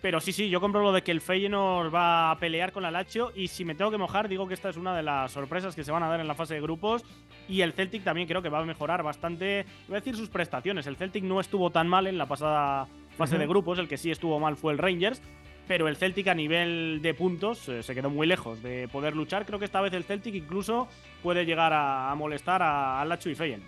Pero 0.00 0.20
sí, 0.20 0.32
sí, 0.32 0.48
yo 0.48 0.60
compro 0.60 0.82
lo 0.82 0.92
de 0.92 1.02
que 1.02 1.10
el 1.10 1.20
Feyenoord 1.20 1.92
va 1.92 2.30
a 2.30 2.38
pelear 2.38 2.70
con 2.70 2.84
la 2.84 2.92
Lazio 2.92 3.32
y 3.34 3.48
si 3.48 3.64
me 3.64 3.74
tengo 3.74 3.90
que 3.90 3.98
mojar, 3.98 4.28
digo 4.28 4.46
que 4.46 4.54
esta 4.54 4.68
es 4.68 4.76
una 4.76 4.94
de 4.94 5.02
las 5.02 5.32
sorpresas 5.32 5.74
que 5.74 5.82
se 5.82 5.90
van 5.90 6.04
a 6.04 6.08
dar 6.08 6.20
en 6.20 6.28
la 6.28 6.34
fase 6.34 6.54
de 6.54 6.60
grupos 6.60 7.02
y 7.48 7.62
el 7.62 7.72
Celtic 7.72 8.04
también 8.04 8.28
creo 8.28 8.42
que 8.42 8.48
va 8.48 8.60
a 8.60 8.64
mejorar 8.64 9.02
bastante, 9.02 9.64
voy 9.88 9.96
a 9.96 10.00
decir 10.00 10.14
sus 10.14 10.28
prestaciones. 10.28 10.86
El 10.86 10.96
Celtic 10.96 11.24
no 11.24 11.40
estuvo 11.40 11.70
tan 11.70 11.88
mal 11.88 12.06
en 12.06 12.18
la 12.18 12.26
pasada 12.26 12.86
fase 13.16 13.38
de 13.38 13.46
grupos. 13.46 13.78
El 13.78 13.88
que 13.88 13.96
sí 13.96 14.10
estuvo 14.10 14.38
mal 14.38 14.56
fue 14.56 14.72
el 14.72 14.78
Rangers. 14.78 15.20
Pero 15.68 15.88
el 15.88 15.96
Celtic 15.96 16.28
a 16.28 16.34
nivel 16.34 17.00
de 17.02 17.12
puntos 17.12 17.68
eh, 17.68 17.82
se 17.82 17.92
quedó 17.92 18.08
muy 18.08 18.26
lejos 18.26 18.62
de 18.62 18.86
poder 18.86 19.16
luchar. 19.16 19.44
Creo 19.46 19.58
que 19.58 19.64
esta 19.64 19.80
vez 19.80 19.92
el 19.94 20.04
Celtic 20.04 20.34
incluso 20.34 20.86
puede 21.24 21.44
llegar 21.44 21.72
a, 21.74 22.14
molestar 22.14 22.62
a, 22.62 23.00
a 23.00 23.04
Lacho 23.04 23.30
y 23.30 23.34
Feyen. 23.34 23.62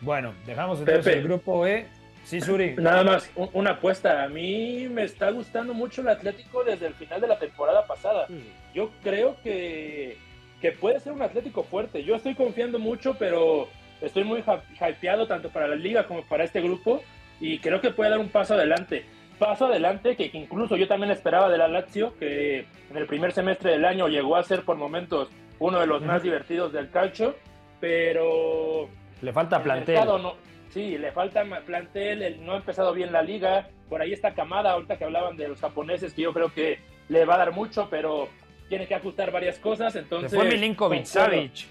Bueno, 0.00 0.32
dejamos 0.46 0.80
entonces 0.80 1.16
el 1.16 1.22
grupo 1.24 1.66
E. 1.66 1.86
Sí, 2.24 2.40
Suri. 2.40 2.74
Nada 2.76 3.04
más, 3.04 3.30
una 3.34 3.70
apuesta. 3.70 4.22
A 4.22 4.28
mí 4.28 4.88
me 4.88 5.04
está 5.04 5.30
gustando 5.30 5.74
mucho 5.74 6.02
el 6.02 6.08
Atlético 6.08 6.64
desde 6.64 6.86
el 6.86 6.94
final 6.94 7.20
de 7.20 7.28
la 7.28 7.38
temporada 7.38 7.86
pasada. 7.86 8.26
Yo 8.74 8.90
creo 9.02 9.36
que, 9.42 10.16
que 10.60 10.72
puede 10.72 11.00
ser 11.00 11.12
un 11.12 11.22
Atlético 11.22 11.62
fuerte. 11.64 12.04
Yo 12.04 12.16
estoy 12.16 12.34
confiando 12.34 12.78
mucho, 12.78 13.14
pero 13.18 13.68
estoy 14.00 14.24
muy 14.24 14.42
hypeado 14.80 15.26
tanto 15.26 15.50
para 15.50 15.68
la 15.68 15.76
liga 15.76 16.06
como 16.06 16.22
para 16.22 16.44
este 16.44 16.60
grupo 16.60 17.02
y 17.42 17.58
creo 17.58 17.80
que 17.80 17.90
puede 17.90 18.10
dar 18.10 18.20
un 18.20 18.28
paso 18.28 18.54
adelante. 18.54 19.04
Paso 19.38 19.66
adelante 19.66 20.14
que 20.14 20.30
incluso 20.32 20.76
yo 20.76 20.86
también 20.86 21.10
esperaba 21.10 21.50
de 21.50 21.58
la 21.58 21.66
Lazio, 21.66 22.16
que 22.16 22.60
en 22.60 22.96
el 22.96 23.06
primer 23.06 23.32
semestre 23.32 23.72
del 23.72 23.84
año 23.84 24.06
llegó 24.06 24.36
a 24.36 24.44
ser 24.44 24.62
por 24.62 24.76
momentos 24.76 25.28
uno 25.58 25.80
de 25.80 25.88
los 25.88 26.02
más 26.02 26.22
divertidos 26.22 26.72
del 26.72 26.90
calcio, 26.90 27.34
pero... 27.80 28.88
Le 29.20 29.32
falta 29.32 29.60
plantel. 29.60 30.04
No, 30.04 30.36
sí, 30.70 30.96
le 30.96 31.10
falta 31.10 31.44
plantel, 31.66 32.44
no 32.44 32.52
ha 32.52 32.56
empezado 32.58 32.92
bien 32.92 33.10
la 33.10 33.22
liga, 33.22 33.68
por 33.88 34.00
ahí 34.00 34.12
está 34.12 34.34
Camada, 34.34 34.70
ahorita 34.70 34.96
que 34.96 35.04
hablaban 35.04 35.36
de 35.36 35.48
los 35.48 35.60
japoneses, 35.60 36.14
que 36.14 36.22
yo 36.22 36.32
creo 36.32 36.52
que 36.54 36.78
le 37.08 37.24
va 37.24 37.34
a 37.34 37.38
dar 37.38 37.52
mucho, 37.52 37.88
pero 37.90 38.28
tiene 38.68 38.86
que 38.86 38.94
ajustar 38.94 39.32
varias 39.32 39.58
cosas, 39.58 39.96
entonces... 39.96 40.30
Se 40.30 40.36
fue 40.36 40.46
Milinkovic 40.46 41.04
Savic 41.06 41.66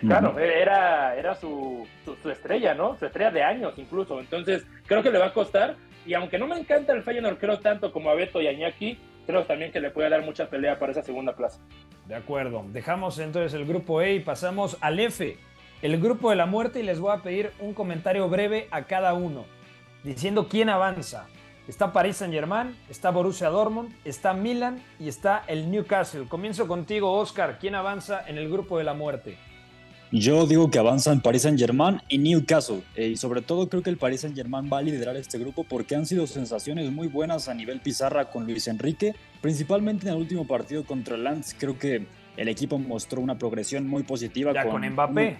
claro, 0.00 0.38
era, 0.38 1.16
era 1.16 1.34
su, 1.34 1.86
su, 2.04 2.30
estrella, 2.30 2.74
¿no? 2.74 2.96
Su 2.98 3.06
estrella 3.06 3.30
de 3.30 3.42
años 3.42 3.74
incluso. 3.76 4.20
Entonces, 4.20 4.66
creo 4.86 5.02
que 5.02 5.10
le 5.10 5.18
va 5.18 5.26
a 5.26 5.32
costar. 5.32 5.76
Y 6.06 6.14
aunque 6.14 6.38
no 6.38 6.46
me 6.46 6.58
encanta 6.58 6.92
el 6.92 7.02
Feyenoord, 7.02 7.38
creo 7.38 7.58
tanto 7.60 7.92
como 7.92 8.10
a 8.10 8.14
Beto 8.14 8.40
y 8.40 8.46
a 8.46 8.52
Iñaki, 8.52 8.98
creo 9.26 9.44
también 9.44 9.70
que 9.72 9.80
le 9.80 9.90
puede 9.90 10.08
dar 10.08 10.22
mucha 10.22 10.48
pelea 10.48 10.78
para 10.78 10.92
esa 10.92 11.02
segunda 11.02 11.36
plaza. 11.36 11.60
De 12.06 12.14
acuerdo. 12.14 12.64
Dejamos 12.68 13.18
entonces 13.18 13.52
el 13.52 13.66
grupo 13.66 14.00
E 14.00 14.14
y 14.14 14.20
pasamos 14.20 14.78
al 14.80 14.98
F, 14.98 15.36
el 15.82 16.00
grupo 16.00 16.30
de 16.30 16.36
la 16.36 16.46
muerte, 16.46 16.80
y 16.80 16.82
les 16.82 16.98
voy 16.98 17.14
a 17.14 17.22
pedir 17.22 17.52
un 17.60 17.74
comentario 17.74 18.28
breve 18.28 18.68
a 18.70 18.84
cada 18.84 19.12
uno, 19.12 19.44
diciendo 20.02 20.48
quién 20.48 20.70
avanza. 20.70 21.26
Está 21.68 21.92
Paris 21.92 22.16
Saint 22.16 22.32
Germain, 22.32 22.74
está 22.88 23.10
Borussia 23.10 23.50
Dortmund, 23.50 23.94
está 24.02 24.32
Milan 24.32 24.82
y 24.98 25.08
está 25.08 25.44
el 25.46 25.70
Newcastle. 25.70 26.26
Comienzo 26.26 26.66
contigo, 26.66 27.12
Oscar. 27.12 27.58
¿Quién 27.60 27.74
avanza 27.74 28.24
en 28.26 28.38
el 28.38 28.50
grupo 28.50 28.78
de 28.78 28.84
la 28.84 28.94
muerte? 28.94 29.36
Yo 30.10 30.46
digo 30.46 30.70
que 30.70 30.78
avanzan 30.78 31.20
Paris 31.20 31.42
Saint 31.42 31.58
Germain 31.58 32.00
y 32.08 32.16
Newcastle. 32.16 32.80
Eh, 32.96 33.08
y 33.08 33.16
sobre 33.18 33.42
todo 33.42 33.68
creo 33.68 33.82
que 33.82 33.90
el 33.90 33.98
Paris 33.98 34.22
Saint 34.22 34.34
Germain 34.34 34.70
va 34.72 34.78
a 34.78 34.82
liderar 34.82 35.16
este 35.16 35.38
grupo 35.38 35.64
porque 35.64 35.96
han 35.96 36.06
sido 36.06 36.26
sensaciones 36.26 36.90
muy 36.90 37.08
buenas 37.08 37.48
a 37.48 37.54
nivel 37.54 37.80
pizarra 37.80 38.30
con 38.30 38.46
Luis 38.46 38.68
Enrique. 38.68 39.14
Principalmente 39.42 40.06
en 40.06 40.14
el 40.14 40.18
último 40.18 40.46
partido 40.46 40.86
contra 40.86 41.16
el 41.16 41.24
Lens 41.24 41.54
creo 41.58 41.78
que 41.78 42.06
el 42.38 42.48
equipo 42.48 42.78
mostró 42.78 43.20
una 43.20 43.36
progresión 43.36 43.86
muy 43.86 44.02
positiva. 44.02 44.54
Ya 44.54 44.64
con, 44.64 44.88
Mbappé. 44.88 45.36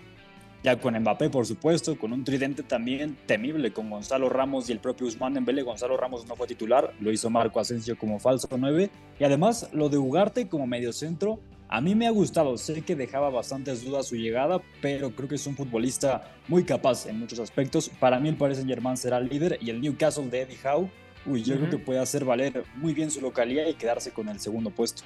ya 0.63 0.79
con 0.79 0.99
Mbappé, 0.99 1.31
por 1.31 1.47
supuesto, 1.47 1.99
con 1.99 2.13
un 2.13 2.23
tridente 2.25 2.63
también 2.63 3.17
temible 3.25 3.73
con 3.73 3.89
Gonzalo 3.89 4.29
Ramos 4.29 4.69
y 4.69 4.73
el 4.73 4.81
propio 4.81 5.07
Usman 5.07 5.33
Dembélé. 5.33 5.63
Gonzalo 5.63 5.97
Ramos 5.97 6.27
no 6.27 6.37
fue 6.37 6.47
titular, 6.47 6.93
lo 7.01 7.11
hizo 7.11 7.31
Marco 7.31 7.59
Asensio 7.59 7.97
como 7.97 8.19
falso 8.19 8.49
9. 8.55 8.91
Y 9.19 9.25
además 9.25 9.71
lo 9.73 9.89
de 9.89 9.97
Ugarte 9.97 10.47
como 10.47 10.67
mediocentro 10.67 11.41
a 11.69 11.81
mí 11.83 11.95
me 11.95 12.07
ha 12.07 12.11
gustado, 12.11 12.57
sé 12.57 12.83
que 12.83 12.97
dejaba 12.97 13.29
bastantes 13.29 13.85
dudas 13.85 14.09
su 14.09 14.17
llegada, 14.17 14.61
pero 14.81 15.11
creo 15.11 15.29
que 15.29 15.35
es 15.35 15.47
un 15.47 15.55
futbolista 15.55 16.33
muy 16.49 16.65
capaz 16.65 17.07
en 17.07 17.19
muchos 17.19 17.39
aspectos. 17.39 17.91
Para 18.01 18.19
mí 18.19 18.31
el 18.31 18.37
Paris 18.37 18.57
Saint 18.57 18.71
Germain 18.71 18.97
será 18.97 19.19
el 19.19 19.29
líder 19.29 19.59
y 19.61 19.69
el 19.71 19.81
Newcastle 19.81 20.29
de 20.29 20.43
Eddie 20.43 20.59
Howe, 20.65 20.89
uy, 21.27 21.43
yo 21.43 21.57
creo 21.57 21.69
que 21.69 21.79
puede 21.79 22.01
hacer 22.01 22.25
valer 22.25 22.65
muy 22.77 22.95
bien 22.95 23.11
su 23.11 23.21
localidad 23.21 23.67
y 23.67 23.75
quedarse 23.75 24.13
con 24.13 24.29
el 24.31 24.41
segundo 24.41 24.71
puesto. 24.71 25.03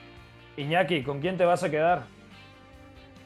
Iñaki, 0.56 1.02
¿con 1.02 1.20
quién 1.20 1.36
te 1.36 1.44
vas 1.44 1.64
a 1.64 1.70
quedar? 1.70 2.04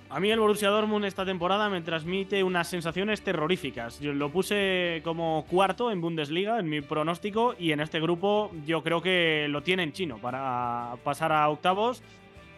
A 0.09 0.21
mí 0.21 0.31
el 0.31 0.39
Borussia 0.39 0.71
Dortmund 0.71 1.05
esta 1.05 1.27
temporada 1.27 1.69
me 1.69 1.83
transmite 1.83 2.43
unas 2.45 2.69
sensaciones 2.69 3.23
terroríficas. 3.23 3.99
Yo 3.99 4.13
lo 4.13 4.31
puse 4.31 5.01
como 5.05 5.45
cuarto 5.51 5.91
en 5.91 6.01
Bundesliga, 6.01 6.61
en 6.61 6.69
mi 6.69 6.81
pronóstico, 6.81 7.55
y 7.59 7.73
en 7.73 7.81
este 7.81 8.01
grupo 8.01 8.53
yo 8.65 8.83
creo 8.85 9.03
que 9.03 9.47
lo 9.51 9.63
tiene 9.63 9.83
en 9.83 9.93
chino 9.93 10.19
para 10.19 10.95
pasar 11.03 11.33
a 11.33 11.49
octavos. 11.49 12.03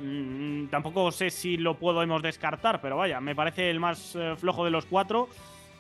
Mm, 0.01 0.67
tampoco 0.67 1.11
sé 1.11 1.31
si 1.31 1.57
lo 1.57 1.75
podemos 1.75 2.23
descartar, 2.23 2.81
pero 2.81 2.97
vaya, 2.97 3.21
me 3.21 3.35
parece 3.35 3.71
el 3.71 3.81
más 3.81 4.15
eh, 4.17 4.35
flojo 4.37 4.65
de 4.65 4.71
los 4.71 4.87
cuatro. 4.87 5.29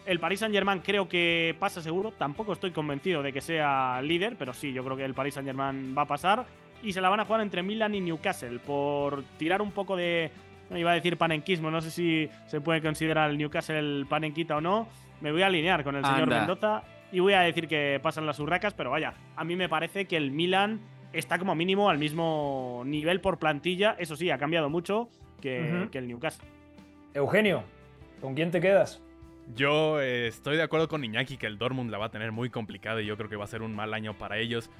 El 0.06 0.20
Paris 0.20 0.40
Saint-Germain 0.40 0.80
creo 0.80 1.08
que 1.08 1.54
pasa 1.58 1.82
seguro. 1.82 2.12
Tampoco 2.12 2.52
estoy 2.52 2.70
convencido 2.70 3.22
de 3.22 3.32
que 3.32 3.40
sea 3.40 4.00
líder, 4.02 4.36
pero 4.38 4.54
sí, 4.54 4.72
yo 4.72 4.82
creo 4.84 4.96
que 4.96 5.04
el 5.04 5.14
Paris 5.14 5.34
Saint-Germain 5.34 5.94
va 5.96 6.02
a 6.02 6.06
pasar. 6.06 6.46
Y 6.82 6.92
se 6.92 7.00
la 7.00 7.08
van 7.08 7.20
a 7.20 7.24
jugar 7.24 7.42
entre 7.42 7.62
Milan 7.62 7.94
y 7.94 8.00
Newcastle 8.00 8.58
por 8.60 9.24
tirar 9.36 9.60
un 9.60 9.72
poco 9.72 9.96
de 9.96 10.30
iba 10.76 10.90
a 10.90 10.94
decir 10.94 11.16
panenquismo, 11.16 11.70
no 11.70 11.80
sé 11.80 11.90
si 11.90 12.28
se 12.46 12.60
puede 12.60 12.82
considerar 12.82 13.30
el 13.30 13.38
Newcastle 13.38 14.04
panenquita 14.08 14.56
o 14.56 14.60
no. 14.60 14.88
Me 15.20 15.32
voy 15.32 15.42
a 15.42 15.46
alinear 15.46 15.82
con 15.82 15.96
el 15.96 16.04
señor 16.04 16.28
Mendoza 16.28 16.82
y 17.10 17.20
voy 17.20 17.32
a 17.32 17.40
decir 17.40 17.66
que 17.66 17.98
pasan 18.02 18.26
las 18.26 18.38
urracas, 18.38 18.74
pero 18.74 18.90
vaya, 18.90 19.14
a 19.34 19.44
mí 19.44 19.56
me 19.56 19.68
parece 19.68 20.06
que 20.06 20.16
el 20.16 20.30
Milan 20.30 20.80
está 21.12 21.38
como 21.38 21.54
mínimo 21.54 21.90
al 21.90 21.98
mismo 21.98 22.82
nivel 22.86 23.20
por 23.20 23.38
plantilla. 23.38 23.96
Eso 23.98 24.16
sí, 24.16 24.30
ha 24.30 24.38
cambiado 24.38 24.70
mucho 24.70 25.08
que, 25.40 25.88
el 25.92 26.08
Newcastle. 26.08 26.48
Eugenio, 27.14 27.64
¿con 28.20 28.34
quién 28.34 28.50
te 28.50 28.60
quedas? 28.60 29.02
Yo 29.54 30.00
eh, 30.00 30.26
estoy 30.26 30.56
de 30.56 30.62
acuerdo 30.62 30.88
con 30.88 31.04
Iñaki 31.04 31.38
que 31.38 31.46
el 31.46 31.56
Dortmund 31.56 31.90
la 31.90 31.98
va 31.98 32.06
a 32.06 32.10
tener 32.10 32.32
muy 32.32 32.50
complicada 32.50 33.00
y 33.00 33.06
yo 33.06 33.16
creo 33.16 33.30
que 33.30 33.36
va 33.36 33.44
a 33.44 33.48
ser 33.48 33.62
un 33.62 33.74
mal 33.74 33.94
año 33.94 34.12
para 34.14 34.38
ellos 34.38 34.70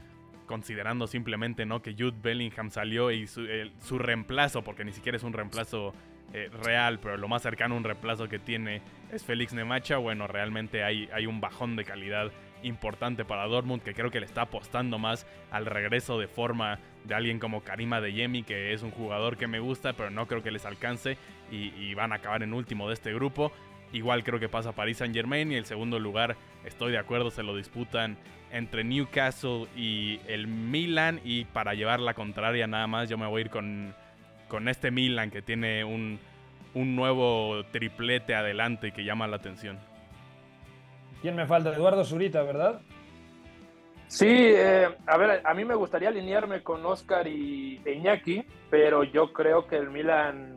considerando 0.49 1.07
simplemente 1.07 1.65
¿no? 1.65 1.81
que 1.81 1.93
Jude 1.93 2.17
Bellingham 2.21 2.71
salió 2.71 3.13
y 3.13 3.29
su, 3.29 3.99
reemplazo, 3.99 4.63
porque 4.63 4.85
ni 4.85 4.93
siquiera 4.93 5.17
es 5.17 5.23
un 5.23 5.33
reemplazo 5.33 5.93
eh, 6.33 6.51
real, 6.65 6.99
pero 6.99 7.17
lo 7.17 7.29
más 7.29 7.43
cercano 7.43 7.75
a 7.75 7.79
un 7.79 7.85
reemplazo 7.85 8.29
que 8.29 8.41
tiene 8.41 8.83
es 9.13 9.25
Félix 9.25 9.53
Nemacha, 9.53 9.99
bueno, 9.99 10.27
realmente 10.27 10.83
hay, 10.83 11.09
hay 11.13 11.27
un 11.27 11.41
bajón 11.41 11.77
de 11.77 11.85
calidad 11.85 12.33
importante 12.63 13.25
para 13.25 13.47
Dortmund 13.47 13.83
que 13.83 13.95
creo 13.95 14.11
que 14.11 14.21
le 14.21 14.27
está 14.27 14.43
apostando 14.43 14.99
más 14.99 15.27
al 15.51 15.67
regreso 15.67 16.19
de 16.19 16.29
forma 16.29 16.79
de 17.05 17.15
alguien 17.15 17.39
como 17.39 17.63
Karima 17.63 18.01
Yemi 18.01 18.43
que 18.43 18.73
es 18.73 18.83
un 18.83 18.91
jugador 18.91 19.37
que 19.37 19.47
me 19.47 19.61
gusta, 19.61 19.93
pero 19.93 20.11
no 20.11 20.27
creo 20.27 20.43
que 20.43 20.51
les 20.51 20.67
alcance 20.67 21.17
y, 21.51 21.95
van 21.95 22.13
a 22.13 22.17
acabar 22.17 22.43
en 22.43 22.53
último 22.53 22.89
de 22.89 22.95
este 22.95 23.13
grupo. 23.13 23.53
Igual 23.93 24.23
creo 24.23 24.39
que 24.39 24.49
pasa 24.49 24.73
Paris 24.73 24.99
Saint 24.99 25.15
Germain 25.15 25.51
y 25.51 25.57
el 25.57 25.65
segundo 25.65 25.99
lugar, 25.99 26.37
estoy 26.65 26.93
de 26.93 26.99
acuerdo, 26.99 27.31
se 27.31 27.43
lo 27.43 27.57
disputan 27.57 28.19
entre 28.53 28.85
Newcastle 28.85 29.67
y 29.75 30.21
el 30.29 30.47
Milan. 30.47 31.21
Y 31.25 31.47
para 31.47 31.75
llevar 31.75 32.01
la 32.01 32.13
contraria 32.13 32.67
nada 32.67 32.87
más, 32.87 33.09
yo 33.09 33.17
me 33.17 33.27
voy 33.27 33.41
a 33.41 33.45
ir 33.47 33.51
con, 33.51 33.95
con 34.49 34.69
este 34.69 34.91
Milan 34.91 35.31
que 35.31 35.41
tiene 35.41 35.85
un, 35.85 36.19
un 36.75 36.97
nuevo 36.97 37.65
triplete 37.73 38.35
adelante 38.35 38.93
que 38.93 39.05
llama 39.05 39.27
la 39.27 39.37
atención. 39.37 39.79
¿Quién 41.23 41.37
me 41.37 41.47
falta? 41.47 41.75
Eduardo 41.75 42.05
Zurita, 42.05 42.43
¿verdad? 42.43 42.81
Sí, 44.07 44.27
eh, 44.29 44.89
a 45.07 45.17
ver, 45.19 45.43
a 45.45 45.55
mí 45.55 45.65
me 45.65 45.75
gustaría 45.75 46.09
alinearme 46.09 46.63
con 46.63 46.85
Oscar 46.87 47.27
y 47.27 47.81
Iñaki, 47.85 48.45
pero 48.71 49.05
yo 49.05 49.33
creo 49.33 49.67
que 49.67 49.77
el 49.77 49.91
Milan 49.91 50.55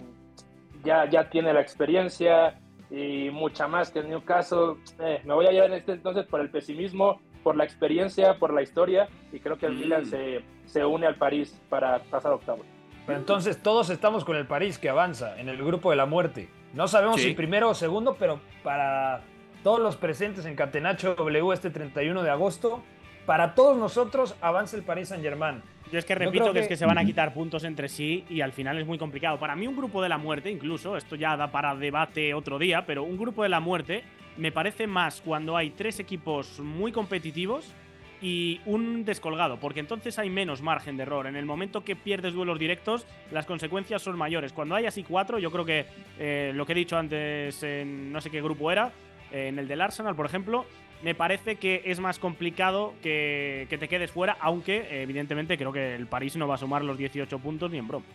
ya, 0.83 1.09
ya 1.09 1.29
tiene 1.29 1.53
la 1.53 1.61
experiencia, 1.61 2.57
y 2.91 3.29
mucha 3.31 3.67
más 3.67 3.89
que 3.89 3.99
el 3.99 4.09
Newcastle. 4.09 4.75
Eh, 4.99 5.21
me 5.23 5.33
voy 5.33 5.47
a 5.47 5.51
llevar 5.51 5.71
este 5.71 5.93
entonces 5.93 6.25
por 6.25 6.41
el 6.41 6.49
pesimismo, 6.49 7.21
por 7.41 7.55
la 7.55 7.63
experiencia, 7.63 8.37
por 8.37 8.53
la 8.53 8.61
historia 8.61 9.07
y 9.31 9.39
creo 9.39 9.57
que 9.57 9.65
el 9.65 9.75
Milan 9.75 10.03
mm. 10.03 10.05
se, 10.05 10.43
se, 10.65 10.85
une 10.85 11.07
al 11.07 11.15
París 11.15 11.59
para 11.69 11.99
pasar 12.03 12.33
octavo. 12.33 12.63
Pero 13.07 13.17
entonces 13.17 13.63
todos 13.63 13.89
estamos 13.89 14.25
con 14.25 14.35
el 14.35 14.45
París 14.45 14.77
que 14.77 14.89
avanza 14.89 15.39
en 15.39 15.49
el 15.49 15.57
grupo 15.57 15.89
de 15.89 15.95
la 15.95 16.05
muerte. 16.05 16.49
No 16.73 16.87
sabemos 16.87 17.19
si 17.19 17.33
primero 17.33 17.69
o 17.69 17.73
segundo, 17.73 18.15
pero 18.19 18.39
para 18.63 19.21
todos 19.63 19.79
los 19.79 19.95
presentes 19.95 20.45
en 20.45 20.55
Catenacho 20.55 21.15
W 21.15 21.53
este 21.53 21.69
31 21.69 22.23
de 22.23 22.29
agosto, 22.29 22.83
para 23.25 23.53
todos 23.53 23.77
nosotros 23.77 24.35
avanza 24.41 24.75
el 24.75 24.83
París 24.83 25.09
Saint-Germain. 25.09 25.61
Yo 25.91 25.99
es 25.99 26.05
que 26.05 26.15
repito 26.15 26.53
que, 26.53 26.59
es 26.59 26.67
que 26.67 26.77
se 26.77 26.85
van 26.85 26.97
a 26.97 27.05
quitar 27.05 27.33
puntos 27.33 27.63
entre 27.63 27.89
sí 27.89 28.23
y 28.29 28.41
al 28.41 28.53
final 28.53 28.79
es 28.79 28.87
muy 28.87 28.97
complicado. 28.97 29.37
Para 29.39 29.55
mí 29.55 29.67
un 29.67 29.75
grupo 29.75 30.01
de 30.01 30.09
la 30.09 30.17
muerte, 30.17 30.49
incluso, 30.49 30.97
esto 30.97 31.15
ya 31.15 31.35
da 31.35 31.51
para 31.51 31.75
debate 31.75 32.33
otro 32.33 32.57
día, 32.57 32.85
pero 32.85 33.03
un 33.03 33.17
grupo 33.17 33.43
de 33.43 33.49
la 33.49 33.59
muerte 33.59 34.03
me 34.37 34.51
parece 34.51 34.87
más 34.87 35.21
cuando 35.21 35.57
hay 35.57 35.71
tres 35.71 35.99
equipos 35.99 36.59
muy 36.59 36.91
competitivos 36.91 37.73
y 38.21 38.61
un 38.65 39.03
descolgado, 39.03 39.59
porque 39.59 39.79
entonces 39.79 40.17
hay 40.19 40.29
menos 40.29 40.61
margen 40.61 40.95
de 40.95 41.03
error. 41.03 41.27
En 41.27 41.35
el 41.35 41.45
momento 41.45 41.83
que 41.83 41.95
pierdes 41.95 42.33
duelos 42.33 42.59
directos, 42.59 43.05
las 43.31 43.45
consecuencias 43.45 44.01
son 44.01 44.17
mayores. 44.17 44.53
Cuando 44.53 44.75
hay 44.75 44.85
así 44.85 45.03
cuatro, 45.03 45.39
yo 45.39 45.51
creo 45.51 45.65
que 45.65 45.85
eh, 46.19 46.51
lo 46.55 46.65
que 46.65 46.73
he 46.73 46.75
dicho 46.75 46.97
antes 46.97 47.61
en 47.63 48.11
no 48.11 48.21
sé 48.21 48.29
qué 48.29 48.41
grupo 48.41 48.71
era, 48.71 48.91
en 49.31 49.59
el 49.59 49.67
del 49.67 49.81
Arsenal, 49.81 50.15
por 50.15 50.25
ejemplo, 50.25 50.65
me 51.03 51.15
parece 51.15 51.55
que 51.55 51.81
es 51.85 51.99
más 51.99 52.19
complicado 52.19 52.93
que, 53.01 53.67
te 53.69 53.87
quedes 53.87 54.11
fuera, 54.11 54.37
aunque 54.39 55.01
evidentemente 55.01 55.57
creo 55.57 55.71
que 55.71 55.95
el 55.95 56.07
París 56.07 56.35
no 56.35 56.47
va 56.47 56.55
a 56.55 56.57
sumar 56.57 56.83
los 56.83 56.97
18 56.97 57.39
puntos 57.39 57.71
ni 57.71 57.77
en 57.77 57.87
broma. 57.87 58.05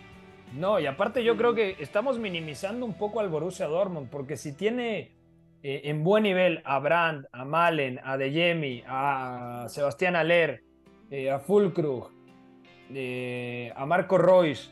No, 0.54 0.78
y 0.78 0.86
aparte 0.86 1.24
yo 1.24 1.36
creo 1.36 1.54
que 1.54 1.76
estamos 1.80 2.18
minimizando 2.18 2.86
un 2.86 2.94
poco 2.94 3.20
al 3.20 3.28
Borussia 3.28 3.66
Dortmund, 3.66 4.08
porque 4.08 4.36
si 4.36 4.54
tiene 4.54 5.10
eh, 5.62 5.82
en 5.84 6.04
buen 6.04 6.22
nivel 6.22 6.62
a 6.64 6.78
Brandt, 6.78 7.26
a 7.32 7.44
Malen, 7.44 8.00
a 8.04 8.16
De 8.16 8.84
a 8.86 9.66
Sebastián 9.68 10.14
Aller, 10.14 10.62
eh, 11.10 11.30
a 11.30 11.40
Fulkrug, 11.40 12.10
eh, 12.94 13.72
a 13.74 13.84
Marco 13.84 14.16
Royce, 14.16 14.70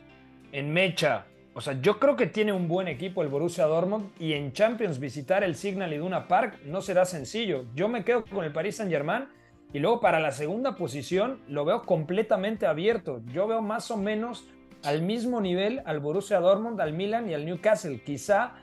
en 0.52 0.72
Mecha, 0.72 1.26
o 1.54 1.60
sea, 1.60 1.80
yo 1.80 2.00
creo 2.00 2.16
que 2.16 2.26
tiene 2.26 2.52
un 2.52 2.66
buen 2.66 2.88
equipo 2.88 3.22
el 3.22 3.28
Borussia 3.28 3.66
Dortmund 3.66 4.10
y 4.18 4.32
en 4.32 4.52
Champions 4.52 4.98
visitar 4.98 5.44
el 5.44 5.54
Signal 5.54 5.92
Iduna 5.92 6.26
Park 6.26 6.58
no 6.64 6.82
será 6.82 7.04
sencillo. 7.04 7.64
Yo 7.76 7.88
me 7.88 8.04
quedo 8.04 8.24
con 8.24 8.44
el 8.44 8.52
Paris 8.52 8.76
Saint-Germain 8.76 9.28
y 9.72 9.78
luego 9.78 10.00
para 10.00 10.18
la 10.18 10.32
segunda 10.32 10.74
posición 10.74 11.40
lo 11.46 11.64
veo 11.64 11.82
completamente 11.82 12.66
abierto. 12.66 13.22
Yo 13.32 13.46
veo 13.46 13.62
más 13.62 13.92
o 13.92 13.96
menos 13.96 14.48
al 14.82 15.02
mismo 15.02 15.40
nivel 15.40 15.80
al 15.86 16.00
Borussia 16.00 16.40
Dortmund, 16.40 16.80
al 16.80 16.92
Milan 16.92 17.30
y 17.30 17.34
al 17.34 17.46
Newcastle. 17.46 18.02
Quizá 18.02 18.54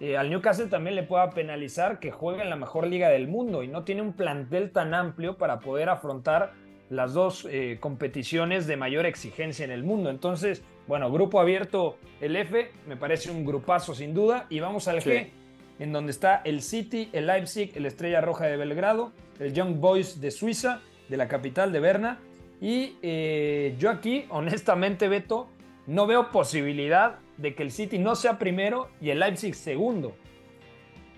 eh, 0.00 0.18
al 0.18 0.28
Newcastle 0.28 0.66
también 0.66 0.96
le 0.96 1.02
pueda 1.02 1.30
penalizar 1.30 1.98
que 1.98 2.10
juegue 2.10 2.42
en 2.42 2.50
la 2.50 2.56
mejor 2.56 2.86
liga 2.86 3.08
del 3.08 3.26
mundo 3.26 3.62
y 3.62 3.68
no 3.68 3.84
tiene 3.84 4.02
un 4.02 4.12
plantel 4.12 4.70
tan 4.70 4.92
amplio 4.92 5.38
para 5.38 5.60
poder 5.60 5.88
afrontar 5.88 6.52
las 6.90 7.14
dos 7.14 7.46
eh, 7.50 7.78
competiciones 7.80 8.66
de 8.66 8.76
mayor 8.76 9.06
exigencia 9.06 9.64
en 9.64 9.70
el 9.70 9.82
mundo. 9.84 10.10
Entonces, 10.10 10.62
bueno, 10.86 11.10
grupo 11.10 11.40
abierto 11.40 11.96
el 12.20 12.36
F, 12.36 12.70
me 12.86 12.96
parece 12.96 13.30
un 13.30 13.44
grupazo 13.44 13.94
sin 13.94 14.14
duda. 14.14 14.46
Y 14.50 14.60
vamos 14.60 14.88
al 14.88 15.00
G, 15.00 15.30
en 15.78 15.92
donde 15.92 16.12
está 16.12 16.42
el 16.44 16.62
City, 16.62 17.08
el 17.12 17.26
Leipzig, 17.26 17.72
el 17.74 17.86
Estrella 17.86 18.20
Roja 18.20 18.46
de 18.46 18.56
Belgrado, 18.56 19.12
el 19.40 19.52
Young 19.54 19.80
Boys 19.80 20.20
de 20.20 20.30
Suiza, 20.30 20.80
de 21.08 21.16
la 21.16 21.28
capital 21.28 21.72
de 21.72 21.80
Berna. 21.80 22.18
Y 22.60 22.96
eh, 23.02 23.74
yo 23.78 23.90
aquí, 23.90 24.26
honestamente, 24.30 25.08
Beto, 25.08 25.48
no 25.86 26.06
veo 26.06 26.30
posibilidad 26.30 27.18
de 27.36 27.54
que 27.54 27.62
el 27.62 27.70
City 27.70 27.98
no 27.98 28.14
sea 28.14 28.38
primero 28.38 28.88
y 29.00 29.10
el 29.10 29.20
Leipzig 29.20 29.54
segundo. 29.54 30.14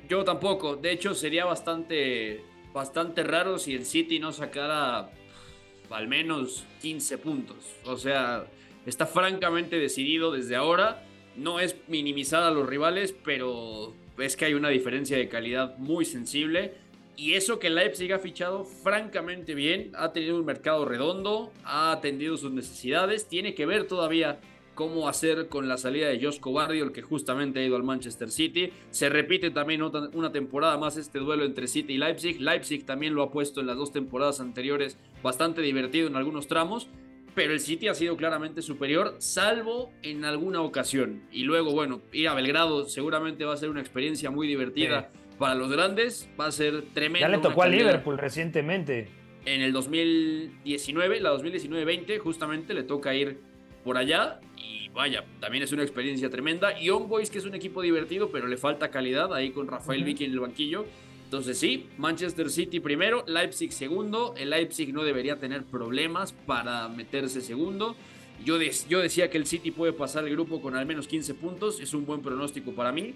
Yo 0.08 0.24
tampoco. 0.24 0.76
De 0.76 0.92
hecho, 0.92 1.14
sería 1.14 1.44
bastante, 1.44 2.42
bastante 2.72 3.22
raro 3.22 3.58
si 3.58 3.74
el 3.74 3.84
City 3.84 4.18
no 4.18 4.32
sacara 4.32 5.10
al 5.90 6.08
menos 6.08 6.64
15 6.82 7.18
puntos. 7.18 7.56
O 7.84 7.96
sea, 7.96 8.46
está 8.86 9.06
francamente 9.06 9.78
decidido 9.78 10.32
desde 10.32 10.56
ahora. 10.56 11.04
No 11.36 11.60
es 11.60 11.76
minimizar 11.88 12.42
a 12.42 12.50
los 12.50 12.66
rivales, 12.66 13.14
pero 13.24 13.94
es 14.18 14.36
que 14.36 14.46
hay 14.46 14.54
una 14.54 14.68
diferencia 14.68 15.16
de 15.16 15.28
calidad 15.28 15.76
muy 15.78 16.04
sensible. 16.04 16.74
Y 17.16 17.32
eso 17.34 17.58
que 17.58 17.70
Leipzig 17.70 18.12
ha 18.12 18.18
fichado 18.18 18.64
francamente 18.64 19.54
bien, 19.54 19.90
ha 19.94 20.12
tenido 20.12 20.36
un 20.36 20.44
mercado 20.44 20.84
redondo, 20.84 21.50
ha 21.64 21.92
atendido 21.92 22.36
sus 22.36 22.52
necesidades, 22.52 23.26
tiene 23.26 23.54
que 23.54 23.64
ver 23.64 23.86
todavía 23.86 24.38
cómo 24.76 25.08
hacer 25.08 25.48
con 25.48 25.68
la 25.68 25.78
salida 25.78 26.06
de 26.06 26.22
Josh 26.22 26.38
el 26.70 26.92
que 26.92 27.02
justamente 27.02 27.58
ha 27.58 27.64
ido 27.64 27.74
al 27.74 27.82
Manchester 27.82 28.30
City. 28.30 28.70
Se 28.90 29.08
repite 29.08 29.50
también 29.50 29.82
una 29.82 30.30
temporada 30.30 30.78
más 30.78 30.96
este 30.96 31.18
duelo 31.18 31.44
entre 31.44 31.66
City 31.66 31.94
y 31.94 31.98
Leipzig. 31.98 32.40
Leipzig 32.40 32.86
también 32.86 33.14
lo 33.14 33.24
ha 33.24 33.32
puesto 33.32 33.60
en 33.60 33.66
las 33.66 33.76
dos 33.76 33.90
temporadas 33.90 34.38
anteriores 34.38 34.98
bastante 35.22 35.62
divertido 35.62 36.06
en 36.06 36.14
algunos 36.14 36.46
tramos, 36.46 36.88
pero 37.34 37.52
el 37.52 37.60
City 37.60 37.88
ha 37.88 37.94
sido 37.94 38.16
claramente 38.16 38.62
superior, 38.62 39.16
salvo 39.18 39.92
en 40.02 40.24
alguna 40.24 40.60
ocasión. 40.60 41.22
Y 41.32 41.44
luego, 41.44 41.72
bueno, 41.72 42.02
ir 42.12 42.28
a 42.28 42.34
Belgrado 42.34 42.84
seguramente 42.84 43.44
va 43.44 43.54
a 43.54 43.56
ser 43.56 43.70
una 43.70 43.80
experiencia 43.80 44.30
muy 44.30 44.46
divertida. 44.46 45.10
Para 45.38 45.54
los 45.54 45.70
grandes 45.70 46.28
va 46.38 46.46
a 46.46 46.52
ser 46.52 46.82
tremendo. 46.94 47.20
Ya 47.20 47.28
le 47.28 47.38
tocó 47.38 47.62
a 47.62 47.68
Liverpool 47.68 48.18
recientemente. 48.18 49.08
En 49.46 49.62
el 49.62 49.72
2019, 49.72 51.20
la 51.20 51.32
2019-20, 51.34 52.18
justamente 52.18 52.74
le 52.74 52.82
toca 52.82 53.14
ir 53.14 53.38
por 53.86 53.96
allá. 53.96 54.40
Y 54.58 54.88
vaya, 54.88 55.24
también 55.40 55.62
es 55.62 55.72
una 55.72 55.84
experiencia 55.84 56.28
tremenda. 56.28 56.78
Y 56.78 56.90
On 56.90 57.08
Boys, 57.08 57.30
que 57.30 57.38
es 57.38 57.44
un 57.46 57.54
equipo 57.54 57.80
divertido, 57.80 58.30
pero 58.30 58.48
le 58.48 58.56
falta 58.56 58.90
calidad 58.90 59.32
ahí 59.32 59.52
con 59.52 59.68
Rafael 59.68 60.02
Vicky 60.02 60.24
en 60.24 60.32
el 60.32 60.40
banquillo. 60.40 60.84
Entonces 61.24 61.58
sí, 61.58 61.86
Manchester 61.96 62.50
City 62.50 62.80
primero, 62.80 63.24
Leipzig 63.26 63.72
segundo. 63.72 64.34
El 64.36 64.50
Leipzig 64.50 64.92
no 64.92 65.04
debería 65.04 65.38
tener 65.38 65.64
problemas 65.64 66.32
para 66.32 66.88
meterse 66.88 67.40
segundo. 67.40 67.96
Yo, 68.44 68.58
yo 68.88 69.00
decía 69.00 69.30
que 69.30 69.38
el 69.38 69.46
City 69.46 69.70
puede 69.70 69.92
pasar 69.92 70.24
el 70.24 70.32
grupo 70.32 70.60
con 70.60 70.76
al 70.76 70.84
menos 70.84 71.08
15 71.08 71.34
puntos, 71.34 71.80
es 71.80 71.94
un 71.94 72.04
buen 72.04 72.20
pronóstico 72.20 72.72
para 72.72 72.92
mí. 72.92 73.14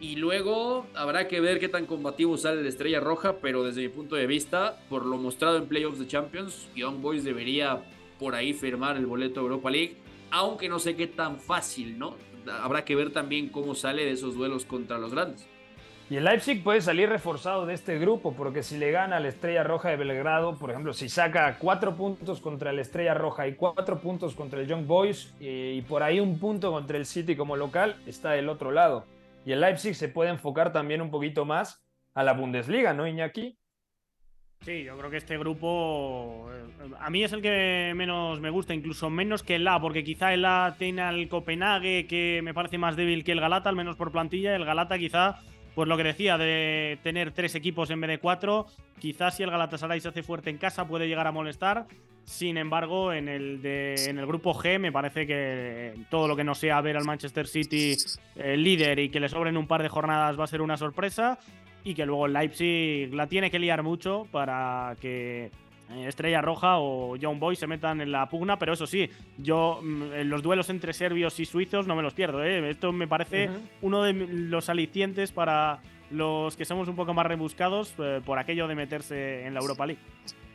Y 0.00 0.16
luego 0.16 0.86
habrá 0.94 1.28
que 1.28 1.40
ver 1.40 1.58
qué 1.58 1.68
tan 1.68 1.86
combativo 1.86 2.36
sale 2.36 2.62
la 2.62 2.68
Estrella 2.68 3.00
Roja, 3.00 3.38
pero 3.38 3.64
desde 3.64 3.82
mi 3.82 3.88
punto 3.88 4.16
de 4.16 4.26
vista, 4.26 4.80
por 4.88 5.04
lo 5.04 5.18
mostrado 5.18 5.58
en 5.58 5.66
Playoffs 5.66 5.98
de 5.98 6.06
Champions, 6.06 6.68
Young 6.74 7.00
Boys 7.02 7.24
debería 7.24 7.82
por 8.20 8.34
ahí 8.34 8.52
firmar 8.52 8.96
el 8.96 9.06
boleto 9.06 9.40
Europa 9.40 9.70
League, 9.70 9.96
aunque 10.30 10.68
no 10.68 10.78
sé 10.78 10.96
qué 10.96 11.06
tan 11.06 11.38
fácil, 11.38 11.98
¿no? 11.98 12.16
Habrá 12.62 12.84
que 12.84 12.94
ver 12.94 13.12
también 13.12 13.48
cómo 13.48 13.74
sale 13.74 14.04
de 14.04 14.12
esos 14.12 14.34
duelos 14.34 14.64
contra 14.64 14.98
los 14.98 15.12
grandes. 15.12 15.46
Y 16.10 16.16
el 16.16 16.24
Leipzig 16.24 16.64
puede 16.64 16.80
salir 16.80 17.08
reforzado 17.08 17.66
de 17.66 17.74
este 17.74 17.96
grupo, 18.00 18.34
porque 18.34 18.64
si 18.64 18.76
le 18.76 18.90
gana 18.90 19.18
a 19.18 19.20
la 19.20 19.28
Estrella 19.28 19.62
Roja 19.62 19.90
de 19.90 19.96
Belgrado, 19.96 20.58
por 20.58 20.70
ejemplo, 20.70 20.92
si 20.92 21.08
saca 21.08 21.56
cuatro 21.60 21.94
puntos 21.94 22.40
contra 22.40 22.72
la 22.72 22.80
Estrella 22.80 23.14
Roja 23.14 23.46
y 23.46 23.54
cuatro 23.54 24.00
puntos 24.00 24.34
contra 24.34 24.60
el 24.60 24.66
Young 24.66 24.88
Boys 24.88 25.32
eh, 25.38 25.74
y 25.76 25.82
por 25.82 26.02
ahí 26.02 26.18
un 26.18 26.40
punto 26.40 26.72
contra 26.72 26.96
el 26.96 27.06
City 27.06 27.36
como 27.36 27.56
local, 27.56 27.94
está 28.06 28.32
del 28.32 28.48
otro 28.48 28.72
lado. 28.72 29.06
Y 29.46 29.52
el 29.52 29.60
Leipzig 29.60 29.94
se 29.94 30.08
puede 30.08 30.30
enfocar 30.30 30.72
también 30.72 31.00
un 31.00 31.12
poquito 31.12 31.44
más 31.44 31.80
a 32.12 32.24
la 32.24 32.32
Bundesliga, 32.32 32.92
¿no, 32.92 33.06
Iñaki? 33.06 33.59
Sí, 34.62 34.84
yo 34.84 34.98
creo 34.98 35.10
que 35.10 35.16
este 35.16 35.38
grupo 35.38 36.50
eh, 36.52 36.90
a 37.00 37.08
mí 37.08 37.24
es 37.24 37.32
el 37.32 37.40
que 37.40 37.94
menos 37.96 38.40
me 38.40 38.50
gusta, 38.50 38.74
incluso 38.74 39.08
menos 39.08 39.42
que 39.42 39.54
el 39.54 39.66
A, 39.66 39.80
porque 39.80 40.04
quizá 40.04 40.34
el 40.34 40.44
A 40.44 40.76
tiene 40.78 41.00
al 41.00 41.28
Copenhague 41.28 42.06
que 42.06 42.42
me 42.44 42.52
parece 42.52 42.76
más 42.76 42.94
débil 42.94 43.24
que 43.24 43.32
el 43.32 43.40
Galata, 43.40 43.70
al 43.70 43.76
menos 43.76 43.96
por 43.96 44.12
plantilla. 44.12 44.54
El 44.54 44.66
Galata 44.66 44.98
quizá 44.98 45.40
pues 45.74 45.88
lo 45.88 45.96
que 45.96 46.04
decía 46.04 46.36
de 46.36 46.98
tener 47.02 47.32
tres 47.32 47.54
equipos 47.54 47.88
en 47.88 48.02
vez 48.02 48.10
de 48.10 48.18
cuatro, 48.18 48.66
quizás 48.98 49.34
si 49.34 49.44
el 49.44 49.50
Galatasaray 49.50 49.98
se 49.98 50.08
hace 50.08 50.22
fuerte 50.22 50.50
en 50.50 50.58
casa 50.58 50.86
puede 50.86 51.08
llegar 51.08 51.26
a 51.26 51.32
molestar. 51.32 51.86
Sin 52.26 52.58
embargo, 52.58 53.14
en 53.14 53.30
el, 53.30 53.64
en 53.64 54.18
el 54.18 54.26
grupo 54.26 54.52
G 54.52 54.78
me 54.78 54.92
parece 54.92 55.26
que 55.26 55.94
todo 56.10 56.28
lo 56.28 56.36
que 56.36 56.44
no 56.44 56.54
sea 56.54 56.82
ver 56.82 56.98
al 56.98 57.06
Manchester 57.06 57.46
City 57.46 57.96
eh, 58.36 58.58
líder 58.58 58.98
y 58.98 59.08
que 59.08 59.20
le 59.20 59.30
sobren 59.30 59.56
un 59.56 59.66
par 59.66 59.82
de 59.82 59.88
jornadas 59.88 60.38
va 60.38 60.44
a 60.44 60.48
ser 60.48 60.60
una 60.60 60.76
sorpresa 60.76 61.38
y 61.84 61.94
que 61.94 62.06
luego 62.06 62.26
el 62.26 62.32
Leipzig 62.32 63.12
la 63.14 63.26
tiene 63.26 63.50
que 63.50 63.58
liar 63.58 63.82
mucho 63.82 64.26
para 64.30 64.96
que 65.00 65.50
eh, 65.90 66.06
Estrella 66.06 66.40
Roja 66.40 66.78
o 66.78 67.16
Young 67.16 67.38
Boy 67.38 67.56
se 67.56 67.66
metan 67.66 68.00
en 68.00 68.12
la 68.12 68.28
pugna, 68.28 68.58
pero 68.58 68.72
eso 68.72 68.86
sí, 68.86 69.10
yo 69.38 69.80
mm, 69.82 70.22
los 70.24 70.42
duelos 70.42 70.70
entre 70.70 70.92
serbios 70.92 71.38
y 71.40 71.46
suizos 71.46 71.86
no 71.86 71.96
me 71.96 72.02
los 72.02 72.14
pierdo. 72.14 72.44
¿eh? 72.44 72.70
Esto 72.70 72.92
me 72.92 73.08
parece 73.08 73.50
uno 73.82 74.02
de 74.02 74.12
los 74.12 74.68
alicientes 74.68 75.32
para 75.32 75.80
los 76.10 76.56
que 76.56 76.64
somos 76.64 76.88
un 76.88 76.96
poco 76.96 77.14
más 77.14 77.26
rebuscados 77.26 77.94
eh, 77.98 78.20
por 78.24 78.38
aquello 78.38 78.68
de 78.68 78.74
meterse 78.74 79.46
en 79.46 79.54
la 79.54 79.60
Europa 79.60 79.86
League. 79.86 80.02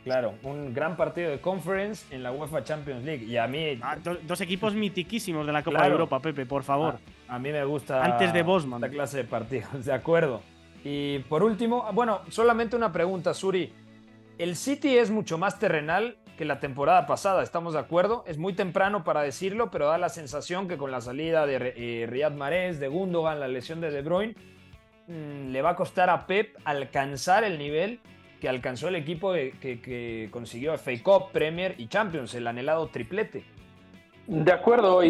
Claro, 0.04 0.34
un 0.44 0.72
gran 0.72 0.96
partido 0.96 1.32
de 1.32 1.40
conference 1.40 2.14
en 2.14 2.22
la 2.22 2.30
UEFA 2.30 2.62
Champions 2.62 3.04
League. 3.04 3.24
Y 3.24 3.36
a 3.36 3.48
mí. 3.48 3.76
Ah, 3.82 3.96
dos 4.22 4.40
equipos 4.40 4.72
mitiquísimos 4.72 5.44
de 5.44 5.52
la 5.52 5.64
Copa 5.64 5.82
de 5.82 5.88
Europa, 5.88 6.20
Pepe, 6.20 6.46
por 6.46 6.62
favor. 6.62 6.98
A, 7.26 7.40
mí 7.40 7.50
me 7.50 7.64
gusta. 7.64 8.04
Antes 8.04 8.32
de 8.32 8.44
Bosman. 8.44 8.84
Esta 8.84 8.94
clase 8.94 9.16
de 9.16 9.24
partidos, 9.24 9.84
de 9.84 9.92
acuerdo. 9.92 10.42
Y 10.88 11.18
por 11.28 11.42
último, 11.42 11.84
bueno, 11.94 12.20
solamente 12.28 12.76
una 12.76 12.92
pregunta, 12.92 13.34
Suri. 13.34 13.72
El 14.38 14.54
City 14.54 14.96
es 14.96 15.10
mucho 15.10 15.36
más 15.36 15.58
terrenal 15.58 16.16
que 16.38 16.44
la 16.44 16.60
temporada 16.60 17.06
pasada, 17.06 17.42
¿estamos 17.42 17.72
de 17.72 17.80
acuerdo? 17.80 18.22
Es 18.28 18.38
muy 18.38 18.52
temprano 18.52 19.02
para 19.02 19.22
decirlo, 19.22 19.68
pero 19.72 19.88
da 19.88 19.98
la 19.98 20.10
sensación 20.10 20.68
que 20.68 20.76
con 20.76 20.92
la 20.92 21.00
salida 21.00 21.44
de 21.44 21.74
eh, 21.76 22.06
Riyad 22.06 22.34
Mahrez, 22.34 22.78
de 22.78 22.86
Gundogan, 22.86 23.40
la 23.40 23.48
lesión 23.48 23.80
de 23.80 23.90
De 23.90 24.00
Bruyne, 24.02 24.36
mm, 25.08 25.50
le 25.50 25.60
va 25.60 25.70
a 25.70 25.74
costar 25.74 26.08
a 26.08 26.24
Pep 26.24 26.56
alcanzar 26.64 27.42
el 27.42 27.58
nivel 27.58 27.98
que 28.40 28.48
alcanzó 28.48 28.86
el 28.86 28.94
equipo 28.94 29.32
que, 29.32 30.28
consiguió 30.30 30.72
FA 30.74 30.92
Cup, 31.02 31.32
Premier 31.32 31.74
y 31.78 31.88
Champions, 31.88 32.32
el 32.36 32.46
anhelado 32.46 32.86
triplete. 32.90 33.42
De 34.28 34.52
acuerdo, 34.52 35.00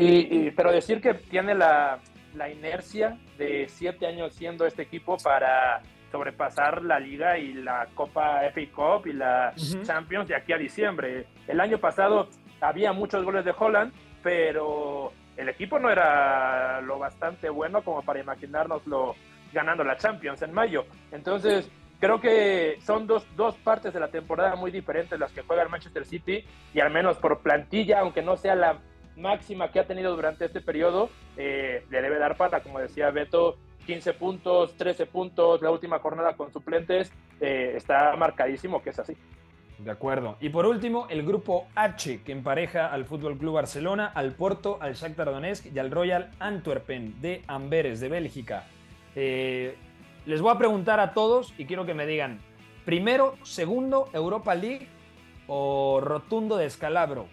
pero 0.56 0.72
decir 0.72 1.02
que 1.02 1.12
tiene 1.12 1.54
la, 1.54 2.00
la 2.36 2.50
inercia 2.50 3.18
de 3.38 3.66
siete 3.68 4.06
años 4.06 4.34
siendo 4.34 4.66
este 4.66 4.82
equipo 4.82 5.16
para 5.16 5.82
sobrepasar 6.12 6.82
la 6.82 7.00
liga 7.00 7.38
y 7.38 7.52
la 7.52 7.88
Copa 7.94 8.40
FA 8.52 8.60
Cup 8.74 9.06
y 9.06 9.12
la 9.12 9.54
Champions 9.82 10.28
de 10.28 10.36
aquí 10.36 10.52
a 10.52 10.58
diciembre. 10.58 11.26
El 11.48 11.60
año 11.60 11.78
pasado 11.78 12.28
había 12.60 12.92
muchos 12.92 13.24
goles 13.24 13.44
de 13.44 13.54
Holland, 13.56 13.92
pero 14.22 15.12
el 15.36 15.48
equipo 15.48 15.78
no 15.78 15.90
era 15.90 16.80
lo 16.80 16.98
bastante 16.98 17.48
bueno 17.48 17.82
como 17.82 18.02
para 18.02 18.20
imaginárnoslo 18.20 19.14
ganando 19.52 19.84
la 19.84 19.96
Champions 19.96 20.42
en 20.42 20.52
mayo. 20.52 20.84
Entonces, 21.12 21.70
creo 22.00 22.20
que 22.20 22.78
son 22.82 23.06
dos, 23.06 23.26
dos 23.36 23.56
partes 23.56 23.92
de 23.92 24.00
la 24.00 24.08
temporada 24.08 24.54
muy 24.56 24.70
diferentes 24.70 25.18
las 25.18 25.32
que 25.32 25.42
juega 25.42 25.62
el 25.62 25.68
Manchester 25.68 26.04
City 26.04 26.44
y 26.72 26.80
al 26.80 26.90
menos 26.90 27.16
por 27.18 27.40
plantilla, 27.40 28.00
aunque 28.00 28.22
no 28.22 28.36
sea 28.36 28.54
la 28.54 28.78
máxima 29.16 29.70
que 29.70 29.80
ha 29.80 29.86
tenido 29.86 30.14
durante 30.14 30.44
este 30.44 30.60
periodo, 30.60 31.10
eh, 31.36 31.84
le 31.90 32.02
debe 32.02 32.18
dar 32.18 32.36
para, 32.36 32.62
como 32.62 32.78
decía 32.78 33.10
Beto, 33.10 33.56
15 33.86 34.14
puntos, 34.14 34.74
13 34.76 35.06
puntos, 35.06 35.62
la 35.62 35.70
última 35.70 35.98
jornada 36.00 36.36
con 36.36 36.52
suplentes, 36.52 37.12
eh, 37.40 37.74
está 37.76 38.14
marcadísimo 38.16 38.82
que 38.82 38.90
es 38.90 38.98
así. 38.98 39.16
De 39.78 39.90
acuerdo. 39.90 40.36
Y 40.40 40.48
por 40.48 40.66
último, 40.66 41.06
el 41.10 41.24
grupo 41.24 41.68
H, 41.74 42.22
que 42.22 42.32
empareja 42.32 42.86
al 42.86 43.04
Fútbol 43.04 43.36
Club 43.36 43.54
Barcelona, 43.54 44.10
al 44.14 44.32
Porto, 44.32 44.78
al 44.80 44.94
Shakhtar 44.94 45.26
Donetsk 45.26 45.66
y 45.66 45.78
al 45.78 45.90
Royal 45.90 46.30
Antwerpen 46.38 47.20
de 47.20 47.42
Amberes, 47.46 48.00
de 48.00 48.08
Bélgica. 48.08 48.64
Eh, 49.14 49.76
les 50.24 50.40
voy 50.40 50.52
a 50.52 50.58
preguntar 50.58 50.98
a 50.98 51.12
todos 51.12 51.52
y 51.58 51.66
quiero 51.66 51.84
que 51.84 51.94
me 51.94 52.06
digan, 52.06 52.40
primero, 52.86 53.36
segundo, 53.42 54.08
Europa 54.14 54.54
League 54.54 54.88
o 55.46 56.00
rotundo 56.02 56.56
descalabro. 56.56 57.26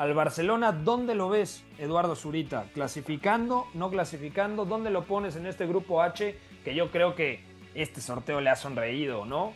Al 0.00 0.14
Barcelona, 0.14 0.72
¿dónde 0.72 1.14
lo 1.14 1.28
ves, 1.28 1.62
Eduardo 1.76 2.16
Zurita? 2.16 2.64
¿Clasificando? 2.72 3.66
¿No 3.74 3.90
clasificando? 3.90 4.64
¿Dónde 4.64 4.88
lo 4.88 5.04
pones 5.04 5.36
en 5.36 5.44
este 5.44 5.66
grupo 5.66 6.00
H? 6.00 6.38
Que 6.64 6.74
yo 6.74 6.90
creo 6.90 7.14
que 7.14 7.44
este 7.74 8.00
sorteo 8.00 8.40
le 8.40 8.48
ha 8.48 8.56
sonreído, 8.56 9.26
¿no? 9.26 9.52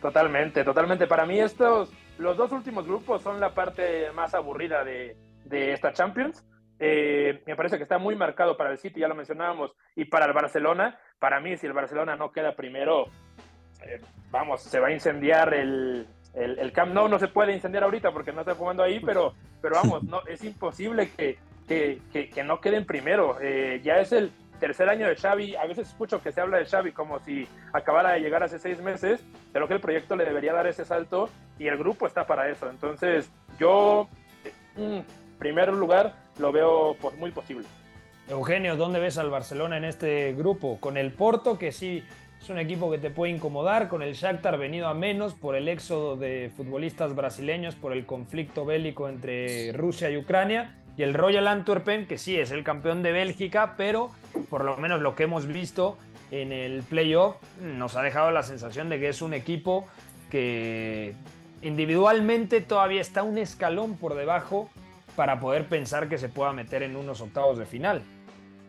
Totalmente, 0.00 0.64
totalmente. 0.64 1.06
Para 1.06 1.26
mí 1.26 1.38
estos, 1.38 1.92
los 2.16 2.38
dos 2.38 2.50
últimos 2.50 2.86
grupos 2.86 3.20
son 3.20 3.40
la 3.40 3.52
parte 3.52 4.10
más 4.12 4.32
aburrida 4.32 4.84
de, 4.84 5.18
esta 5.50 5.92
Champions. 5.92 6.42
Eh, 6.78 7.42
me 7.46 7.54
parece 7.54 7.76
que 7.76 7.82
está 7.82 7.98
muy 7.98 8.16
marcado 8.16 8.56
para 8.56 8.70
el 8.70 8.78
City, 8.78 9.00
ya 9.00 9.08
lo 9.08 9.14
mencionábamos, 9.14 9.74
y 9.94 10.06
para 10.06 10.24
el 10.24 10.32
Barcelona. 10.32 10.98
Para 11.18 11.40
mí, 11.40 11.58
si 11.58 11.66
el 11.66 11.74
Barcelona 11.74 12.16
no 12.16 12.32
queda 12.32 12.56
primero, 12.56 13.08
eh, 13.84 14.00
vamos, 14.30 14.62
se 14.62 14.80
va 14.80 14.88
a 14.88 14.92
incendiar 14.92 15.52
el, 15.52 16.06
el, 16.34 16.58
el, 16.58 16.72
Camp 16.72 16.92
Nou 16.94 17.08
no 17.08 17.18
se 17.18 17.28
puede 17.28 17.52
incendiar 17.52 17.84
ahorita 17.84 18.10
porque 18.12 18.32
no 18.32 18.40
está 18.40 18.54
jugando 18.54 18.82
ahí, 18.82 19.00
pero, 19.00 19.34
pero 19.60 19.76
vamos, 19.76 20.02
no, 20.04 20.22
es 20.26 20.42
imposible 20.44 21.10
que, 21.10 21.38
que, 21.68 22.00
que, 22.12 22.44
no 22.44 22.60
queden 22.60 22.86
primero. 22.86 23.38
Eh, 23.40 23.80
ya 23.82 23.96
es 23.96 24.12
el 24.12 24.32
tercer 24.58 24.88
año 24.88 25.08
de 25.08 25.16
Xavi, 25.16 25.56
a 25.56 25.66
veces 25.66 25.88
escucho 25.88 26.22
que 26.22 26.32
se 26.32 26.40
habla 26.40 26.58
de 26.58 26.66
Xavi 26.66 26.92
como 26.92 27.18
si 27.18 27.48
acabara 27.72 28.12
de 28.12 28.20
llegar 28.20 28.42
hace 28.42 28.58
seis 28.58 28.80
meses, 28.80 29.24
pero 29.52 29.66
que 29.66 29.74
el 29.74 29.80
proyecto 29.80 30.16
le 30.16 30.24
debería 30.24 30.52
dar 30.52 30.66
ese 30.66 30.84
salto 30.84 31.28
y 31.58 31.66
el 31.66 31.76
grupo 31.76 32.06
está 32.06 32.26
para 32.26 32.48
eso. 32.48 32.70
Entonces, 32.70 33.30
yo, 33.58 34.08
en 34.76 34.98
mm, 34.98 35.04
primer 35.38 35.72
lugar, 35.72 36.14
lo 36.38 36.52
veo 36.52 36.96
muy 37.18 37.30
posible. 37.32 37.66
Eugenio, 38.28 38.76
¿dónde 38.76 39.00
ves 39.00 39.18
al 39.18 39.30
Barcelona 39.30 39.76
en 39.76 39.84
este 39.84 40.32
grupo? 40.32 40.78
Con 40.80 40.96
el 40.96 41.12
Porto, 41.12 41.58
que 41.58 41.72
sí 41.72 42.04
es 42.42 42.50
un 42.50 42.58
equipo 42.58 42.90
que 42.90 42.98
te 42.98 43.10
puede 43.10 43.32
incomodar 43.32 43.88
con 43.88 44.02
el 44.02 44.14
Shakhtar 44.14 44.58
venido 44.58 44.88
a 44.88 44.94
menos 44.94 45.34
por 45.34 45.54
el 45.54 45.68
éxodo 45.68 46.16
de 46.16 46.50
futbolistas 46.56 47.14
brasileños, 47.14 47.76
por 47.76 47.92
el 47.92 48.04
conflicto 48.04 48.64
bélico 48.64 49.08
entre 49.08 49.72
Rusia 49.72 50.10
y 50.10 50.16
Ucrania. 50.16 50.74
Y 50.96 51.04
el 51.04 51.14
Royal 51.14 51.46
Antwerpen, 51.46 52.06
que 52.06 52.18
sí 52.18 52.36
es 52.36 52.50
el 52.50 52.64
campeón 52.64 53.04
de 53.04 53.12
Bélgica, 53.12 53.74
pero 53.76 54.10
por 54.50 54.64
lo 54.64 54.76
menos 54.76 55.00
lo 55.00 55.14
que 55.14 55.22
hemos 55.22 55.46
visto 55.46 55.96
en 56.32 56.50
el 56.50 56.82
playoff 56.82 57.36
nos 57.60 57.94
ha 57.94 58.02
dejado 58.02 58.32
la 58.32 58.42
sensación 58.42 58.88
de 58.88 58.98
que 58.98 59.08
es 59.08 59.22
un 59.22 59.34
equipo 59.34 59.86
que 60.28 61.14
individualmente 61.62 62.60
todavía 62.60 63.00
está 63.00 63.22
un 63.22 63.38
escalón 63.38 63.96
por 63.96 64.16
debajo 64.16 64.68
para 65.14 65.38
poder 65.38 65.68
pensar 65.68 66.08
que 66.08 66.18
se 66.18 66.28
pueda 66.28 66.52
meter 66.52 66.82
en 66.82 66.96
unos 66.96 67.20
octavos 67.20 67.56
de 67.56 67.66
final. 67.66 68.02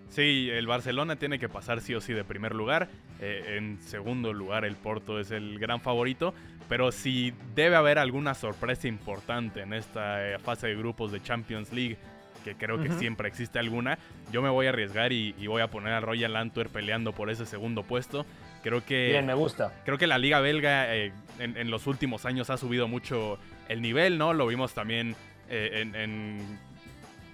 Sí, 0.10 0.50
el 0.52 0.68
Barcelona 0.68 1.16
tiene 1.16 1.40
que 1.40 1.50
pasar 1.50 1.82
sí 1.82 1.96
o 1.96 2.02
sí 2.02 2.14
de 2.14 2.24
primer 2.24 2.54
lugar. 2.54 2.88
Eh, 3.20 3.56
en 3.58 3.80
segundo 3.82 4.32
lugar, 4.32 4.64
el 4.66 4.76
Porto 4.76 5.20
es 5.20 5.32
el 5.32 5.58
gran 5.60 5.82
favorito. 5.82 6.34
Pero 6.70 6.92
si 6.92 7.34
debe 7.56 7.76
haber 7.76 8.00
alguna 8.00 8.34
sorpresa 8.36 8.88
importante 8.88 9.62
en 9.62 9.74
esta 9.74 10.26
eh, 10.26 10.40
fase 10.40 10.68
de 10.68 10.76
grupos 10.76 11.12
de 11.12 11.22
Champions 11.22 11.74
League, 11.74 11.98
que 12.44 12.56
creo 12.56 12.82
que 12.82 12.92
siempre 12.92 13.28
existe 13.28 13.58
alguna, 13.58 13.98
yo 14.32 14.42
me 14.42 14.50
voy 14.50 14.66
a 14.66 14.70
arriesgar 14.70 15.14
y, 15.14 15.34
voy 15.48 15.62
a 15.62 15.68
poner 15.68 15.94
al 15.94 16.04
Royal 16.04 16.36
Antwerp 16.36 16.72
peleando 16.72 17.14
por 17.14 17.30
ese 17.30 17.46
segundo 17.46 17.84
puesto. 17.84 18.26
Creo 18.62 18.84
que. 18.86 19.10
Bien, 19.12 19.26
me 19.26 19.34
gusta. 19.34 19.74
Creo 19.86 19.98
que 19.98 20.08
la 20.08 20.18
Liga 20.18 20.42
Belga 20.42 20.94
eh, 20.96 21.12
en, 21.40 21.72
los 21.72 21.88
últimos 21.88 22.26
años 22.26 22.50
ha 22.50 22.58
subido 22.58 22.88
mucho 22.88 23.40
el 23.68 23.82
nivel, 23.82 24.18
¿no? 24.18 24.34
Lo 24.34 24.46
vimos 24.48 24.74
también 24.74 25.16
en 25.50 25.96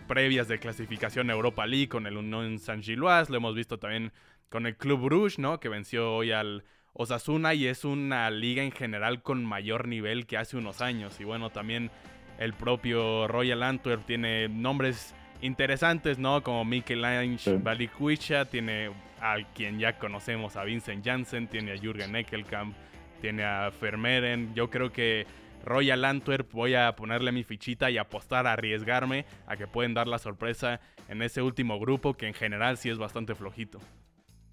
previas 0.10 0.48
de 0.48 0.58
clasificación 0.58 1.30
a 1.30 1.34
Europa 1.34 1.68
League 1.68 1.88
con 1.88 2.08
el 2.08 2.18
Unión 2.18 2.58
San 2.58 2.82
Gilois, 2.82 3.30
lo 3.30 3.38
hemos 3.38 3.54
visto 3.54 3.78
también 3.78 4.12
con 4.50 4.66
el 4.66 4.76
Club 4.76 5.02
Bruges, 5.02 5.38
¿no? 5.38 5.60
Que 5.60 5.70
venció 5.70 6.16
hoy 6.16 6.32
al 6.32 6.64
Osasuna 6.94 7.54
y 7.54 7.68
es 7.68 7.86
una 7.86 8.32
liga 8.32 8.64
en 8.64 8.72
general 8.72 9.22
con 9.22 9.46
mayor 9.46 9.88
nivel 9.88 10.26
que 10.26 10.38
hace 10.38 10.58
unos 10.58 10.82
años. 10.82 11.20
Y 11.20 11.26
bueno, 11.26 11.52
también 11.52 11.92
el 12.40 12.54
propio 12.54 13.28
Royal 13.28 13.62
Antwerp 13.62 14.04
tiene 14.08 14.50
nombres 14.50 15.14
interesantes, 15.42 16.18
¿no? 16.18 16.42
Como 16.42 16.66
Mikel 16.66 17.06
Ange 17.06 17.58
Balikwisha, 17.58 18.46
tiene 18.46 18.90
a 19.22 19.36
quien 19.54 19.78
ya 19.78 20.00
conocemos, 20.00 20.56
a 20.56 20.64
Vincent 20.64 21.06
Janssen, 21.06 21.48
tiene 21.48 21.74
a 21.74 21.78
Jürgen 21.78 22.16
Eckelkamp, 22.16 22.76
tiene 23.22 23.44
a 23.44 23.72
Vermeeren. 23.80 24.56
Yo 24.56 24.72
creo 24.72 24.92
que 24.92 25.28
Royal 25.64 26.06
Antwerp 26.06 26.52
voy 26.52 26.76
a 26.76 26.96
ponerle 26.96 27.32
mi 27.32 27.44
fichita 27.44 27.90
y 27.90 27.98
apostar, 27.98 28.48
a 28.48 28.54
arriesgarme 28.54 29.26
a 29.48 29.58
que 29.58 29.68
pueden 29.68 29.94
dar 29.94 30.08
la 30.08 30.20
sorpresa 30.20 30.80
en 31.08 31.22
ese 31.22 31.42
último 31.42 31.80
grupo 31.80 32.14
que 32.14 32.28
en 32.28 32.34
general 32.34 32.78
sí 32.78 32.90
es 32.90 32.98
bastante 32.98 33.36
flojito. 33.36 33.80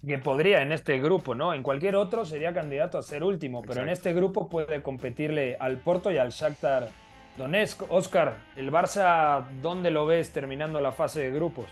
Que 0.05 0.19
podría 0.19 0.61
en 0.61 0.71
este 0.71 0.99
grupo, 0.99 1.33
¿no? 1.33 1.53
En 1.53 1.63
cualquier 1.63 1.95
otro 1.95 2.25
sería 2.25 2.53
candidato 2.53 2.97
a 2.97 3.03
ser 3.03 3.23
último, 3.23 3.61
pero 3.63 3.81
en 3.81 3.89
este 3.89 4.13
grupo 4.13 4.47
puede 4.47 4.81
competirle 4.81 5.57
al 5.59 5.77
Porto 5.77 6.11
y 6.11 6.17
al 6.17 6.29
Shakhtar 6.29 6.89
Donetsk. 7.37 7.91
Oscar, 7.91 8.37
¿el 8.55 8.71
Barça 8.71 9.45
dónde 9.61 9.91
lo 9.91 10.05
ves 10.05 10.31
terminando 10.31 10.79
la 10.81 10.91
fase 10.91 11.21
de 11.21 11.31
grupos? 11.31 11.67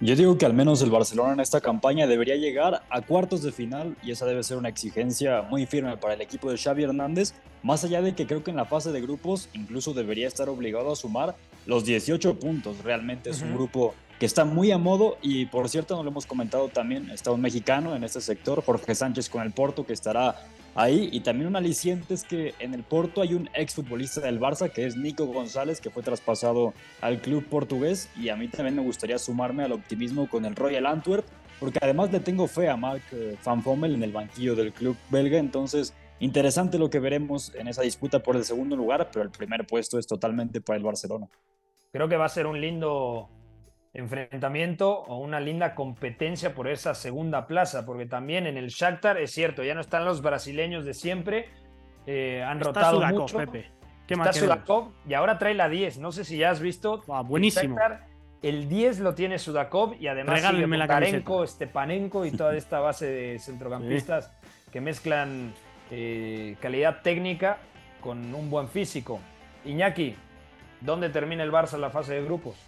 Yo 0.00 0.14
digo 0.14 0.38
que 0.38 0.46
al 0.46 0.54
menos 0.54 0.80
el 0.80 0.90
Barcelona 0.90 1.32
en 1.32 1.40
esta 1.40 1.60
campaña 1.60 2.06
debería 2.06 2.36
llegar 2.36 2.84
a 2.88 3.02
cuartos 3.02 3.42
de 3.42 3.50
final 3.50 3.96
y 4.00 4.12
esa 4.12 4.26
debe 4.26 4.44
ser 4.44 4.56
una 4.56 4.68
exigencia 4.68 5.42
muy 5.42 5.66
firme 5.66 5.96
para 5.96 6.14
el 6.14 6.20
equipo 6.20 6.48
de 6.48 6.56
Xavi 6.56 6.84
Hernández, 6.84 7.34
más 7.64 7.82
allá 7.82 8.00
de 8.00 8.14
que 8.14 8.24
creo 8.24 8.44
que 8.44 8.52
en 8.52 8.56
la 8.56 8.64
fase 8.64 8.92
de 8.92 9.00
grupos 9.00 9.48
incluso 9.54 9.94
debería 9.94 10.28
estar 10.28 10.48
obligado 10.48 10.92
a 10.92 10.96
sumar 10.96 11.34
los 11.66 11.84
18 11.84 12.38
puntos. 12.38 12.84
Realmente 12.84 13.30
es 13.30 13.42
un 13.42 13.52
grupo 13.52 13.92
que 14.20 14.26
está 14.26 14.44
muy 14.44 14.70
a 14.70 14.78
modo 14.78 15.18
y 15.20 15.46
por 15.46 15.68
cierto 15.68 15.96
no 15.96 16.04
lo 16.04 16.10
hemos 16.10 16.26
comentado 16.26 16.68
también, 16.68 17.10
está 17.10 17.32
un 17.32 17.40
mexicano 17.40 17.96
en 17.96 18.04
este 18.04 18.20
sector, 18.20 18.62
Jorge 18.64 18.94
Sánchez 18.94 19.28
con 19.28 19.42
el 19.42 19.50
Porto 19.50 19.84
que 19.84 19.94
estará 19.94 20.36
ahí. 20.74 21.08
Y 21.12 21.20
también 21.20 21.48
un 21.48 21.56
aliciente 21.56 22.14
es 22.14 22.24
que 22.24 22.54
en 22.58 22.74
el 22.74 22.82
Porto 22.82 23.22
hay 23.22 23.34
un 23.34 23.48
exfutbolista 23.54 24.20
del 24.20 24.40
Barça 24.40 24.70
que 24.70 24.86
es 24.86 24.96
Nico 24.96 25.26
González, 25.26 25.80
que 25.80 25.90
fue 25.90 26.02
traspasado 26.02 26.74
al 27.00 27.20
club 27.20 27.46
portugués. 27.48 28.08
Y 28.16 28.28
a 28.28 28.36
mí 28.36 28.48
también 28.48 28.76
me 28.76 28.82
gustaría 28.82 29.18
sumarme 29.18 29.64
al 29.64 29.72
optimismo 29.72 30.28
con 30.28 30.44
el 30.44 30.56
Royal 30.56 30.86
Antwerp, 30.86 31.24
porque 31.60 31.78
además 31.82 32.12
le 32.12 32.20
tengo 32.20 32.46
fe 32.46 32.68
a 32.68 32.76
Mark 32.76 33.02
eh, 33.12 33.36
Van 33.44 33.62
Fommel 33.62 33.94
en 33.94 34.02
el 34.02 34.12
banquillo 34.12 34.54
del 34.54 34.72
club 34.72 34.96
belga. 35.10 35.38
Entonces, 35.38 35.94
interesante 36.20 36.78
lo 36.78 36.90
que 36.90 37.00
veremos 37.00 37.54
en 37.54 37.68
esa 37.68 37.82
disputa 37.82 38.20
por 38.20 38.36
el 38.36 38.44
segundo 38.44 38.76
lugar, 38.76 39.10
pero 39.12 39.24
el 39.24 39.30
primer 39.30 39.66
puesto 39.66 39.98
es 39.98 40.06
totalmente 40.06 40.60
para 40.60 40.76
el 40.76 40.84
Barcelona. 40.84 41.28
Creo 41.92 42.08
que 42.08 42.16
va 42.16 42.26
a 42.26 42.28
ser 42.28 42.46
un 42.46 42.60
lindo 42.60 43.30
enfrentamiento 43.94 44.90
o 44.90 45.18
una 45.18 45.40
linda 45.40 45.74
competencia 45.74 46.54
por 46.54 46.68
esa 46.68 46.94
segunda 46.94 47.46
plaza, 47.46 47.86
porque 47.86 48.06
también 48.06 48.46
en 48.46 48.56
el 48.56 48.68
Shakhtar 48.68 49.18
es 49.18 49.32
cierto, 49.32 49.64
ya 49.64 49.74
no 49.74 49.80
están 49.80 50.04
los 50.04 50.22
brasileños 50.22 50.84
de 50.84 50.94
siempre, 50.94 51.48
eh, 52.06 52.42
han 52.42 52.60
rotado 52.60 53.00
mucho. 53.00 53.36
Pepe. 53.36 53.70
¿Qué 54.06 54.14
Está 54.14 54.32
Sudakov 54.32 54.92
y 55.06 55.12
ahora 55.12 55.38
trae 55.38 55.52
la 55.52 55.68
10, 55.68 55.98
no 55.98 56.12
sé 56.12 56.24
si 56.24 56.38
ya 56.38 56.50
has 56.50 56.60
visto. 56.60 57.02
buenísimo. 57.26 57.76
El, 58.40 58.68
10 58.68 59.00
lo 59.00 59.14
tiene 59.14 59.38
Sudakov 59.38 59.96
y 60.00 60.06
además 60.06 60.40
Tarenko, 60.86 61.46
Stepanenko 61.46 62.24
y 62.24 62.30
toda 62.30 62.56
esta 62.56 62.80
base 62.80 63.06
de 63.06 63.38
centrocampistas 63.38 64.32
que 64.72 64.80
mezclan 64.80 65.52
eh, 65.90 66.56
calidad 66.60 67.02
técnica 67.02 67.58
con 68.00 68.34
un 68.34 68.48
buen 68.48 68.68
físico. 68.68 69.20
Iñaki, 69.64 70.14
¿dónde 70.80 71.10
termina 71.10 71.42
el 71.42 71.52
Barça 71.52 71.74
en 71.74 71.82
la 71.82 71.90
fase 71.90 72.14
de 72.14 72.24
grupos? 72.24 72.67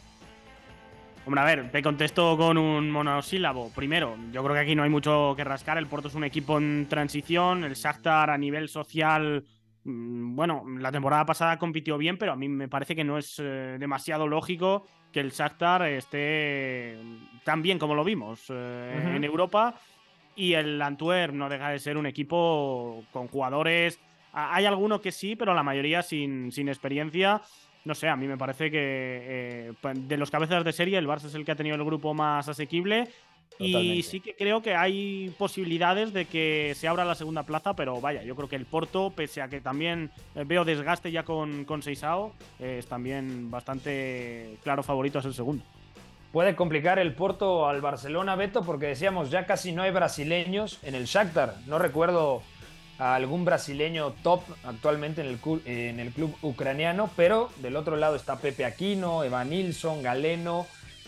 Hombre, 1.26 1.40
a 1.42 1.44
ver, 1.44 1.70
te 1.70 1.82
contesto 1.82 2.36
con 2.36 2.56
un 2.56 2.90
monosílabo. 2.90 3.70
Primero, 3.74 4.16
yo 4.32 4.42
creo 4.42 4.54
que 4.54 4.62
aquí 4.62 4.74
no 4.74 4.82
hay 4.82 4.90
mucho 4.90 5.34
que 5.36 5.44
rascar. 5.44 5.76
El 5.76 5.86
Porto 5.86 6.08
es 6.08 6.14
un 6.14 6.24
equipo 6.24 6.56
en 6.56 6.86
transición. 6.88 7.62
El 7.62 7.74
Shakhtar 7.74 8.30
a 8.30 8.38
nivel 8.38 8.68
social, 8.70 9.44
mm, 9.84 10.34
bueno, 10.34 10.64
la 10.78 10.90
temporada 10.90 11.26
pasada 11.26 11.58
compitió 11.58 11.98
bien, 11.98 12.16
pero 12.16 12.32
a 12.32 12.36
mí 12.36 12.48
me 12.48 12.68
parece 12.68 12.96
que 12.96 13.04
no 13.04 13.18
es 13.18 13.38
eh, 13.38 13.76
demasiado 13.78 14.26
lógico 14.26 14.86
que 15.12 15.20
el 15.20 15.30
Shakhtar 15.30 15.82
esté 15.88 16.96
tan 17.44 17.60
bien 17.60 17.78
como 17.78 17.94
lo 17.94 18.02
vimos 18.02 18.46
eh, 18.48 19.12
en 19.14 19.22
Europa. 19.22 19.74
Y 20.34 20.54
el 20.54 20.80
Antwerp 20.80 21.34
no 21.34 21.50
deja 21.50 21.68
de 21.68 21.80
ser 21.80 21.98
un 21.98 22.06
equipo 22.06 23.04
con 23.12 23.28
jugadores. 23.28 24.00
Hay 24.32 24.64
alguno 24.64 25.02
que 25.02 25.12
sí, 25.12 25.36
pero 25.36 25.52
la 25.52 25.62
mayoría 25.62 26.02
sin, 26.02 26.50
sin 26.50 26.68
experiencia 26.68 27.42
no 27.84 27.94
sé, 27.94 28.08
a 28.08 28.16
mí 28.16 28.26
me 28.26 28.36
parece 28.36 28.70
que 28.70 28.78
eh, 28.80 29.72
de 29.82 30.16
los 30.16 30.30
cabezas 30.30 30.64
de 30.64 30.72
serie 30.72 30.98
el 30.98 31.06
Barça 31.06 31.26
es 31.26 31.34
el 31.34 31.44
que 31.44 31.52
ha 31.52 31.56
tenido 31.56 31.76
el 31.76 31.84
grupo 31.84 32.14
más 32.14 32.48
asequible. 32.48 33.08
Y 33.58 34.02
sí 34.04 34.20
que 34.20 34.34
creo 34.34 34.62
que 34.62 34.74
hay 34.74 35.34
posibilidades 35.36 36.14
de 36.14 36.24
que 36.24 36.72
se 36.76 36.88
abra 36.88 37.04
la 37.04 37.14
segunda 37.14 37.42
plaza, 37.42 37.74
pero 37.74 38.00
vaya, 38.00 38.22
yo 38.22 38.34
creo 38.34 38.48
que 38.48 38.56
el 38.56 38.64
Porto, 38.64 39.12
pese 39.14 39.42
a 39.42 39.48
que 39.48 39.60
también 39.60 40.10
eh, 40.34 40.44
veo 40.46 40.64
desgaste 40.64 41.12
ya 41.12 41.24
con, 41.24 41.66
con 41.66 41.82
Seisao, 41.82 42.32
eh, 42.58 42.76
es 42.78 42.86
también 42.86 43.50
bastante 43.50 44.56
claro 44.62 44.82
favorito 44.82 45.18
a 45.18 45.22
ser 45.22 45.34
segundo. 45.34 45.62
Puede 46.32 46.54
complicar 46.56 46.98
el 46.98 47.12
Porto 47.12 47.68
al 47.68 47.82
Barcelona, 47.82 48.34
Beto, 48.34 48.62
porque 48.62 48.86
decíamos, 48.86 49.30
ya 49.30 49.44
casi 49.44 49.72
no 49.72 49.82
hay 49.82 49.90
brasileños 49.90 50.78
en 50.82 50.94
el 50.94 51.04
Shakhtar. 51.04 51.56
No 51.66 51.78
recuerdo 51.78 52.42
a 53.00 53.14
algún 53.14 53.46
brasileño 53.46 54.12
top 54.22 54.42
actualmente 54.62 55.22
en 55.22 56.00
el, 56.00 56.12
club 56.12 56.36
ucraniano, 56.42 57.10
pero 57.16 57.50
del 57.56 57.76
otro 57.76 57.96
lado 57.96 58.14
está 58.14 58.36
Pepe 58.36 58.66
Aquino, 58.66 59.24
Evan 59.24 59.48
Nilsson, 59.48 60.02
Galeno, 60.02 60.66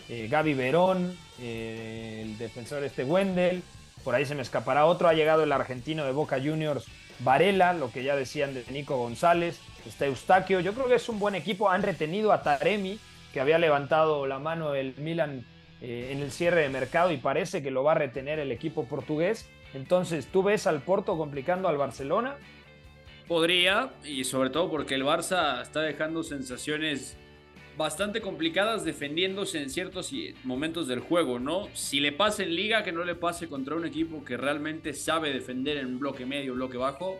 eh, 0.09 0.27
Gaby 0.29 0.55
Verón, 0.55 1.15
eh, 1.39 2.23
el 2.23 2.37
defensor 2.39 2.83
este 2.83 3.03
Wendel, 3.03 3.61
por 4.03 4.15
ahí 4.15 4.25
se 4.25 4.33
me 4.33 4.41
escapará 4.41 4.85
otro, 4.85 5.07
ha 5.07 5.13
llegado 5.13 5.43
el 5.43 5.51
argentino 5.51 6.03
de 6.03 6.11
Boca 6.11 6.39
Juniors, 6.43 6.85
Varela, 7.19 7.73
lo 7.73 7.91
que 7.91 8.03
ya 8.03 8.15
decían 8.15 8.55
de 8.55 8.65
Nico 8.71 8.97
González, 8.97 9.59
está 9.87 10.07
Eustaquio, 10.07 10.61
yo 10.61 10.73
creo 10.73 10.87
que 10.87 10.95
es 10.95 11.07
un 11.09 11.19
buen 11.19 11.35
equipo, 11.35 11.69
han 11.69 11.83
retenido 11.83 12.33
a 12.33 12.41
Taremi, 12.41 12.99
que 13.31 13.39
había 13.39 13.59
levantado 13.59 14.25
la 14.25 14.39
mano 14.39 14.73
el 14.73 14.95
Milan 14.97 15.45
eh, 15.79 16.09
en 16.11 16.21
el 16.21 16.31
cierre 16.31 16.61
de 16.61 16.69
mercado 16.69 17.11
y 17.11 17.17
parece 17.17 17.61
que 17.61 17.69
lo 17.69 17.83
va 17.83 17.91
a 17.91 17.95
retener 17.95 18.39
el 18.39 18.51
equipo 18.51 18.85
portugués. 18.85 19.47
Entonces, 19.73 20.27
¿tú 20.27 20.43
ves 20.43 20.67
al 20.67 20.81
Porto 20.81 21.17
complicando 21.17 21.67
al 21.67 21.77
Barcelona? 21.77 22.35
Podría, 23.27 23.93
y 24.03 24.23
sobre 24.25 24.49
todo 24.49 24.69
porque 24.69 24.95
el 24.95 25.03
Barça 25.03 25.61
está 25.61 25.81
dejando 25.81 26.23
sensaciones 26.23 27.17
bastante 27.77 28.21
complicadas 28.21 28.85
defendiéndose 28.85 29.61
en 29.61 29.69
ciertos 29.69 30.11
momentos 30.43 30.87
del 30.87 30.99
juego, 30.99 31.39
¿no? 31.39 31.69
Si 31.73 31.99
le 31.99 32.11
pasa 32.11 32.43
en 32.43 32.55
liga, 32.55 32.83
que 32.83 32.91
no 32.91 33.03
le 33.03 33.15
pase 33.15 33.47
contra 33.47 33.75
un 33.75 33.85
equipo 33.85 34.23
que 34.23 34.37
realmente 34.37 34.93
sabe 34.93 35.33
defender 35.33 35.77
en 35.77 35.87
un 35.87 35.99
bloque 35.99 36.25
medio, 36.25 36.53
bloque 36.53 36.77
bajo, 36.77 37.17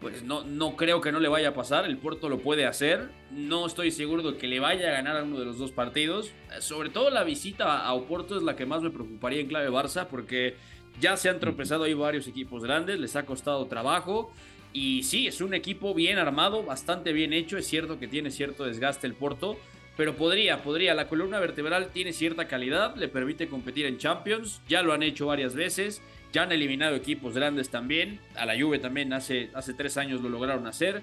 pues 0.00 0.22
no, 0.22 0.44
no 0.44 0.76
creo 0.76 1.00
que 1.00 1.12
no 1.12 1.20
le 1.20 1.28
vaya 1.28 1.48
a 1.48 1.54
pasar, 1.54 1.84
el 1.84 1.98
Porto 1.98 2.28
lo 2.28 2.38
puede 2.38 2.66
hacer, 2.66 3.10
no 3.30 3.66
estoy 3.66 3.90
seguro 3.90 4.22
de 4.22 4.38
que 4.38 4.46
le 4.46 4.60
vaya 4.60 4.88
a 4.88 4.92
ganar 4.92 5.16
a 5.16 5.24
uno 5.24 5.38
de 5.38 5.44
los 5.44 5.58
dos 5.58 5.72
partidos, 5.72 6.30
sobre 6.60 6.88
todo 6.88 7.10
la 7.10 7.24
visita 7.24 7.84
a 7.84 7.92
Oporto 7.92 8.36
es 8.36 8.42
la 8.42 8.56
que 8.56 8.64
más 8.66 8.82
me 8.82 8.90
preocuparía 8.90 9.40
en 9.40 9.48
clave 9.48 9.68
Barça, 9.70 10.06
porque 10.06 10.56
ya 11.00 11.16
se 11.16 11.28
han 11.28 11.40
tropezado 11.40 11.84
ahí 11.84 11.94
varios 11.94 12.26
equipos 12.26 12.64
grandes, 12.64 12.98
les 12.98 13.16
ha 13.16 13.24
costado 13.24 13.66
trabajo. 13.66 14.32
Y 14.72 15.02
sí, 15.02 15.26
es 15.26 15.40
un 15.40 15.54
equipo 15.54 15.94
bien 15.94 16.18
armado, 16.18 16.62
bastante 16.62 17.12
bien 17.12 17.32
hecho. 17.32 17.58
Es 17.58 17.66
cierto 17.66 17.98
que 17.98 18.08
tiene 18.08 18.30
cierto 18.30 18.64
desgaste 18.64 19.06
el 19.06 19.14
Porto, 19.14 19.58
pero 19.96 20.14
podría, 20.16 20.62
podría. 20.62 20.94
La 20.94 21.08
columna 21.08 21.40
vertebral 21.40 21.88
tiene 21.92 22.12
cierta 22.12 22.46
calidad, 22.46 22.94
le 22.96 23.08
permite 23.08 23.48
competir 23.48 23.86
en 23.86 23.98
Champions. 23.98 24.60
Ya 24.68 24.82
lo 24.82 24.92
han 24.92 25.02
hecho 25.02 25.26
varias 25.26 25.54
veces, 25.54 26.00
ya 26.32 26.42
han 26.42 26.52
eliminado 26.52 26.94
equipos 26.94 27.34
grandes 27.34 27.70
también. 27.70 28.20
A 28.36 28.46
la 28.46 28.58
Juve 28.60 28.78
también 28.78 29.12
hace, 29.12 29.50
hace 29.54 29.74
tres 29.74 29.96
años 29.96 30.20
lo 30.20 30.28
lograron 30.28 30.66
hacer. 30.66 31.02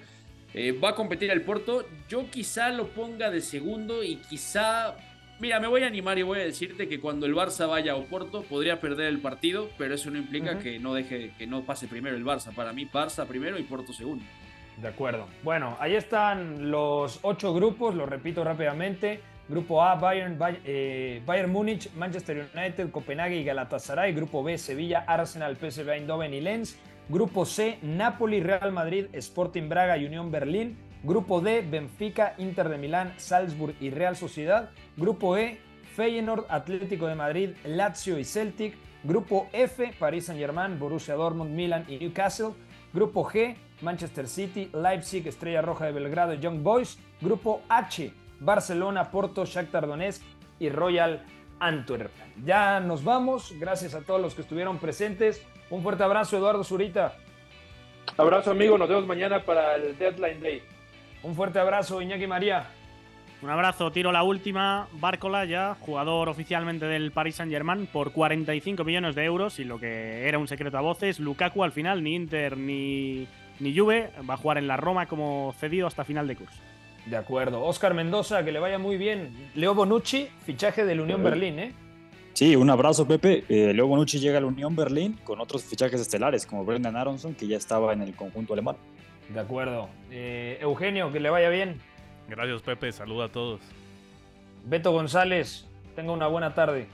Eh, 0.54 0.72
va 0.72 0.90
a 0.90 0.96
competir 0.96 1.30
el 1.30 1.42
Porto. 1.42 1.86
Yo 2.08 2.30
quizá 2.32 2.70
lo 2.70 2.88
ponga 2.88 3.30
de 3.30 3.42
segundo 3.42 4.04
y 4.04 4.16
quizá 4.16 4.96
Mira, 5.40 5.60
me 5.60 5.68
voy 5.68 5.84
a 5.84 5.88
animar 5.88 6.18
y 6.18 6.24
voy 6.24 6.40
a 6.40 6.44
decirte 6.44 6.88
que 6.88 7.00
cuando 7.00 7.28
el 7.28 7.36
Barça 7.36 7.70
vaya 7.70 7.92
a 7.92 7.96
Oporto 7.96 8.42
podría 8.42 8.82
perder 8.82 9.06
el 9.06 9.20
partido, 9.20 9.70
pero 9.78 9.94
eso 9.94 10.10
no 10.10 10.18
implica 10.18 10.58
que 10.58 10.80
no 10.80 10.96
deje, 10.96 11.32
que 11.38 11.46
no 11.46 11.62
pase 11.62 11.88
primero 11.88 12.18
el 12.18 12.26
Barça. 12.26 12.52
Para 12.56 12.74
mí, 12.74 12.90
Barça 12.92 13.28
primero 13.28 13.60
y 13.60 13.64
Porto 13.64 13.94
segundo. 13.94 14.24
De 14.82 14.88
acuerdo. 14.88 15.28
Bueno, 15.44 15.78
ahí 15.80 15.94
están 15.94 16.72
los 16.72 17.20
ocho 17.22 17.54
grupos, 17.54 17.94
lo 17.94 18.08
repito 18.08 18.44
rápidamente. 18.44 19.22
Grupo 19.48 19.84
A, 19.84 19.96
Bayern, 19.96 20.40
eh, 20.66 21.22
Bayern 21.24 21.52
Múnich, 21.52 21.92
Manchester 21.94 22.50
United, 22.56 22.90
Copenhague 22.90 23.38
y 23.38 23.44
Galatasaray. 23.44 24.14
Grupo 24.14 24.44
B, 24.44 24.58
Sevilla, 24.58 25.06
Arsenal, 25.08 25.56
PSV 25.56 25.88
Eindhoven 25.94 26.34
y 26.34 26.42
Lens. 26.42 26.80
Grupo 27.10 27.46
C, 27.46 27.78
Napoli, 27.84 28.42
Real 28.42 28.72
Madrid, 28.72 29.06
Sporting 29.14 29.70
Braga 29.70 29.98
y 29.98 30.06
Unión 30.06 30.32
Berlín. 30.32 30.78
Grupo 31.04 31.42
D, 31.42 31.62
Benfica, 31.62 32.34
Inter 32.38 32.70
de 32.70 32.78
Milán, 32.78 33.14
Salzburg 33.18 33.76
y 33.80 33.90
Real 33.90 34.16
Sociedad. 34.16 34.72
Grupo 34.96 35.38
E, 35.38 35.60
Feyenoord, 35.96 36.46
Atlético 36.50 37.08
de 37.08 37.16
Madrid, 37.16 37.50
Lazio 37.64 38.18
y 38.20 38.24
Celtic. 38.24 38.76
Grupo 39.04 39.48
F, 39.54 39.94
Paris 40.00 40.26
Saint-Germain, 40.26 40.80
Borussia 40.80 41.16
Dortmund, 41.16 41.52
Milan 41.52 41.86
y 41.88 41.98
Newcastle. 41.98 42.54
Grupo 42.94 43.24
G, 43.26 43.56
Manchester 43.82 44.28
City, 44.28 44.70
Leipzig, 44.74 45.28
Estrella 45.28 45.62
Roja 45.62 45.86
de 45.86 45.92
Belgrado 45.92 46.34
y 46.34 46.40
Young 46.40 46.64
Boys. 46.64 46.98
Grupo 47.22 47.62
H, 47.70 48.12
Barcelona, 48.40 49.12
Porto, 49.12 49.46
Shakhtar 49.46 49.88
Donetsk 49.88 50.24
y 50.60 50.70
Royal 50.70 51.24
Antwerp. 51.60 52.12
Ya 52.44 52.80
nos 52.80 53.04
vamos. 53.04 53.54
Gracias 53.60 53.94
a 53.94 54.02
todos 54.02 54.20
los 54.20 54.34
que 54.36 54.42
estuvieron 54.42 54.80
presentes. 54.80 55.46
Un 55.70 55.84
fuerte 55.84 56.04
abrazo, 56.04 56.38
Eduardo 56.38 56.64
Zurita. 56.64 57.16
Abrazo, 58.18 58.52
amigo. 58.52 58.78
Nos 58.78 58.90
vemos 58.90 59.06
mañana 59.06 59.44
para 59.44 59.76
el 59.76 59.98
Deadline 59.98 60.42
Day. 60.42 60.77
Un 61.28 61.36
fuerte 61.36 61.60
abrazo, 61.60 62.02
Iñaki 62.02 62.26
María. 62.26 62.68
Un 63.42 63.50
abrazo, 63.50 63.92
tiro 63.92 64.14
la 64.14 64.24
última. 64.24 64.88
Bárcola 64.94 65.44
ya, 65.44 65.76
jugador 65.78 66.30
oficialmente 66.30 66.86
del 66.86 67.12
Paris 67.12 67.36
Saint-Germain 67.36 67.86
por 67.86 68.14
45 68.14 68.86
millones 68.86 69.14
de 69.14 69.26
euros 69.26 69.60
y 69.60 69.66
lo 69.66 69.78
que 69.78 70.26
era 70.26 70.40
un 70.40 70.48
secreto 70.48 70.78
a 70.78 70.82
voces, 70.82 71.20
Lukaku 71.20 71.66
al 71.66 71.74
final, 71.74 72.02
ni 72.02 72.16
Inter 72.16 72.58
ni, 72.58 73.28
ni 73.60 73.78
Juve, 73.78 74.10
va 74.28 74.36
a 74.36 74.38
jugar 74.38 74.58
en 74.58 74.68
la 74.68 74.78
Roma 74.78 75.06
como 75.06 75.54
cedido 75.60 75.86
hasta 75.86 76.06
final 76.06 76.30
de 76.30 76.38
curso. 76.38 76.62
De 77.06 77.18
acuerdo. 77.18 77.62
Oscar 77.62 77.94
Mendoza, 77.94 78.46
que 78.46 78.54
le 78.54 78.60
vaya 78.60 78.80
muy 78.80 78.96
bien. 78.96 79.50
Leo 79.54 79.76
Bonucci, 79.76 80.30
fichaje 80.46 80.86
del 80.86 81.02
Unión 81.02 81.22
Berlín, 81.22 81.60
¿eh? 81.60 81.74
Sí, 82.32 82.56
un 82.56 82.70
abrazo, 82.70 83.06
Pepe. 83.06 83.44
Eh, 83.50 83.74
Leo 83.74 83.88
Bonucci 83.88 84.20
llega 84.20 84.38
a 84.38 84.42
la 84.42 84.48
Unión 84.48 84.78
Berlín 84.78 85.20
con 85.26 85.42
otros 85.42 85.66
fichajes 85.66 86.00
estelares, 86.00 86.46
como 86.46 86.64
Brendan 86.64 86.96
Aronson, 86.96 87.36
que 87.36 87.48
ya 87.48 87.58
estaba 87.58 87.92
en 87.92 88.02
el 88.02 88.16
conjunto 88.16 88.54
alemán. 88.54 88.78
De 89.30 89.40
acuerdo. 89.40 89.90
Eh, 90.10 90.58
Eugenio, 90.62 91.12
que 91.12 91.20
le 91.20 91.30
vaya 91.30 91.50
bien. 91.50 91.80
Gracias, 92.30 92.62
Pepe. 92.62 92.92
Saluda 92.92 93.26
a 93.26 93.30
todos. 93.30 93.62
Beto 94.66 94.92
González, 94.92 95.66
tenga 95.96 96.12
una 96.12 96.28
buena 96.28 96.54
tarde. 96.54 96.88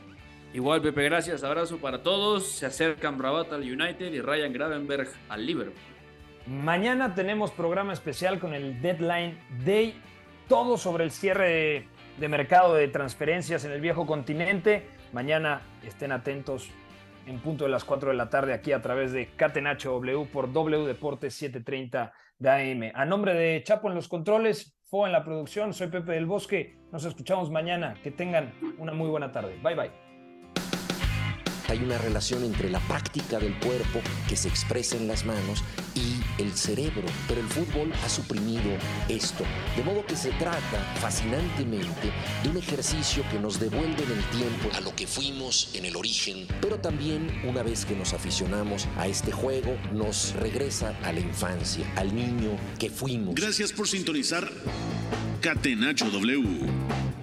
Igual, 0.53 0.81
Pepe, 0.81 1.03
gracias. 1.03 1.43
Abrazo 1.43 1.77
para 1.77 2.03
todos. 2.03 2.47
Se 2.47 2.65
acercan 2.65 3.19
Rabat 3.19 3.51
al 3.53 3.61
United 3.61 4.11
y 4.13 4.21
Ryan 4.21 4.53
Gravenberg 4.53 5.09
al 5.29 5.45
Liverpool. 5.45 5.75
Mañana 6.45 7.15
tenemos 7.15 7.51
programa 7.51 7.93
especial 7.93 8.39
con 8.39 8.53
el 8.53 8.81
Deadline 8.81 9.39
Day. 9.65 9.95
Todo 10.47 10.77
sobre 10.77 11.05
el 11.05 11.11
cierre 11.11 11.49
de, 11.49 11.88
de 12.19 12.27
mercado 12.27 12.75
de 12.75 12.88
transferencias 12.88 13.65
en 13.65 13.71
el 13.71 13.81
viejo 13.81 14.05
continente. 14.05 14.86
Mañana 15.13 15.61
estén 15.84 16.11
atentos 16.11 16.69
en 17.26 17.39
punto 17.39 17.65
de 17.65 17.69
las 17.69 17.84
4 17.84 18.11
de 18.11 18.15
la 18.15 18.30
tarde 18.30 18.53
aquí 18.53 18.71
a 18.71 18.82
través 18.82 19.11
de 19.11 19.30
Catenacho 19.36 19.91
W 19.91 20.26
por 20.32 20.51
W 20.51 20.86
Deportes 20.86 21.34
730 21.36 22.13
de 22.39 22.49
AM. 22.49 22.91
A 22.93 23.05
nombre 23.05 23.34
de 23.34 23.63
Chapo 23.63 23.89
en 23.89 23.95
los 23.95 24.07
controles, 24.07 24.78
Fo 24.93 25.07
en 25.07 25.11
la 25.11 25.24
producción, 25.24 25.74
soy 25.74 25.88
Pepe 25.88 26.11
del 26.11 26.28
Bosque. 26.28 26.78
Nos 26.91 27.03
escuchamos 27.03 27.49
mañana. 27.49 27.95
Que 28.03 28.11
tengan 28.11 28.53
una 28.78 28.93
muy 28.93 29.09
buena 29.09 29.32
tarde. 29.32 29.57
Bye 29.63 29.76
bye. 29.76 30.03
Hay 31.70 31.80
una 31.80 31.97
relación 31.97 32.43
entre 32.43 32.70
la 32.70 32.80
práctica 32.82 33.39
del 33.39 33.57
cuerpo 33.59 34.01
que 34.28 34.36
se 34.36 34.47
expresa 34.47 34.97
en 34.97 35.07
las 35.07 35.26
manos 35.26 35.64
y 35.95 36.41
el 36.41 36.53
cerebro, 36.53 37.03
pero 37.28 37.41
el 37.41 37.47
fútbol 37.47 37.91
ha 38.03 38.09
suprimido 38.09 38.78
esto. 39.07 39.43
De 39.76 39.84
modo 39.84 40.05
que 40.05 40.16
se 40.16 40.32
trata 40.32 40.93
fascinantemente 40.99 42.11
de 42.43 42.49
un 42.49 42.57
ejercicio 42.57 43.24
que 43.32 43.39
nos 43.39 43.59
devuelve 43.59 44.03
en 44.03 44.11
el 44.11 44.24
tiempo 44.30 44.70
a 44.76 44.82
lo 44.82 44.95
que 44.95 45.07
fuimos 45.07 45.72
en 45.74 45.86
el 45.86 45.95
origen, 45.95 46.47
pero 46.61 46.80
también 46.80 47.41
una 47.45 47.64
vez 47.64 47.86
que 47.86 47.95
nos 47.95 48.14
aficionamos 48.14 48.88
a 48.97 49.07
este 49.07 49.32
juego, 49.32 49.76
nos 49.93 50.34
regresa 50.34 50.97
a 51.03 51.11
la 51.11 51.20
infancia, 51.20 51.91
al 51.95 52.14
niño 52.14 52.57
que 52.80 52.89
fuimos. 52.89 53.36
Gracias 53.36 53.72
por 53.72 53.88
sintonizar 53.88 54.51
Catenacho 55.41 56.09
W. 56.09 57.22